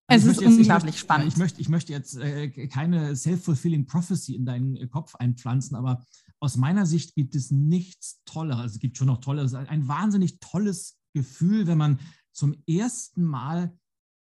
Es 0.09 0.23
ist 0.23 0.39
jetzt, 0.39 0.55
unglaublich 0.55 0.95
ich 0.95 1.01
spannend. 1.01 1.27
Ich 1.29 1.38
möchte, 1.38 1.59
ich 1.59 1.67
möchte 1.67 1.91
jetzt 1.91 2.15
äh, 2.15 2.67
keine 2.67 3.15
self-fulfilling 3.15 3.88
prophecy 3.88 4.35
in 4.35 4.45
deinen 4.45 4.89
Kopf 4.89 5.15
einpflanzen, 5.15 5.75
aber 5.75 6.05
aus 6.39 6.57
meiner 6.57 6.85
Sicht 6.85 7.15
gibt 7.15 7.35
es 7.35 7.51
nichts 7.51 8.21
Tolleres. 8.25 8.61
Also 8.61 8.75
es 8.75 8.79
gibt 8.79 8.97
schon 8.97 9.07
noch 9.07 9.19
Tolles. 9.19 9.53
Ein 9.53 9.88
wahnsinnig 9.88 10.39
tolles 10.39 10.97
Gefühl, 11.13 11.67
wenn 11.67 11.77
man 11.77 11.99
zum 12.31 12.55
ersten 12.67 13.23
Mal 13.23 13.75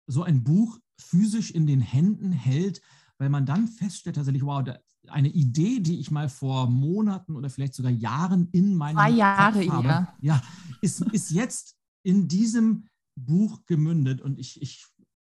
so 0.07 0.23
ein 0.23 0.43
Buch 0.43 0.79
physisch 1.01 1.51
in 1.51 1.67
den 1.67 1.81
Händen 1.81 2.33
hält, 2.33 2.83
weil 3.19 3.29
man 3.29 3.47
dann 3.47 3.69
feststellt 3.69 4.17
tatsächlich, 4.17 4.45
wow, 4.45 4.65
eine 5.09 5.29
Idee, 5.29 5.81
die 5.81 6.01
ich 6.01 6.11
mal 6.11 6.29
vor 6.29 6.69
Monaten 6.69 7.37
oder 7.37 7.49
vielleicht 7.49 7.75
sogar 7.75 7.93
Jahren 7.93 8.49
in 8.53 8.75
meinem 8.75 8.97
Zwei 8.97 9.11
Jahre 9.11 9.67
Kopf 9.67 9.73
habe, 9.73 9.89
ja. 9.89 10.17
ja, 10.21 10.43
ist, 10.83 11.01
ist 11.13 11.31
jetzt 11.31 11.77
in 12.03 12.29
diesem 12.29 12.89
Buch 13.17 13.61
gemündet 13.67 14.21
und 14.21 14.39
ich, 14.39 14.61
ich 14.61 14.87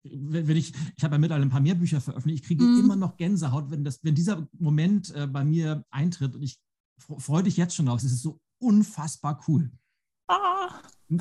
wenn 0.05 0.57
ich, 0.57 0.72
ich 0.97 1.05
habe 1.05 1.16
ja 1.16 1.18
mittlerweile 1.18 1.47
ein 1.47 1.51
paar 1.51 1.61
mehr 1.61 1.74
Bücher 1.74 2.01
veröffentlicht, 2.01 2.43
ich 2.43 2.47
kriege 2.47 2.64
mm. 2.64 2.81
immer 2.81 2.97
noch 2.97 3.16
Gänsehaut, 3.16 3.70
wenn, 3.70 3.85
das, 3.85 4.03
wenn 4.03 4.14
dieser 4.14 4.49
Moment 4.59 5.14
äh, 5.14 5.26
bei 5.26 5.45
mir 5.45 5.85
eintritt 5.91 6.35
und 6.35 6.43
ich 6.43 6.59
freue 6.99 7.43
dich 7.43 7.57
jetzt 7.57 7.75
schon 7.75 7.87
drauf. 7.87 8.03
Es 8.03 8.13
ist 8.13 8.23
so 8.23 8.41
unfassbar 8.59 9.41
cool. 9.47 9.71
Ah. 10.29 10.71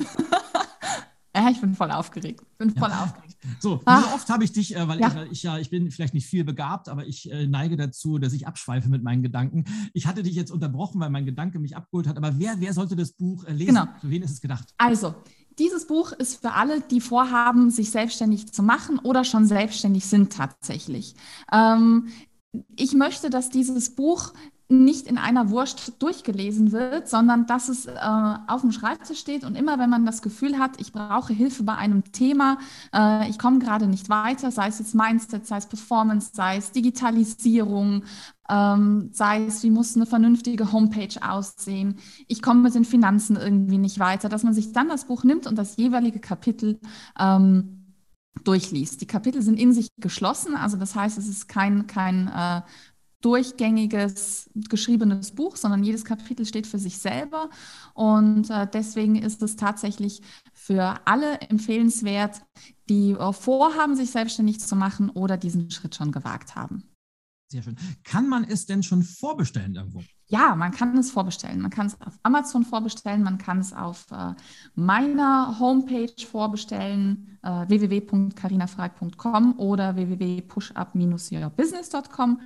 Ja, 1.38 1.50
ich 1.50 1.60
bin 1.60 1.74
voll 1.74 1.92
aufgeregt. 1.92 2.42
Bin 2.58 2.70
voll 2.70 2.90
ja. 2.90 3.04
aufgeregt. 3.04 3.36
So, 3.60 3.80
ah. 3.84 4.00
wie 4.00 4.14
oft 4.14 4.28
habe 4.28 4.42
ich 4.42 4.50
dich, 4.50 4.74
äh, 4.74 4.88
weil 4.88 4.98
ja. 4.98 5.24
Ich, 5.24 5.30
ich, 5.30 5.42
ja, 5.44 5.58
ich 5.58 5.70
bin 5.70 5.90
vielleicht 5.90 6.14
nicht 6.14 6.26
viel 6.26 6.42
begabt, 6.42 6.88
aber 6.88 7.06
ich 7.06 7.30
äh, 7.30 7.46
neige 7.46 7.76
dazu, 7.76 8.18
dass 8.18 8.32
ich 8.32 8.46
abschweife 8.48 8.88
mit 8.88 9.04
meinen 9.04 9.22
Gedanken. 9.22 9.64
Ich 9.92 10.06
hatte 10.08 10.24
dich 10.24 10.34
jetzt 10.34 10.50
unterbrochen, 10.50 11.00
weil 11.00 11.10
mein 11.10 11.26
Gedanke 11.26 11.60
mich 11.60 11.76
abgeholt 11.76 12.08
hat. 12.08 12.16
Aber 12.16 12.38
wer, 12.40 12.60
wer 12.60 12.72
sollte 12.72 12.96
das 12.96 13.12
Buch 13.12 13.44
äh, 13.44 13.52
lesen? 13.52 13.74
Genau. 13.74 13.86
Für 14.00 14.10
wen 14.10 14.22
ist 14.22 14.32
es 14.32 14.40
gedacht? 14.40 14.74
Also, 14.78 15.14
dieses 15.58 15.86
Buch 15.86 16.10
ist 16.12 16.40
für 16.40 16.54
alle, 16.54 16.80
die 16.80 17.00
vorhaben, 17.00 17.70
sich 17.70 17.90
selbstständig 17.90 18.52
zu 18.52 18.64
machen 18.64 18.98
oder 18.98 19.22
schon 19.22 19.46
selbstständig 19.46 20.06
sind 20.06 20.32
tatsächlich. 20.32 21.14
Ähm, 21.52 22.08
ich 22.74 22.94
möchte, 22.94 23.30
dass 23.30 23.50
dieses 23.50 23.94
Buch 23.94 24.32
nicht 24.70 25.06
in 25.06 25.16
einer 25.16 25.48
Wurst 25.48 25.94
durchgelesen 25.98 26.72
wird, 26.72 27.08
sondern 27.08 27.46
dass 27.46 27.70
es 27.70 27.86
äh, 27.86 27.98
auf 28.46 28.60
dem 28.60 28.70
Schreibtisch 28.70 29.18
steht 29.18 29.44
und 29.44 29.56
immer, 29.56 29.78
wenn 29.78 29.88
man 29.88 30.04
das 30.04 30.20
Gefühl 30.20 30.58
hat, 30.58 30.78
ich 30.78 30.92
brauche 30.92 31.32
Hilfe 31.32 31.62
bei 31.62 31.74
einem 31.74 32.12
Thema, 32.12 32.58
äh, 32.94 33.30
ich 33.30 33.38
komme 33.38 33.60
gerade 33.60 33.86
nicht 33.86 34.10
weiter, 34.10 34.50
sei 34.50 34.68
es 34.68 34.78
jetzt 34.78 34.94
Mindset, 34.94 35.46
sei 35.46 35.56
es 35.56 35.66
Performance, 35.66 36.32
sei 36.34 36.58
es 36.58 36.70
Digitalisierung, 36.70 38.04
ähm, 38.50 39.08
sei 39.10 39.46
es, 39.46 39.62
wie 39.62 39.70
muss 39.70 39.96
eine 39.96 40.04
vernünftige 40.04 40.70
Homepage 40.70 41.16
aussehen, 41.26 41.98
ich 42.26 42.42
komme 42.42 42.60
mit 42.60 42.74
den 42.74 42.84
Finanzen 42.84 43.36
irgendwie 43.36 43.78
nicht 43.78 43.98
weiter, 43.98 44.28
dass 44.28 44.42
man 44.42 44.52
sich 44.52 44.72
dann 44.72 44.90
das 44.90 45.06
Buch 45.06 45.24
nimmt 45.24 45.46
und 45.46 45.56
das 45.56 45.76
jeweilige 45.76 46.18
Kapitel 46.18 46.78
ähm, 47.18 47.78
durchliest. 48.44 49.00
Die 49.00 49.06
Kapitel 49.06 49.42
sind 49.42 49.58
in 49.58 49.72
sich 49.72 49.88
geschlossen, 49.98 50.54
also 50.54 50.76
das 50.76 50.94
heißt, 50.94 51.18
es 51.18 51.28
ist 51.28 51.48
kein, 51.48 51.86
kein 51.86 52.28
äh, 52.28 52.62
durchgängiges 53.20 54.48
geschriebenes 54.68 55.32
Buch, 55.32 55.56
sondern 55.56 55.82
jedes 55.82 56.04
Kapitel 56.04 56.46
steht 56.46 56.66
für 56.66 56.78
sich 56.78 56.98
selber. 56.98 57.50
Und 57.94 58.48
äh, 58.50 58.66
deswegen 58.72 59.16
ist 59.16 59.42
es 59.42 59.56
tatsächlich 59.56 60.22
für 60.52 61.00
alle 61.04 61.40
empfehlenswert, 61.40 62.42
die 62.88 63.12
äh, 63.12 63.32
vorhaben, 63.32 63.96
sich 63.96 64.10
selbstständig 64.10 64.60
zu 64.60 64.76
machen 64.76 65.10
oder 65.10 65.36
diesen 65.36 65.70
Schritt 65.70 65.96
schon 65.96 66.12
gewagt 66.12 66.54
haben. 66.54 66.84
Sehr 67.50 67.62
schön. 67.62 67.76
Kann 68.04 68.28
man 68.28 68.44
es 68.44 68.66
denn 68.66 68.82
schon 68.82 69.02
vorbestellen 69.02 69.74
irgendwo? 69.74 70.02
Ja, 70.26 70.54
man 70.54 70.70
kann 70.70 70.98
es 70.98 71.10
vorbestellen. 71.10 71.62
Man 71.62 71.70
kann 71.70 71.86
es 71.86 71.98
auf 72.02 72.18
Amazon 72.22 72.66
vorbestellen, 72.66 73.22
man 73.22 73.38
kann 73.38 73.60
es 73.60 73.72
auf 73.72 74.04
äh, 74.10 74.34
meiner 74.74 75.58
Homepage 75.58 76.12
vorbestellen, 76.30 77.38
äh, 77.42 77.66
www.carinafrag.com 77.66 79.58
oder 79.58 79.96
www.pushup-yourbusiness.com. 79.96 82.42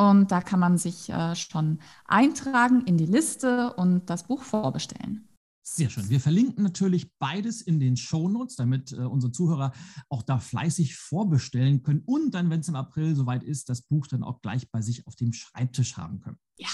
Und 0.00 0.32
da 0.32 0.40
kann 0.40 0.60
man 0.60 0.78
sich 0.78 1.10
äh, 1.10 1.36
schon 1.36 1.78
eintragen 2.06 2.80
in 2.86 2.96
die 2.96 3.04
Liste 3.04 3.74
und 3.74 4.08
das 4.08 4.26
Buch 4.26 4.42
vorbestellen. 4.42 5.28
Sehr 5.62 5.90
schön. 5.90 6.08
Wir 6.08 6.20
verlinken 6.20 6.64
natürlich 6.64 7.12
beides 7.18 7.60
in 7.60 7.78
den 7.78 7.98
Shownotes, 7.98 8.56
damit 8.56 8.92
äh, 8.92 8.96
unsere 8.96 9.30
Zuhörer 9.30 9.72
auch 10.08 10.22
da 10.22 10.38
fleißig 10.38 10.96
vorbestellen 10.96 11.82
können 11.82 12.02
und 12.06 12.34
dann, 12.34 12.48
wenn 12.48 12.60
es 12.60 12.68
im 12.68 12.76
April 12.76 13.14
soweit 13.14 13.44
ist, 13.44 13.68
das 13.68 13.82
Buch 13.82 14.06
dann 14.06 14.24
auch 14.24 14.40
gleich 14.40 14.70
bei 14.70 14.80
sich 14.80 15.06
auf 15.06 15.16
dem 15.16 15.34
Schreibtisch 15.34 15.98
haben 15.98 16.20
können. 16.20 16.38
Ja. 16.56 16.70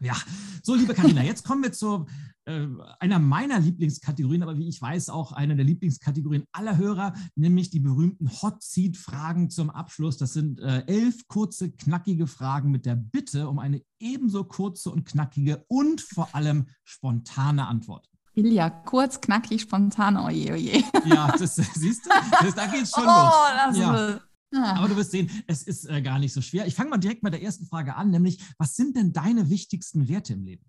Ja, 0.00 0.16
so 0.62 0.74
liebe 0.74 0.94
Karina, 0.94 1.22
jetzt 1.22 1.44
kommen 1.44 1.62
wir 1.62 1.72
zu 1.72 2.06
äh, 2.46 2.66
einer 3.00 3.18
meiner 3.18 3.58
Lieblingskategorien, 3.58 4.42
aber 4.42 4.58
wie 4.58 4.68
ich 4.68 4.80
weiß 4.80 5.08
auch 5.08 5.32
einer 5.32 5.54
der 5.54 5.64
Lieblingskategorien 5.64 6.44
aller 6.52 6.76
Hörer, 6.76 7.14
nämlich 7.36 7.70
die 7.70 7.80
berühmten 7.80 8.30
Hot 8.42 8.62
Seat 8.62 8.96
Fragen 8.96 9.50
zum 9.50 9.70
Abschluss. 9.70 10.18
Das 10.18 10.32
sind 10.32 10.60
äh, 10.60 10.84
elf 10.86 11.26
kurze, 11.26 11.70
knackige 11.70 12.26
Fragen 12.26 12.70
mit 12.70 12.86
der 12.86 12.96
Bitte 12.96 13.48
um 13.48 13.58
eine 13.58 13.82
ebenso 13.98 14.44
kurze 14.44 14.90
und 14.90 15.06
knackige 15.06 15.64
und 15.68 16.00
vor 16.00 16.34
allem 16.34 16.66
spontane 16.84 17.66
Antwort. 17.66 18.08
Ilja, 18.34 18.68
kurz, 18.68 19.20
knackig, 19.20 19.62
spontan, 19.62 20.16
oje, 20.16 20.52
oje. 20.52 20.82
Ja, 21.04 21.34
das 21.38 21.54
siehst 21.54 22.04
du, 22.04 22.10
das, 22.42 22.54
da 22.54 22.66
geht's 22.66 22.90
schon 22.90 23.04
oh, 23.06 23.06
los. 23.06 23.32
Das 23.66 23.78
ja. 23.78 24.20
Ah. 24.54 24.76
Aber 24.76 24.88
du 24.88 24.96
wirst 24.96 25.10
sehen, 25.10 25.30
es 25.46 25.62
ist 25.62 25.84
äh, 25.86 26.00
gar 26.02 26.18
nicht 26.18 26.32
so 26.32 26.40
schwer. 26.40 26.66
Ich 26.66 26.74
fange 26.74 26.90
mal 26.90 26.98
direkt 26.98 27.22
mit 27.22 27.32
der 27.32 27.42
ersten 27.42 27.66
Frage 27.66 27.96
an, 27.96 28.10
nämlich, 28.10 28.42
was 28.58 28.76
sind 28.76 28.96
denn 28.96 29.12
deine 29.12 29.50
wichtigsten 29.50 30.08
Werte 30.08 30.34
im 30.34 30.44
Leben? 30.44 30.64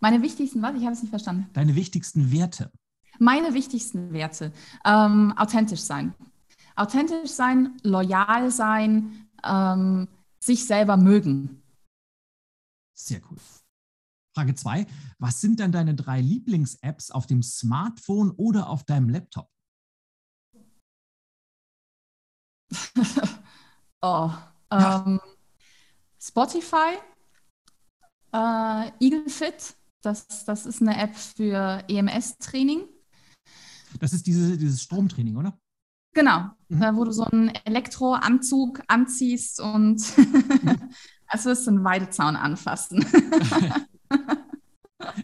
Meine 0.00 0.22
wichtigsten, 0.22 0.62
was? 0.62 0.74
Ich 0.74 0.82
habe 0.82 0.92
es 0.92 1.02
nicht 1.02 1.10
verstanden. 1.10 1.48
Deine 1.52 1.74
wichtigsten 1.74 2.32
Werte. 2.32 2.70
Meine 3.18 3.54
wichtigsten 3.54 4.12
Werte. 4.12 4.52
Ähm, 4.84 5.32
authentisch 5.36 5.80
sein. 5.80 6.14
Authentisch 6.74 7.30
sein, 7.30 7.76
loyal 7.82 8.50
sein, 8.50 9.28
ähm, 9.44 10.08
sich 10.40 10.66
selber 10.66 10.96
mögen. 10.96 11.62
Sehr 12.94 13.20
cool. 13.30 13.38
Frage 14.34 14.54
2. 14.54 14.86
Was 15.18 15.40
sind 15.40 15.60
denn 15.60 15.72
deine 15.72 15.94
drei 15.94 16.20
Lieblings-Apps 16.20 17.10
auf 17.10 17.26
dem 17.26 17.42
Smartphone 17.42 18.30
oder 18.30 18.68
auf 18.68 18.84
deinem 18.84 19.08
Laptop? 19.08 19.48
oh, 24.02 24.30
ähm, 24.70 25.20
Spotify, 26.20 26.98
äh, 28.32 28.90
EagleFit, 29.00 29.74
das, 30.02 30.44
das 30.44 30.66
ist 30.66 30.80
eine 30.80 30.96
App 31.00 31.14
für 31.16 31.84
EMS-Training. 31.88 32.88
Das 34.00 34.12
ist 34.12 34.26
diese, 34.26 34.56
dieses 34.56 34.82
Stromtraining, 34.82 35.36
oder? 35.36 35.58
Genau, 36.14 36.50
mhm. 36.68 36.96
wo 36.96 37.04
du 37.04 37.12
so 37.12 37.24
einen 37.24 37.48
Elektroanzug 37.64 38.82
anziehst 38.86 39.60
und 39.60 40.02
als 41.26 41.44
wirst 41.46 41.66
du 41.66 41.70
einen 41.70 41.84
Weidezaun 41.84 42.36
anfassen. 42.36 43.04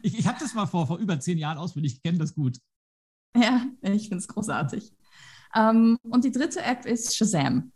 ich 0.02 0.18
ich 0.18 0.26
habe 0.26 0.38
das 0.40 0.54
mal 0.54 0.66
vor, 0.66 0.86
vor 0.86 0.98
über 0.98 1.20
zehn 1.20 1.36
Jahren 1.36 1.58
ausprobiert, 1.58 1.92
ich 1.92 2.02
kenne 2.02 2.18
das 2.18 2.34
gut. 2.34 2.58
Ja, 3.36 3.66
ich 3.82 4.08
finde 4.08 4.18
es 4.18 4.28
großartig. 4.28 4.92
Ähm, 5.54 5.98
und 6.02 6.24
die 6.24 6.30
dritte 6.30 6.62
App 6.62 6.84
ist 6.86 7.16
Shazam. 7.16 7.72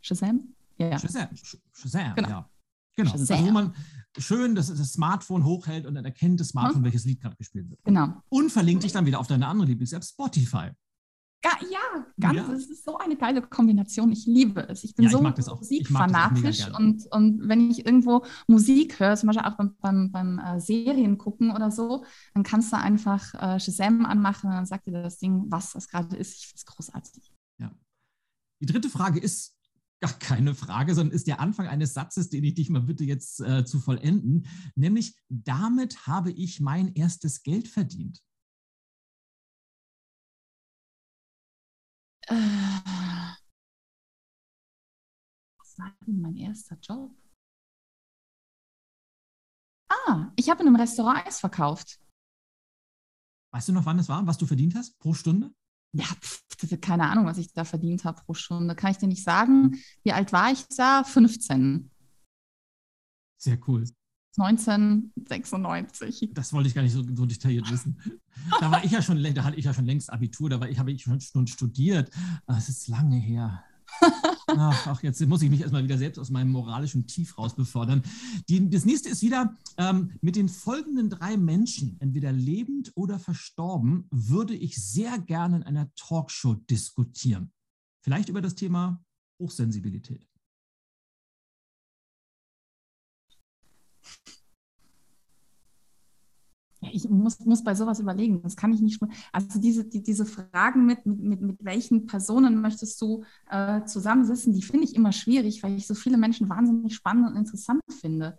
Shazam? 0.00 0.54
Ja. 0.78 0.98
Shazam, 0.98 1.28
Shazam 1.72 2.14
genau. 2.14 2.28
ja. 2.28 2.50
Genau. 2.96 3.10
Shazam. 3.10 3.36
Also, 3.36 3.48
wo 3.48 3.52
man 3.52 3.74
schön 4.18 4.54
das, 4.54 4.68
das, 4.68 4.92
Smartphone 4.92 5.44
hochhält 5.44 5.86
und 5.86 5.94
dann 5.94 6.04
erkennt 6.04 6.40
das 6.40 6.48
Smartphone, 6.48 6.76
hm? 6.76 6.84
welches 6.84 7.04
Lied 7.04 7.20
gerade 7.20 7.36
gespielt 7.36 7.70
wird. 7.70 7.82
Genau. 7.84 8.14
Und 8.28 8.50
verlinkt 8.50 8.84
dich 8.84 8.92
dann 8.92 9.06
wieder 9.06 9.20
auf 9.20 9.26
deine 9.26 9.46
andere 9.46 9.68
Lieblings-App, 9.68 10.04
Spotify. 10.04 10.70
Ja, 11.44 12.06
ganz, 12.20 12.36
ja. 12.36 12.52
es 12.52 12.70
ist 12.70 12.84
so 12.84 12.98
eine 12.98 13.16
geile 13.16 13.42
Kombination. 13.42 14.12
Ich 14.12 14.26
liebe 14.26 14.68
es. 14.68 14.84
Ich 14.84 14.94
bin 14.94 15.04
ja, 15.04 15.10
ich 15.10 15.44
so 15.44 15.56
musikfanatisch 15.56 16.68
und, 16.78 17.06
und 17.10 17.48
wenn 17.48 17.70
ich 17.70 17.84
irgendwo 17.84 18.24
Musik 18.46 19.00
höre, 19.00 19.16
zum 19.16 19.28
Beispiel 19.28 19.44
auch 19.44 19.56
beim, 19.56 19.74
beim, 19.80 20.12
beim 20.12 20.38
äh, 20.38 20.60
Serien 20.60 21.18
gucken 21.18 21.50
oder 21.50 21.70
so, 21.70 22.04
dann 22.34 22.44
kannst 22.44 22.72
du 22.72 22.78
einfach 22.78 23.34
äh, 23.34 23.58
Shazam 23.58 24.06
anmachen 24.06 24.50
und 24.50 24.56
dann 24.56 24.66
sagt 24.66 24.86
dir 24.86 24.92
das 24.92 25.18
Ding, 25.18 25.46
was 25.48 25.72
das 25.72 25.88
gerade 25.88 26.16
ist. 26.16 26.36
Ich 26.36 26.46
finde 26.46 26.58
es 26.58 26.66
großartig. 26.66 27.32
Ja. 27.58 27.72
Die 28.60 28.66
dritte 28.66 28.88
Frage 28.88 29.18
ist 29.18 29.56
gar 30.00 30.12
keine 30.12 30.54
Frage, 30.54 30.94
sondern 30.94 31.14
ist 31.14 31.26
der 31.26 31.40
Anfang 31.40 31.66
eines 31.66 31.94
Satzes, 31.94 32.28
den 32.28 32.44
ich 32.44 32.54
dich 32.54 32.70
mal 32.70 32.82
bitte 32.82 33.04
jetzt 33.04 33.40
äh, 33.40 33.64
zu 33.64 33.78
vollenden, 33.78 34.46
nämlich 34.74 35.16
damit 35.28 36.06
habe 36.06 36.32
ich 36.32 36.60
mein 36.60 36.92
erstes 36.94 37.42
Geld 37.42 37.68
verdient. 37.68 38.20
Äh, 42.32 43.36
was 45.58 45.78
war 45.78 45.94
denn 46.06 46.20
mein 46.20 46.36
erster 46.36 46.78
Job? 46.80 47.10
Ah, 49.90 50.32
ich 50.36 50.48
habe 50.48 50.62
in 50.62 50.68
einem 50.68 50.76
Restaurant 50.76 51.26
Eis 51.26 51.40
verkauft. 51.40 52.00
Weißt 53.52 53.68
du 53.68 53.72
noch, 53.74 53.84
wann 53.84 53.98
es 53.98 54.08
war, 54.08 54.26
was 54.26 54.38
du 54.38 54.46
verdient 54.46 54.74
hast 54.74 54.98
pro 54.98 55.12
Stunde? 55.12 55.52
Ja, 55.92 56.06
pf, 56.06 56.42
keine 56.80 57.10
Ahnung, 57.10 57.26
was 57.26 57.36
ich 57.36 57.52
da 57.52 57.64
verdient 57.64 58.04
habe 58.04 58.22
pro 58.22 58.32
Stunde. 58.32 58.74
Kann 58.74 58.92
ich 58.92 58.98
dir 58.98 59.08
nicht 59.08 59.24
sagen. 59.24 59.78
Wie 60.02 60.12
alt 60.12 60.32
war 60.32 60.50
ich 60.50 60.66
da? 60.68 61.04
15. 61.04 61.90
Sehr 63.36 63.58
cool. 63.68 63.84
1996. 64.38 66.30
Das 66.32 66.52
wollte 66.52 66.68
ich 66.68 66.74
gar 66.74 66.82
nicht 66.82 66.92
so, 66.92 67.02
so, 67.14 67.26
detailliert 67.26 67.70
wissen. 67.70 67.98
Da 68.60 68.70
war 68.70 68.82
ich 68.84 68.90
ja 68.90 69.02
schon, 69.02 69.22
da 69.22 69.44
hatte 69.44 69.56
ich 69.58 69.64
ja 69.64 69.74
schon 69.74 69.84
längst 69.84 70.10
Abitur, 70.10 70.48
da 70.48 70.58
war 70.58 70.68
ich, 70.68 70.78
habe 70.78 70.90
ich 70.90 71.02
schon, 71.02 71.20
schon 71.20 71.46
studiert. 71.46 72.10
Das 72.46 72.68
ist 72.68 72.88
lange 72.88 73.16
her. 73.16 73.62
Ach, 74.46 74.86
ach, 74.86 75.02
jetzt 75.02 75.24
muss 75.26 75.42
ich 75.42 75.50
mich 75.50 75.60
erstmal 75.60 75.84
wieder 75.84 75.98
selbst 75.98 76.18
aus 76.18 76.30
meinem 76.30 76.50
moralischen 76.50 77.06
Tief 77.06 77.38
raus 77.38 77.54
befördern. 77.54 78.02
Die, 78.48 78.68
das 78.68 78.84
nächste 78.84 79.08
ist 79.08 79.22
wieder 79.22 79.56
ähm, 79.76 80.12
mit 80.20 80.36
den 80.36 80.48
folgenden 80.48 81.10
drei 81.10 81.36
Menschen, 81.36 81.96
entweder 82.00 82.32
lebend 82.32 82.92
oder 82.94 83.18
verstorben, 83.18 84.06
würde 84.10 84.54
ich 84.54 84.82
sehr 84.82 85.18
gerne 85.18 85.56
in 85.56 85.62
einer 85.62 85.92
Talkshow 85.94 86.54
diskutieren. 86.54 87.52
Vielleicht 88.02 88.28
über 88.28 88.40
das 88.40 88.54
Thema 88.54 89.02
Hochsensibilität. 89.38 90.26
Ich 96.90 97.08
muss, 97.08 97.40
muss 97.40 97.62
bei 97.62 97.74
sowas 97.74 98.00
überlegen. 98.00 98.42
Das 98.42 98.56
kann 98.56 98.72
ich 98.72 98.80
nicht. 98.80 99.00
Also 99.32 99.60
diese, 99.60 99.84
die, 99.84 100.02
diese 100.02 100.26
Fragen 100.26 100.86
mit, 100.86 101.06
mit, 101.06 101.40
mit 101.40 101.64
welchen 101.64 102.06
Personen 102.06 102.60
möchtest 102.60 103.00
du 103.00 103.24
äh, 103.50 103.84
zusammensitzen, 103.84 104.52
die 104.52 104.62
finde 104.62 104.84
ich 104.84 104.94
immer 104.94 105.12
schwierig, 105.12 105.62
weil 105.62 105.76
ich 105.76 105.86
so 105.86 105.94
viele 105.94 106.16
Menschen 106.16 106.48
wahnsinnig 106.48 106.94
spannend 106.94 107.28
und 107.28 107.36
interessant 107.36 107.82
finde. 108.00 108.38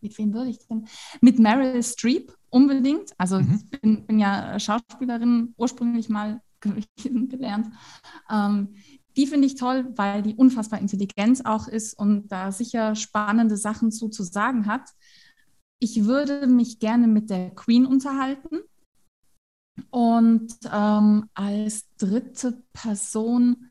Mit 0.00 0.18
wem 0.18 0.34
würde 0.34 0.50
ich 0.50 0.58
denn? 0.66 0.86
Mit 1.20 1.38
Meryl 1.38 1.82
Streep 1.82 2.36
unbedingt. 2.50 3.12
Also 3.18 3.40
mhm. 3.40 3.60
ich 3.70 3.80
bin, 3.80 4.06
bin, 4.06 4.18
ja 4.18 4.58
Schauspielerin 4.58 5.54
ursprünglich 5.56 6.08
mal 6.08 6.40
gelernt. 6.96 7.68
Ähm, 8.30 8.74
die 9.16 9.26
finde 9.26 9.46
ich 9.46 9.54
toll, 9.54 9.92
weil 9.96 10.22
die 10.22 10.34
unfassbar 10.34 10.80
intelligent 10.80 11.46
auch 11.46 11.68
ist 11.68 11.94
und 11.94 12.28
da 12.28 12.50
sicher 12.50 12.96
spannende 12.96 13.56
Sachen 13.56 13.92
zu, 13.92 14.08
zu 14.08 14.24
sagen 14.24 14.66
hat. 14.66 14.90
Ich 15.84 16.04
würde 16.04 16.46
mich 16.46 16.78
gerne 16.78 17.06
mit 17.06 17.28
der 17.28 17.54
Queen 17.54 17.84
unterhalten. 17.84 18.60
Und 19.90 20.56
ähm, 20.72 21.28
als 21.34 21.94
dritte 21.98 22.64
Person, 22.72 23.70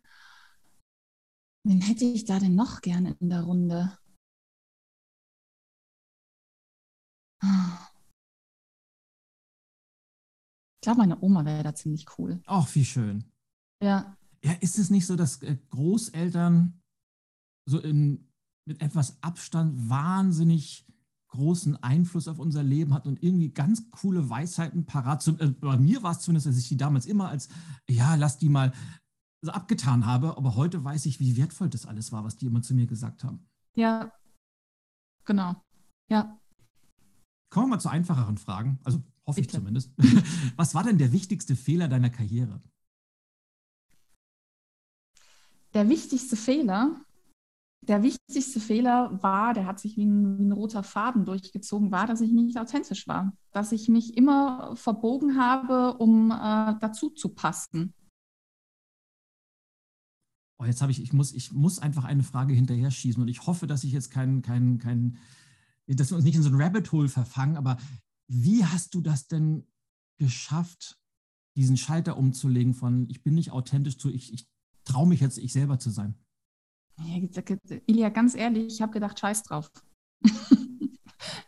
wen 1.66 1.82
hätte 1.82 2.06
ich 2.06 2.26
da 2.26 2.38
denn 2.38 2.54
noch 2.54 2.82
gerne 2.82 3.18
in 3.20 3.32
der 3.32 3.42
Runde? 3.42 3.98
Ich 7.42 7.48
glaube, 10.82 11.00
meine 11.00 11.20
Oma 11.20 11.46
wäre 11.46 11.64
da 11.64 11.74
ziemlich 11.74 12.06
cool. 12.20 12.44
Ach, 12.46 12.70
wie 12.76 12.86
schön. 12.86 13.24
Ja. 13.82 14.16
Ja, 14.44 14.52
ist 14.62 14.78
es 14.78 14.92
nicht 14.92 15.08
so, 15.08 15.16
dass 15.16 15.42
äh, 15.42 15.58
Großeltern 15.72 16.80
so 17.68 17.80
in, 17.80 18.30
mit 18.68 18.84
etwas 18.84 19.18
Abstand 19.24 19.90
wahnsinnig 19.90 20.86
großen 21.34 21.82
Einfluss 21.82 22.28
auf 22.28 22.38
unser 22.38 22.62
Leben 22.62 22.94
hatten 22.94 23.08
und 23.08 23.24
irgendwie 23.24 23.50
ganz 23.50 23.90
coole 23.90 24.30
Weisheiten 24.30 24.86
parat. 24.86 25.28
Äh, 25.28 25.48
bei 25.48 25.78
mir 25.78 26.04
war 26.04 26.12
es 26.12 26.20
zumindest, 26.20 26.46
dass 26.46 26.58
ich 26.58 26.70
die 26.70 26.78
damals 26.78 27.08
immer 27.08 27.30
als, 27.30 27.50
ja, 27.90 28.14
lass 28.16 28.38
die 28.38 28.50
mal 28.50 28.72
so 29.42 29.52
abgetan 29.52 30.06
habe, 30.06 30.38
aber 30.38 30.56
heute 30.56 30.84
weiß 30.84 31.08
ich, 31.08 31.20
wie 31.20 31.36
wertvoll 31.36 31.70
das 31.70 31.88
alles 31.88 32.12
war, 32.12 32.24
was 32.24 32.38
die 32.38 32.46
immer 32.46 32.62
zu 32.62 32.76
mir 32.76 32.86
gesagt 32.86 33.24
haben. 33.24 33.48
Ja, 33.76 34.12
genau. 35.26 35.56
Ja. 36.08 36.40
Kommen 37.50 37.66
wir 37.66 37.76
mal 37.76 37.80
zu 37.80 37.90
einfacheren 37.90 38.38
Fragen, 38.38 38.80
also 38.84 39.02
hoffe 39.26 39.42
Bitte. 39.42 39.58
ich 39.58 39.60
zumindest. 39.60 39.92
Was 40.56 40.76
war 40.76 40.84
denn 40.84 40.98
der 40.98 41.12
wichtigste 41.12 41.56
Fehler 41.56 41.88
deiner 41.88 42.10
Karriere? 42.10 42.62
Der 45.74 45.90
wichtigste 45.90 46.36
Fehler 46.36 47.02
der 47.88 48.04
wichtigste 48.04 48.60
Fehler 48.60 49.22
war, 49.22 49.54
der 49.54 49.66
hat 49.66 49.80
sich 49.80 49.98
wie 49.98 50.06
ein, 50.06 50.38
wie 50.38 50.46
ein, 50.46 50.52
roter 50.52 50.84
Faden 50.84 51.26
durchgezogen, 51.26 51.92
war, 51.92 52.08
dass 52.08 52.22
ich 52.22 52.32
nicht 52.32 52.58
authentisch 52.58 53.08
war. 53.08 53.36
Dass 53.52 53.72
ich 53.72 53.90
mich 53.90 54.18
immer 54.18 54.76
verbogen 54.76 55.38
habe, 55.38 55.98
um 55.98 56.32
äh, 56.32 56.76
dazu 56.80 57.10
zu 57.10 57.30
passen. 57.30 57.94
Oh, 60.60 60.66
jetzt 60.66 60.82
habe 60.82 60.92
ich, 60.92 61.02
ich 61.02 61.14
muss, 61.14 61.34
ich 61.34 61.52
muss 61.52 61.80
einfach 61.80 62.06
eine 62.06 62.24
Frage 62.24 62.54
hinterher 62.54 62.92
schießen 62.92 63.22
und 63.22 63.28
ich 63.28 63.46
hoffe, 63.46 63.68
dass 63.68 63.84
ich 63.84 63.92
jetzt 63.92 64.12
keinen, 64.12 64.42
keinen, 64.42 64.78
keinen, 64.78 65.18
dass 65.88 66.12
wir 66.12 66.16
uns 66.16 66.26
nicht 66.26 66.36
in 66.36 66.44
so 66.44 66.50
ein 66.50 66.62
Rabbit 66.62 66.92
Hole 66.92 67.10
verfangen, 67.10 67.58
aber 67.58 67.78
wie 68.28 68.64
hast 68.64 68.94
du 68.96 69.02
das 69.02 69.28
denn 69.28 69.68
geschafft, 70.18 70.98
diesen 71.56 71.78
Schalter 71.78 72.18
umzulegen 72.18 72.74
von 72.74 73.10
ich 73.10 73.24
bin 73.24 73.36
nicht 73.36 73.52
authentisch 73.52 73.98
zu 73.98 74.10
ich, 74.10 74.34
ich 74.34 74.48
traue 74.86 75.08
mich 75.08 75.20
jetzt, 75.20 75.38
ich 75.38 75.52
selber 75.52 75.80
zu 75.80 75.90
sein? 75.90 76.16
Ilja, 77.88 78.10
ganz 78.10 78.36
ehrlich, 78.36 78.74
ich 78.76 78.82
habe 78.82 78.92
gedacht, 78.92 79.20
scheiß 79.20 79.44
drauf. 79.44 79.70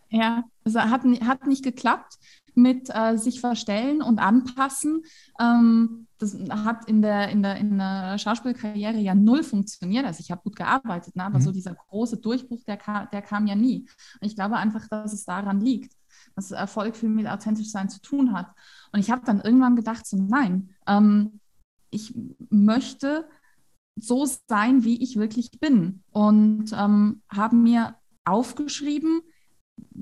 ja, 0.09 0.43
es 0.63 0.75
hat, 0.75 1.03
hat 1.03 1.47
nicht 1.47 1.63
geklappt 1.63 2.17
mit 2.55 2.89
äh, 2.89 3.17
sich 3.17 3.41
verstellen 3.41 4.01
und 4.01 4.19
anpassen. 4.19 5.03
Ähm, 5.39 6.07
das 6.17 6.37
hat 6.49 6.87
in 6.87 7.01
der, 7.01 7.29
in, 7.29 7.43
der, 7.43 7.57
in 7.57 7.77
der 7.77 8.17
Schauspielkarriere 8.17 8.97
ja 8.97 9.13
null 9.13 9.43
funktioniert. 9.43 10.05
Also 10.05 10.21
ich 10.21 10.31
habe 10.31 10.41
gut 10.43 10.55
gearbeitet, 10.55 11.15
ne? 11.15 11.25
aber 11.25 11.39
mhm. 11.39 11.43
so 11.43 11.51
dieser 11.51 11.75
große 11.75 12.17
Durchbruch, 12.17 12.63
der, 12.65 12.77
kam, 12.77 13.07
der 13.11 13.21
kam 13.21 13.45
ja 13.47 13.55
nie. 13.55 13.87
Und 14.21 14.27
ich 14.27 14.35
glaube 14.35 14.55
einfach, 14.55 14.87
dass 14.87 15.13
es 15.13 15.25
daran 15.25 15.59
liegt, 15.59 15.93
dass 16.35 16.51
Erfolg 16.51 16.95
viel 16.95 17.09
mit 17.09 17.27
authentisch 17.27 17.69
sein 17.69 17.89
zu 17.89 18.01
tun 18.01 18.31
hat. 18.33 18.47
Und 18.93 19.01
ich 19.01 19.11
habe 19.11 19.25
dann 19.25 19.41
irgendwann 19.41 19.75
gedacht, 19.75 20.05
so 20.05 20.17
nein, 20.17 20.69
ähm, 20.87 21.39
ich 21.89 22.13
möchte 22.49 23.27
so 23.95 24.27
sein, 24.47 24.83
wie 24.83 25.01
ich 25.01 25.17
wirklich 25.17 25.51
bin. 25.59 26.03
Und 26.11 26.71
ähm, 26.73 27.21
haben 27.29 27.63
mir 27.63 27.95
aufgeschrieben, 28.25 29.21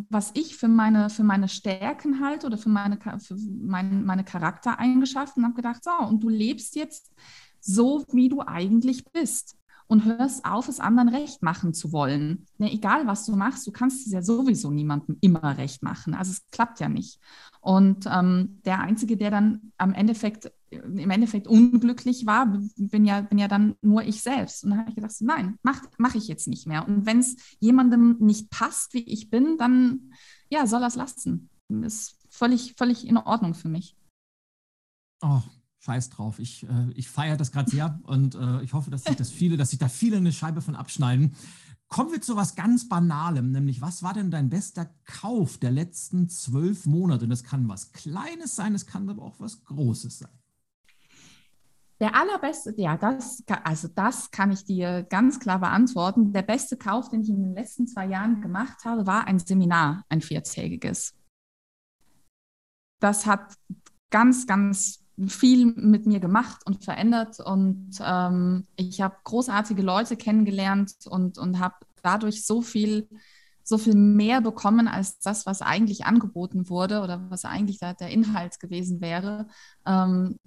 was 0.09 0.31
ich 0.35 0.55
für 0.55 0.67
meine, 0.67 1.09
für 1.09 1.23
meine 1.23 1.47
Stärken 1.47 2.19
halte 2.23 2.47
oder 2.47 2.57
für 2.57 2.69
meine, 2.69 2.99
für 3.19 3.35
mein, 3.35 4.05
meine 4.05 4.23
Charaktereigenschaften 4.23 5.43
und 5.43 5.49
habe 5.49 5.55
gedacht, 5.55 5.83
so, 5.83 5.91
und 6.07 6.23
du 6.23 6.29
lebst 6.29 6.75
jetzt 6.75 7.11
so, 7.59 8.05
wie 8.11 8.29
du 8.29 8.41
eigentlich 8.41 9.05
bist 9.05 9.57
und 9.87 10.05
hörst 10.05 10.45
auf, 10.45 10.67
es 10.67 10.79
anderen 10.79 11.09
recht 11.09 11.43
machen 11.43 11.73
zu 11.73 11.91
wollen. 11.91 12.45
Ne, 12.57 12.71
egal, 12.71 13.05
was 13.07 13.25
du 13.25 13.35
machst, 13.35 13.67
du 13.67 13.71
kannst 13.71 14.05
es 14.05 14.13
ja 14.13 14.21
sowieso 14.21 14.71
niemandem 14.71 15.17
immer 15.21 15.57
recht 15.57 15.83
machen. 15.83 16.13
Also 16.13 16.31
es 16.31 16.49
klappt 16.51 16.79
ja 16.79 16.89
nicht. 16.89 17.19
Und 17.61 18.05
ähm, 18.11 18.59
der 18.65 18.79
Einzige, 18.79 19.17
der 19.17 19.31
dann 19.31 19.71
am 19.77 19.93
Endeffekt, 19.93 20.51
im 20.73 21.09
Endeffekt 21.09 21.47
unglücklich 21.47 22.25
war, 22.25 22.57
bin 22.77 23.05
ja, 23.05 23.21
bin 23.21 23.37
ja 23.37 23.47
dann 23.47 23.75
nur 23.81 24.03
ich 24.03 24.21
selbst. 24.21 24.63
Und 24.63 24.71
dann 24.71 24.79
habe 24.79 24.89
ich 24.89 24.95
gedacht, 24.95 25.15
nein, 25.21 25.57
mache 25.63 25.87
mach 25.97 26.15
ich 26.15 26.27
jetzt 26.27 26.47
nicht 26.47 26.67
mehr. 26.67 26.87
Und 26.87 27.05
wenn 27.05 27.19
es 27.19 27.35
jemandem 27.59 28.17
nicht 28.19 28.49
passt, 28.49 28.93
wie 28.93 29.03
ich 29.03 29.29
bin, 29.29 29.57
dann 29.57 30.11
ja, 30.49 30.67
soll 30.67 30.81
er 30.81 30.87
es 30.87 30.95
lassen. 30.95 31.49
Ist 31.81 32.17
völlig, 32.29 32.75
völlig 32.77 33.07
in 33.07 33.17
Ordnung 33.17 33.53
für 33.53 33.69
mich. 33.69 33.95
Oh, 35.21 35.41
scheiß 35.79 36.09
drauf. 36.09 36.39
Ich, 36.39 36.63
äh, 36.63 36.91
ich 36.95 37.09
feiere 37.09 37.37
das 37.37 37.51
gerade 37.51 37.69
sehr 37.69 37.99
und 38.03 38.35
äh, 38.35 38.61
ich 38.61 38.73
hoffe, 38.73 38.91
dass 38.91 39.03
sich 39.03 39.15
das 39.15 39.29
viele, 39.29 39.57
dass 39.57 39.71
sich 39.71 39.79
da 39.79 39.87
viele 39.87 40.17
eine 40.17 40.31
Scheibe 40.31 40.61
von 40.61 40.75
abschneiden. 40.75 41.35
Kommen 41.87 42.11
wir 42.11 42.21
zu 42.21 42.35
was 42.35 42.55
ganz 42.55 42.89
Banalem, 42.89 43.51
nämlich 43.51 43.81
was 43.81 44.01
war 44.01 44.13
denn 44.13 44.31
dein 44.31 44.49
bester 44.49 44.85
Kauf 45.05 45.59
der 45.59 45.69
letzten 45.69 46.27
zwölf 46.27 46.85
Monate? 46.85 47.25
Und 47.25 47.29
das 47.29 47.43
kann 47.43 47.67
was 47.67 47.91
Kleines 47.91 48.55
sein, 48.55 48.73
es 48.73 48.87
kann 48.87 49.07
aber 49.09 49.21
auch 49.21 49.39
was 49.39 49.63
Großes 49.63 50.19
sein. 50.19 50.42
Der 51.99 52.15
allerbeste, 52.15 52.73
ja, 52.77 52.97
das, 52.97 53.43
also 53.63 53.87
das 53.87 54.31
kann 54.31 54.51
ich 54.51 54.65
dir 54.65 55.03
ganz 55.03 55.39
klar 55.39 55.59
beantworten. 55.59 56.33
Der 56.33 56.41
beste 56.41 56.75
Kauf, 56.75 57.09
den 57.09 57.21
ich 57.21 57.29
in 57.29 57.41
den 57.41 57.53
letzten 57.53 57.87
zwei 57.87 58.07
Jahren 58.07 58.41
gemacht 58.41 58.83
habe, 58.83 59.05
war 59.05 59.27
ein 59.27 59.39
Seminar, 59.39 60.03
ein 60.09 60.21
viertägiges. 60.21 61.13
Das 62.99 63.25
hat 63.25 63.55
ganz, 64.09 64.47
ganz 64.47 65.03
viel 65.27 65.67
mit 65.67 66.05
mir 66.05 66.19
gemacht 66.19 66.61
und 66.65 66.83
verändert 66.83 67.39
und 67.39 67.91
ähm, 68.01 68.65
ich 68.75 69.01
habe 69.01 69.15
großartige 69.23 69.81
Leute 69.81 70.17
kennengelernt 70.17 70.93
und, 71.05 71.37
und 71.37 71.59
habe 71.59 71.75
dadurch 72.01 72.45
so 72.45 72.61
viel, 72.61 73.07
so 73.63 73.77
viel 73.77 73.95
mehr 73.95 74.41
bekommen 74.41 74.87
als 74.87 75.19
das, 75.19 75.45
was 75.45 75.61
eigentlich 75.61 76.05
angeboten 76.05 76.67
wurde 76.69 77.01
oder 77.01 77.29
was 77.29 77.45
eigentlich 77.45 77.79
der, 77.79 78.09
Inhalt 78.09 78.59
gewesen 78.59 79.01
wäre, 79.01 79.47
ähm, 79.85 80.37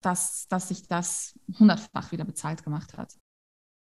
dass, 0.00 0.46
dass 0.48 0.68
sich 0.68 0.86
das 0.86 1.38
hundertfach 1.58 2.12
wieder 2.12 2.24
bezahlt 2.24 2.62
gemacht 2.62 2.96
hat. 2.96 3.16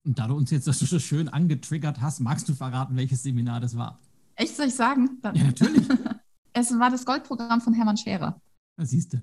Und 0.05 0.19
da 0.19 0.27
du 0.27 0.35
uns 0.35 0.51
jetzt 0.51 0.67
das 0.67 0.79
so 0.79 0.99
schön 0.99 1.29
angetriggert 1.29 2.01
hast, 2.01 2.21
magst 2.21 2.49
du 2.49 2.55
verraten, 2.55 2.97
welches 2.97 3.23
Seminar 3.23 3.61
das 3.61 3.77
war? 3.77 4.01
Echt, 4.35 4.57
soll 4.57 4.67
ich 4.67 4.75
sagen? 4.75 5.19
Dann 5.23 5.35
ja, 5.37 5.45
natürlich. 5.45 5.87
es 6.53 6.77
war 6.79 6.91
das 6.91 7.05
Goldprogramm 7.05 7.61
von 7.61 7.73
Hermann 7.75 7.97
Scherer. 7.97 8.41
siehst 8.79 9.13
du. 9.13 9.23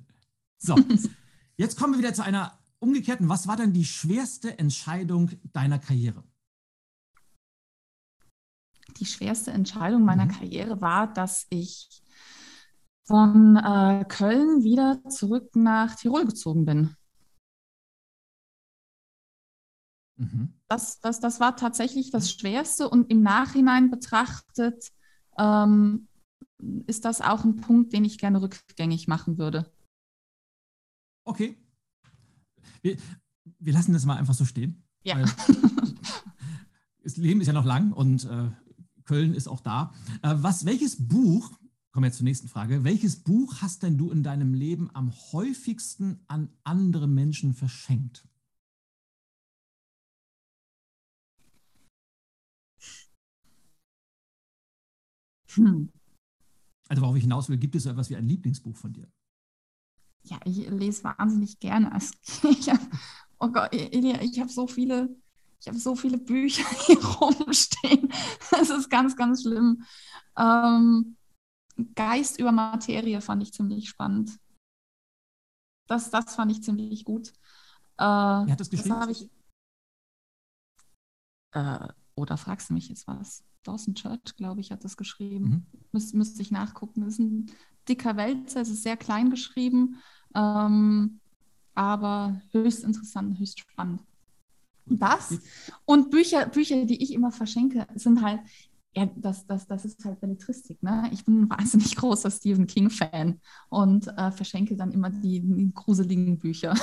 So, 0.57 0.77
jetzt 1.57 1.77
kommen 1.77 1.93
wir 1.93 1.99
wieder 1.99 2.13
zu 2.13 2.23
einer 2.23 2.57
umgekehrten. 2.79 3.29
Was 3.29 3.47
war 3.47 3.57
denn 3.57 3.73
die 3.73 3.85
schwerste 3.85 4.57
Entscheidung 4.57 5.31
deiner 5.51 5.79
Karriere? 5.79 6.23
Die 8.97 9.05
schwerste 9.05 9.51
Entscheidung 9.51 10.03
meiner 10.03 10.25
mhm. 10.25 10.31
Karriere 10.31 10.81
war, 10.81 11.13
dass 11.13 11.45
ich 11.49 12.01
von 13.09 13.57
äh, 13.57 14.05
Köln 14.07 14.63
wieder 14.63 15.03
zurück 15.09 15.55
nach 15.55 15.95
Tirol 15.95 16.27
gezogen 16.27 16.65
bin. 16.65 16.95
Mhm. 20.17 20.53
Das, 20.67 20.99
das, 20.99 21.19
das 21.19 21.39
war 21.39 21.55
tatsächlich 21.55 22.11
das 22.11 22.31
Schwerste 22.31 22.87
und 22.87 23.09
im 23.09 23.23
Nachhinein 23.23 23.89
betrachtet 23.89 24.91
ähm, 25.39 26.07
ist 26.85 27.03
das 27.03 27.21
auch 27.21 27.43
ein 27.43 27.55
Punkt, 27.55 27.93
den 27.93 28.05
ich 28.05 28.19
gerne 28.19 28.43
rückgängig 28.43 29.07
machen 29.07 29.39
würde. 29.39 29.73
Okay. 31.23 31.57
Wir, 32.83 32.97
wir 33.57 33.73
lassen 33.73 33.93
das 33.93 34.05
mal 34.05 34.17
einfach 34.17 34.35
so 34.35 34.45
stehen. 34.45 34.83
Ja. 35.01 35.17
das 37.03 37.17
Leben 37.17 37.41
ist 37.41 37.47
ja 37.47 37.53
noch 37.53 37.65
lang 37.65 37.91
und 37.91 38.25
äh, 38.25 38.51
Köln 39.05 39.33
ist 39.33 39.47
auch 39.47 39.61
da. 39.61 39.95
Äh, 40.21 40.35
was, 40.37 40.65
welches 40.65 41.07
Buch, 41.07 41.58
kommen 41.99 42.05
wir 42.05 42.11
jetzt 42.11 42.17
zur 42.19 42.23
nächsten 42.23 42.47
Frage, 42.47 42.85
welches 42.85 43.17
Buch 43.17 43.55
hast 43.61 43.83
denn 43.83 43.97
du 43.97 44.09
in 44.09 44.23
deinem 44.23 44.53
Leben 44.53 44.89
am 44.93 45.11
häufigsten 45.33 46.23
an 46.29 46.47
andere 46.63 47.09
Menschen 47.09 47.53
verschenkt? 47.53 48.25
Hm. 55.55 55.89
Also 56.87 57.01
worauf 57.01 57.17
ich 57.17 57.23
hinaus 57.23 57.49
will, 57.49 57.57
gibt 57.57 57.75
es 57.75 57.83
so 57.83 57.89
etwas 57.89 58.09
wie 58.09 58.15
ein 58.15 58.29
Lieblingsbuch 58.29 58.77
von 58.77 58.93
dir? 58.93 59.11
Ja, 60.23 60.39
ich 60.45 60.69
lese 60.69 61.03
wahnsinnig 61.03 61.59
gerne. 61.59 61.91
Ich 62.49 62.69
hab, 62.69 62.79
oh 63.39 63.49
Gott, 63.49 63.73
Elia, 63.73 64.21
ich 64.21 64.39
habe 64.39 64.49
so 64.49 64.67
viele, 64.67 65.13
ich 65.59 65.67
habe 65.67 65.77
so 65.77 65.97
viele 65.97 66.17
Bücher 66.17 66.63
hier 66.85 67.03
rumstehen. 67.03 68.07
Das 68.51 68.69
ist 68.69 68.89
ganz, 68.89 69.17
ganz 69.17 69.41
schlimm. 69.41 69.83
Ähm, 70.37 71.17
Geist 71.95 72.39
über 72.39 72.51
Materie 72.51 73.21
fand 73.21 73.43
ich 73.43 73.53
ziemlich 73.53 73.89
spannend. 73.89 74.37
Das, 75.87 76.09
das 76.11 76.35
fand 76.35 76.51
ich 76.51 76.63
ziemlich 76.63 77.03
gut. 77.03 77.29
Äh, 77.97 78.03
Wer 78.03 78.51
hat 78.51 78.59
das 78.59 78.69
geschrieben? 78.69 79.09
Ich, 79.09 79.29
äh, 81.51 81.87
oder 82.15 82.37
fragst 82.37 82.69
du 82.69 82.73
mich 82.73 82.89
jetzt 82.89 83.07
was? 83.07 83.43
Dawson 83.63 83.95
Church, 83.95 84.35
glaube 84.37 84.61
ich, 84.61 84.71
hat 84.71 84.83
das 84.83 84.97
geschrieben. 84.97 85.49
Mhm. 85.49 85.65
Müs 85.91 86.13
müsste 86.13 86.41
ich 86.41 86.51
nachgucken. 86.51 87.01
Das 87.01 87.13
ist 87.13 87.19
ein 87.19 87.51
dicker 87.87 88.15
Wälzer, 88.17 88.61
es 88.61 88.69
ist 88.69 88.83
sehr 88.83 88.97
klein 88.97 89.29
geschrieben, 89.29 89.97
ähm, 90.35 91.19
aber 91.73 92.41
höchst 92.51 92.83
interessant, 92.83 93.39
höchst 93.39 93.59
spannend. 93.59 94.03
Das 94.85 95.39
und 95.85 96.09
Bücher, 96.09 96.47
Bücher, 96.47 96.85
die 96.85 97.01
ich 97.03 97.13
immer 97.13 97.31
verschenke, 97.31 97.87
sind 97.95 98.21
halt 98.21 98.41
ja, 98.95 99.07
das, 99.15 99.45
das, 99.45 99.67
das 99.67 99.85
ist 99.85 100.03
halt 100.03 100.19
Belletristik. 100.19 100.81
Ne? 100.81 101.09
Ich 101.11 101.23
bin 101.23 101.41
ein 101.41 101.49
wahnsinnig 101.49 101.95
großer 101.95 102.31
Stephen 102.31 102.65
King-Fan 102.65 103.39
und 103.69 104.07
äh, 104.07 104.31
verschenke 104.31 104.75
dann 104.75 104.91
immer 104.91 105.09
die, 105.09 105.41
die 105.41 105.71
gruseligen 105.73 106.39
Bücher. 106.39 106.73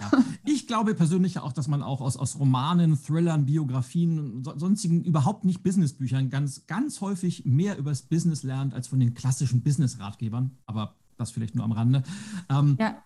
Ja. 0.00 0.24
Ich 0.46 0.66
glaube 0.66 0.94
persönlich 0.94 1.38
auch, 1.38 1.52
dass 1.52 1.68
man 1.68 1.82
auch 1.82 2.00
aus, 2.00 2.16
aus 2.16 2.38
Romanen, 2.38 2.98
Thrillern, 3.00 3.46
Biografien 3.46 4.18
und 4.18 4.60
sonstigen 4.60 5.02
überhaupt 5.04 5.44
nicht 5.44 5.62
Businessbüchern 5.62 6.30
ganz, 6.30 6.66
ganz 6.66 7.00
häufig 7.00 7.44
mehr 7.44 7.78
über 7.78 7.90
das 7.90 8.02
Business 8.02 8.42
lernt 8.42 8.74
als 8.74 8.88
von 8.88 9.00
den 9.00 9.14
klassischen 9.14 9.62
Business-Ratgebern. 9.62 10.58
Aber 10.66 10.96
das 11.16 11.30
vielleicht 11.30 11.54
nur 11.54 11.64
am 11.64 11.72
Rande. 11.72 12.02
Ähm, 12.48 12.76
ja. 12.78 13.02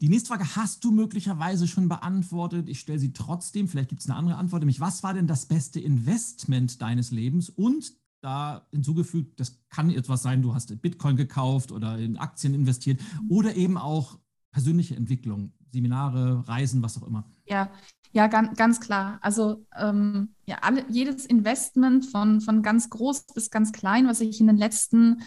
Die 0.00 0.08
nächste 0.08 0.28
Frage 0.28 0.56
hast 0.56 0.84
du 0.84 0.90
möglicherweise 0.90 1.66
schon 1.66 1.88
beantwortet. 1.88 2.68
Ich 2.68 2.80
stelle 2.80 2.98
sie 2.98 3.12
trotzdem. 3.12 3.68
Vielleicht 3.68 3.88
gibt 3.88 4.00
es 4.00 4.08
eine 4.08 4.16
andere 4.16 4.36
Antwort. 4.36 4.60
Nämlich, 4.60 4.80
was 4.80 5.02
war 5.02 5.14
denn 5.14 5.26
das 5.26 5.46
beste 5.46 5.80
Investment 5.80 6.80
deines 6.82 7.10
Lebens? 7.10 7.48
Und 7.50 7.94
da 8.20 8.66
hinzugefügt, 8.70 9.40
das 9.40 9.58
kann 9.68 9.90
etwas 9.90 10.22
sein, 10.22 10.42
du 10.42 10.54
hast 10.54 10.80
Bitcoin 10.82 11.16
gekauft 11.16 11.72
oder 11.72 11.98
in 11.98 12.18
Aktien 12.18 12.54
investiert 12.54 13.00
oder 13.28 13.56
eben 13.56 13.78
auch 13.78 14.18
persönliche 14.50 14.96
Entwicklung, 14.96 15.52
Seminare, 15.70 16.46
Reisen, 16.48 16.82
was 16.82 17.00
auch 17.00 17.06
immer. 17.06 17.24
Ja, 17.46 17.70
ja, 18.12 18.26
ganz, 18.26 18.56
ganz 18.56 18.80
klar. 18.80 19.18
Also 19.22 19.64
ähm, 19.76 20.34
ja, 20.44 20.58
alle, 20.62 20.84
jedes 20.88 21.26
Investment 21.26 22.06
von, 22.06 22.40
von 22.40 22.62
ganz 22.62 22.90
groß 22.90 23.26
bis 23.34 23.50
ganz 23.50 23.72
klein, 23.72 24.08
was 24.08 24.20
ich 24.20 24.40
in 24.40 24.48
den 24.48 24.56
letzten 24.56 25.22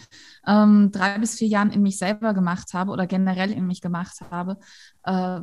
ähm, 0.46 0.90
drei 0.92 1.18
bis 1.18 1.36
vier 1.36 1.48
Jahren 1.48 1.70
in 1.70 1.82
mich 1.82 1.96
selber 1.96 2.34
gemacht 2.34 2.74
habe 2.74 2.90
oder 2.90 3.06
generell 3.06 3.52
in 3.52 3.66
mich 3.66 3.80
gemacht 3.80 4.20
habe, 4.30 4.58
äh, 5.04 5.40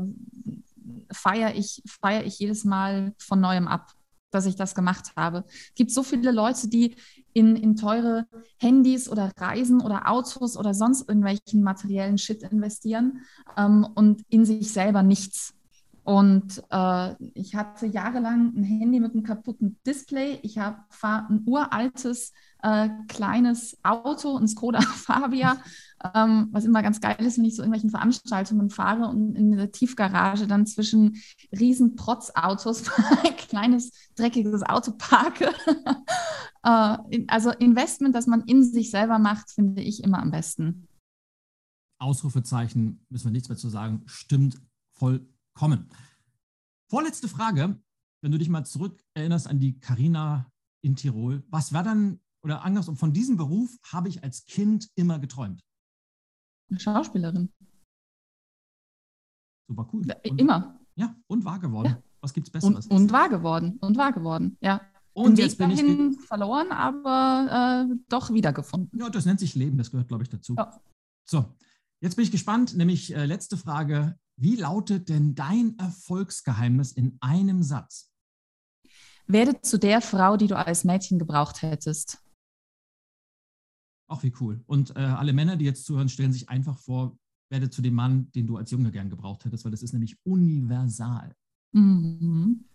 feiere 1.11 1.55
ich, 1.55 1.81
feier 1.87 2.23
ich 2.23 2.37
jedes 2.37 2.63
Mal 2.63 3.13
von 3.17 3.39
neuem 3.39 3.67
ab 3.67 3.91
dass 4.31 4.45
ich 4.45 4.55
das 4.55 4.75
gemacht 4.75 5.13
habe. 5.15 5.43
Es 5.47 5.75
gibt 5.75 5.91
so 5.91 6.03
viele 6.03 6.31
Leute, 6.31 6.67
die 6.67 6.95
in, 7.33 7.55
in 7.55 7.75
teure 7.75 8.27
Handys 8.57 9.09
oder 9.09 9.31
Reisen 9.37 9.81
oder 9.81 10.09
Autos 10.09 10.57
oder 10.57 10.73
sonst 10.73 11.07
irgendwelchen 11.07 11.63
materiellen 11.63 12.17
Shit 12.17 12.43
investieren 12.43 13.21
ähm, 13.57 13.87
und 13.95 14.23
in 14.29 14.45
sich 14.45 14.71
selber 14.71 15.03
nichts. 15.03 15.53
Und 16.03 16.63
äh, 16.71 17.15
ich 17.35 17.55
hatte 17.55 17.85
jahrelang 17.85 18.53
ein 18.55 18.63
Handy 18.63 18.99
mit 18.99 19.13
einem 19.13 19.23
kaputten 19.23 19.77
Display. 19.85 20.39
Ich 20.41 20.55
fahre 20.89 21.27
ein 21.29 21.43
uraltes, 21.45 22.33
äh, 22.63 22.89
kleines 23.07 23.77
Auto, 23.83 24.37
ein 24.37 24.47
Skoda 24.47 24.81
Fabia, 24.81 25.61
ähm, 26.13 26.49
was 26.51 26.65
immer 26.65 26.81
ganz 26.81 26.99
geil 26.99 27.17
ist, 27.19 27.37
wenn 27.37 27.45
ich 27.45 27.55
zu 27.55 27.61
irgendwelchen 27.61 27.89
Veranstaltungen 27.89 28.69
fahre 28.69 29.07
und 29.07 29.35
in 29.35 29.51
der 29.51 29.71
Tiefgarage 29.71 30.47
dann 30.47 30.65
zwischen 30.65 31.21
riesen 31.51 31.95
Protzautos 31.95 32.89
ein 33.23 33.35
kleines, 33.37 33.91
dreckiges 34.15 34.63
Auto 34.63 34.93
parke. 34.97 35.51
äh, 36.63 36.97
in, 37.09 37.29
also 37.29 37.51
Investment, 37.51 38.15
das 38.15 38.27
man 38.27 38.41
in 38.41 38.63
sich 38.63 38.91
selber 38.91 39.19
macht, 39.19 39.51
finde 39.51 39.81
ich 39.81 40.03
immer 40.03 40.19
am 40.19 40.31
besten. 40.31 40.87
Ausrufezeichen, 41.99 43.05
müssen 43.09 43.25
wir 43.25 43.31
nichts 43.31 43.49
mehr 43.49 43.57
zu 43.57 43.69
sagen, 43.69 44.01
stimmt 44.07 44.59
voll 44.97 45.27
kommen. 45.53 45.89
Vorletzte 46.89 47.27
Frage, 47.27 47.79
wenn 48.21 48.31
du 48.31 48.37
dich 48.37 48.49
mal 48.49 48.65
zurück 48.65 49.03
erinnerst 49.13 49.47
an 49.47 49.59
die 49.59 49.79
Karina 49.79 50.51
in 50.83 50.95
Tirol, 50.95 51.43
was 51.49 51.73
war 51.73 51.83
dann, 51.83 52.19
oder 52.43 52.63
anders, 52.63 52.89
von 52.95 53.13
diesem 53.13 53.37
Beruf 53.37 53.77
habe 53.91 54.09
ich 54.09 54.23
als 54.23 54.45
Kind 54.45 54.89
immer 54.95 55.19
geträumt? 55.19 55.61
Schauspielerin. 56.77 57.51
Super 59.67 59.89
cool. 59.93 60.05
Und, 60.29 60.39
immer. 60.39 60.79
Ja, 60.95 61.15
und 61.27 61.45
wahr 61.45 61.59
geworden. 61.59 61.87
Ja. 61.87 62.03
Was 62.21 62.35
es 62.35 62.49
Besseres? 62.49 62.87
Und, 62.87 62.93
und 62.93 63.11
wahr 63.11 63.29
geworden. 63.29 63.77
Und 63.81 63.97
wahr 63.97 64.11
geworden, 64.11 64.57
ja. 64.61 64.81
Und 65.13 65.37
Den 65.37 65.45
jetzt 65.45 65.59
Weg 65.59 65.67
bin 65.67 65.77
dahin 65.77 66.11
ich 66.11 66.27
verloren, 66.27 66.71
aber 66.71 67.87
äh, 67.89 67.95
doch 68.07 68.31
wiedergefunden. 68.31 68.97
Ja, 68.97 69.09
das 69.09 69.25
nennt 69.25 69.39
sich 69.39 69.55
Leben, 69.55 69.77
das 69.77 69.91
gehört, 69.91 70.07
glaube 70.07 70.23
ich, 70.23 70.29
dazu. 70.29 70.55
Ja. 70.55 70.79
So, 71.27 71.53
jetzt 71.99 72.15
bin 72.15 72.23
ich 72.23 72.31
gespannt, 72.31 72.75
nämlich 72.75 73.13
äh, 73.13 73.25
letzte 73.25 73.57
Frage. 73.57 74.17
Wie 74.37 74.55
lautet 74.55 75.09
denn 75.09 75.35
dein 75.35 75.77
Erfolgsgeheimnis 75.77 76.93
in 76.93 77.17
einem 77.19 77.61
Satz? 77.61 78.11
Werde 79.27 79.61
zu 79.61 79.77
der 79.77 80.01
Frau, 80.01 80.37
die 80.37 80.47
du 80.47 80.57
als 80.57 80.83
Mädchen 80.83 81.19
gebraucht 81.19 81.61
hättest. 81.61 82.20
Ach, 84.11 84.23
wie 84.23 84.33
cool. 84.41 84.61
Und 84.67 84.93
äh, 84.97 84.99
alle 84.99 85.31
Männer, 85.31 85.55
die 85.55 85.63
jetzt 85.63 85.85
zuhören, 85.85 86.09
stellen 86.09 86.33
sich 86.33 86.49
einfach 86.49 86.77
vor, 86.77 87.17
werde 87.49 87.69
zu 87.69 87.81
dem 87.81 87.93
Mann, 87.93 88.29
den 88.33 88.45
du 88.45 88.57
als 88.57 88.69
Junge 88.69 88.91
gern 88.91 89.09
gebraucht 89.09 89.45
hättest, 89.45 89.63
weil 89.63 89.71
das 89.71 89.83
ist 89.83 89.93
nämlich 89.93 90.17
universal. 90.25 91.33
Mhm. 91.71 92.65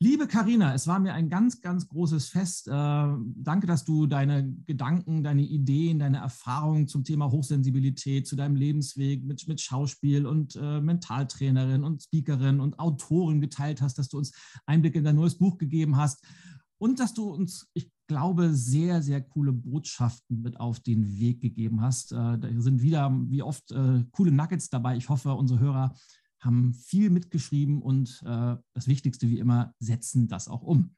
Liebe 0.00 0.26
Karina, 0.26 0.74
es 0.74 0.88
war 0.88 0.98
mir 0.98 1.12
ein 1.12 1.28
ganz, 1.28 1.60
ganz 1.60 1.86
großes 1.86 2.30
Fest. 2.30 2.66
Äh, 2.66 2.72
danke, 2.72 3.68
dass 3.68 3.84
du 3.84 4.08
deine 4.08 4.52
Gedanken, 4.66 5.22
deine 5.22 5.42
Ideen, 5.42 6.00
deine 6.00 6.18
Erfahrungen 6.18 6.88
zum 6.88 7.04
Thema 7.04 7.30
Hochsensibilität, 7.30 8.26
zu 8.26 8.34
deinem 8.34 8.56
Lebensweg 8.56 9.22
mit, 9.22 9.46
mit 9.46 9.60
Schauspiel 9.60 10.26
und 10.26 10.56
äh, 10.56 10.80
Mentaltrainerin 10.80 11.84
und 11.84 12.02
Speakerin 12.02 12.58
und 12.58 12.80
Autorin 12.80 13.40
geteilt 13.40 13.80
hast, 13.80 13.96
dass 13.96 14.08
du 14.08 14.18
uns 14.18 14.32
Einblick 14.66 14.96
in 14.96 15.04
dein 15.04 15.16
neues 15.16 15.38
Buch 15.38 15.56
gegeben 15.56 15.96
hast 15.96 16.24
und 16.78 16.98
dass 16.98 17.14
du 17.14 17.28
uns, 17.28 17.68
ich 17.74 17.92
glaube, 18.10 18.52
sehr, 18.54 19.02
sehr 19.02 19.20
coole 19.20 19.52
Botschaften 19.52 20.42
mit 20.42 20.58
auf 20.58 20.80
den 20.80 21.20
Weg 21.20 21.40
gegeben 21.40 21.80
hast. 21.80 22.10
Äh, 22.10 22.38
da 22.38 22.48
sind 22.56 22.82
wieder, 22.82 23.16
wie 23.28 23.40
oft, 23.42 23.70
äh, 23.70 24.04
coole 24.10 24.32
Nuggets 24.32 24.68
dabei. 24.68 24.96
Ich 24.96 25.08
hoffe, 25.08 25.32
unsere 25.34 25.60
Hörer 25.60 25.94
haben 26.40 26.74
viel 26.74 27.08
mitgeschrieben 27.08 27.80
und 27.80 28.20
äh, 28.26 28.56
das 28.74 28.88
Wichtigste 28.88 29.28
wie 29.28 29.38
immer, 29.38 29.74
setzen 29.78 30.26
das 30.26 30.48
auch 30.48 30.62
um. 30.62 30.96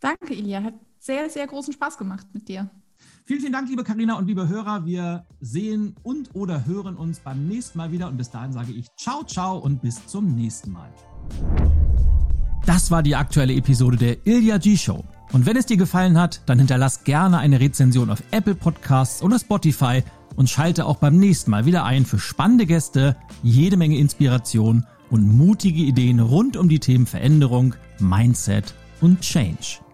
Danke, 0.00 0.32
Ilja. 0.32 0.62
Hat 0.62 0.74
sehr, 0.98 1.28
sehr 1.28 1.46
großen 1.46 1.74
Spaß 1.74 1.98
gemacht 1.98 2.26
mit 2.32 2.48
dir. 2.48 2.70
Vielen, 3.26 3.40
vielen 3.40 3.52
Dank, 3.52 3.68
liebe 3.68 3.84
Karina 3.84 4.14
und 4.14 4.26
liebe 4.26 4.48
Hörer. 4.48 4.86
Wir 4.86 5.26
sehen 5.40 5.94
und 6.02 6.34
oder 6.34 6.64
hören 6.64 6.96
uns 6.96 7.20
beim 7.20 7.46
nächsten 7.46 7.76
Mal 7.76 7.92
wieder 7.92 8.08
und 8.08 8.16
bis 8.16 8.30
dahin 8.30 8.52
sage 8.52 8.72
ich 8.72 8.86
ciao, 8.96 9.24
ciao 9.24 9.58
und 9.58 9.82
bis 9.82 10.06
zum 10.06 10.34
nächsten 10.34 10.70
Mal. 10.72 10.90
Das 12.66 12.90
war 12.90 13.04
die 13.04 13.14
aktuelle 13.14 13.54
Episode 13.54 13.96
der 13.96 14.26
Ilja 14.26 14.58
G 14.58 14.76
Show. 14.76 15.04
Und 15.32 15.46
wenn 15.46 15.56
es 15.56 15.66
dir 15.66 15.76
gefallen 15.76 16.18
hat, 16.18 16.40
dann 16.46 16.58
hinterlass 16.58 17.04
gerne 17.04 17.38
eine 17.38 17.60
Rezension 17.60 18.10
auf 18.10 18.24
Apple 18.32 18.56
Podcasts 18.56 19.22
oder 19.22 19.38
Spotify 19.38 20.02
und 20.34 20.50
schalte 20.50 20.84
auch 20.84 20.96
beim 20.96 21.16
nächsten 21.16 21.52
Mal 21.52 21.64
wieder 21.64 21.84
ein 21.84 22.04
für 22.04 22.18
spannende 22.18 22.66
Gäste, 22.66 23.14
jede 23.44 23.76
Menge 23.76 23.98
Inspiration 23.98 24.84
und 25.10 25.32
mutige 25.32 25.82
Ideen 25.82 26.18
rund 26.18 26.56
um 26.56 26.68
die 26.68 26.80
Themen 26.80 27.06
Veränderung, 27.06 27.76
Mindset 28.00 28.74
und 29.00 29.20
Change. 29.20 29.85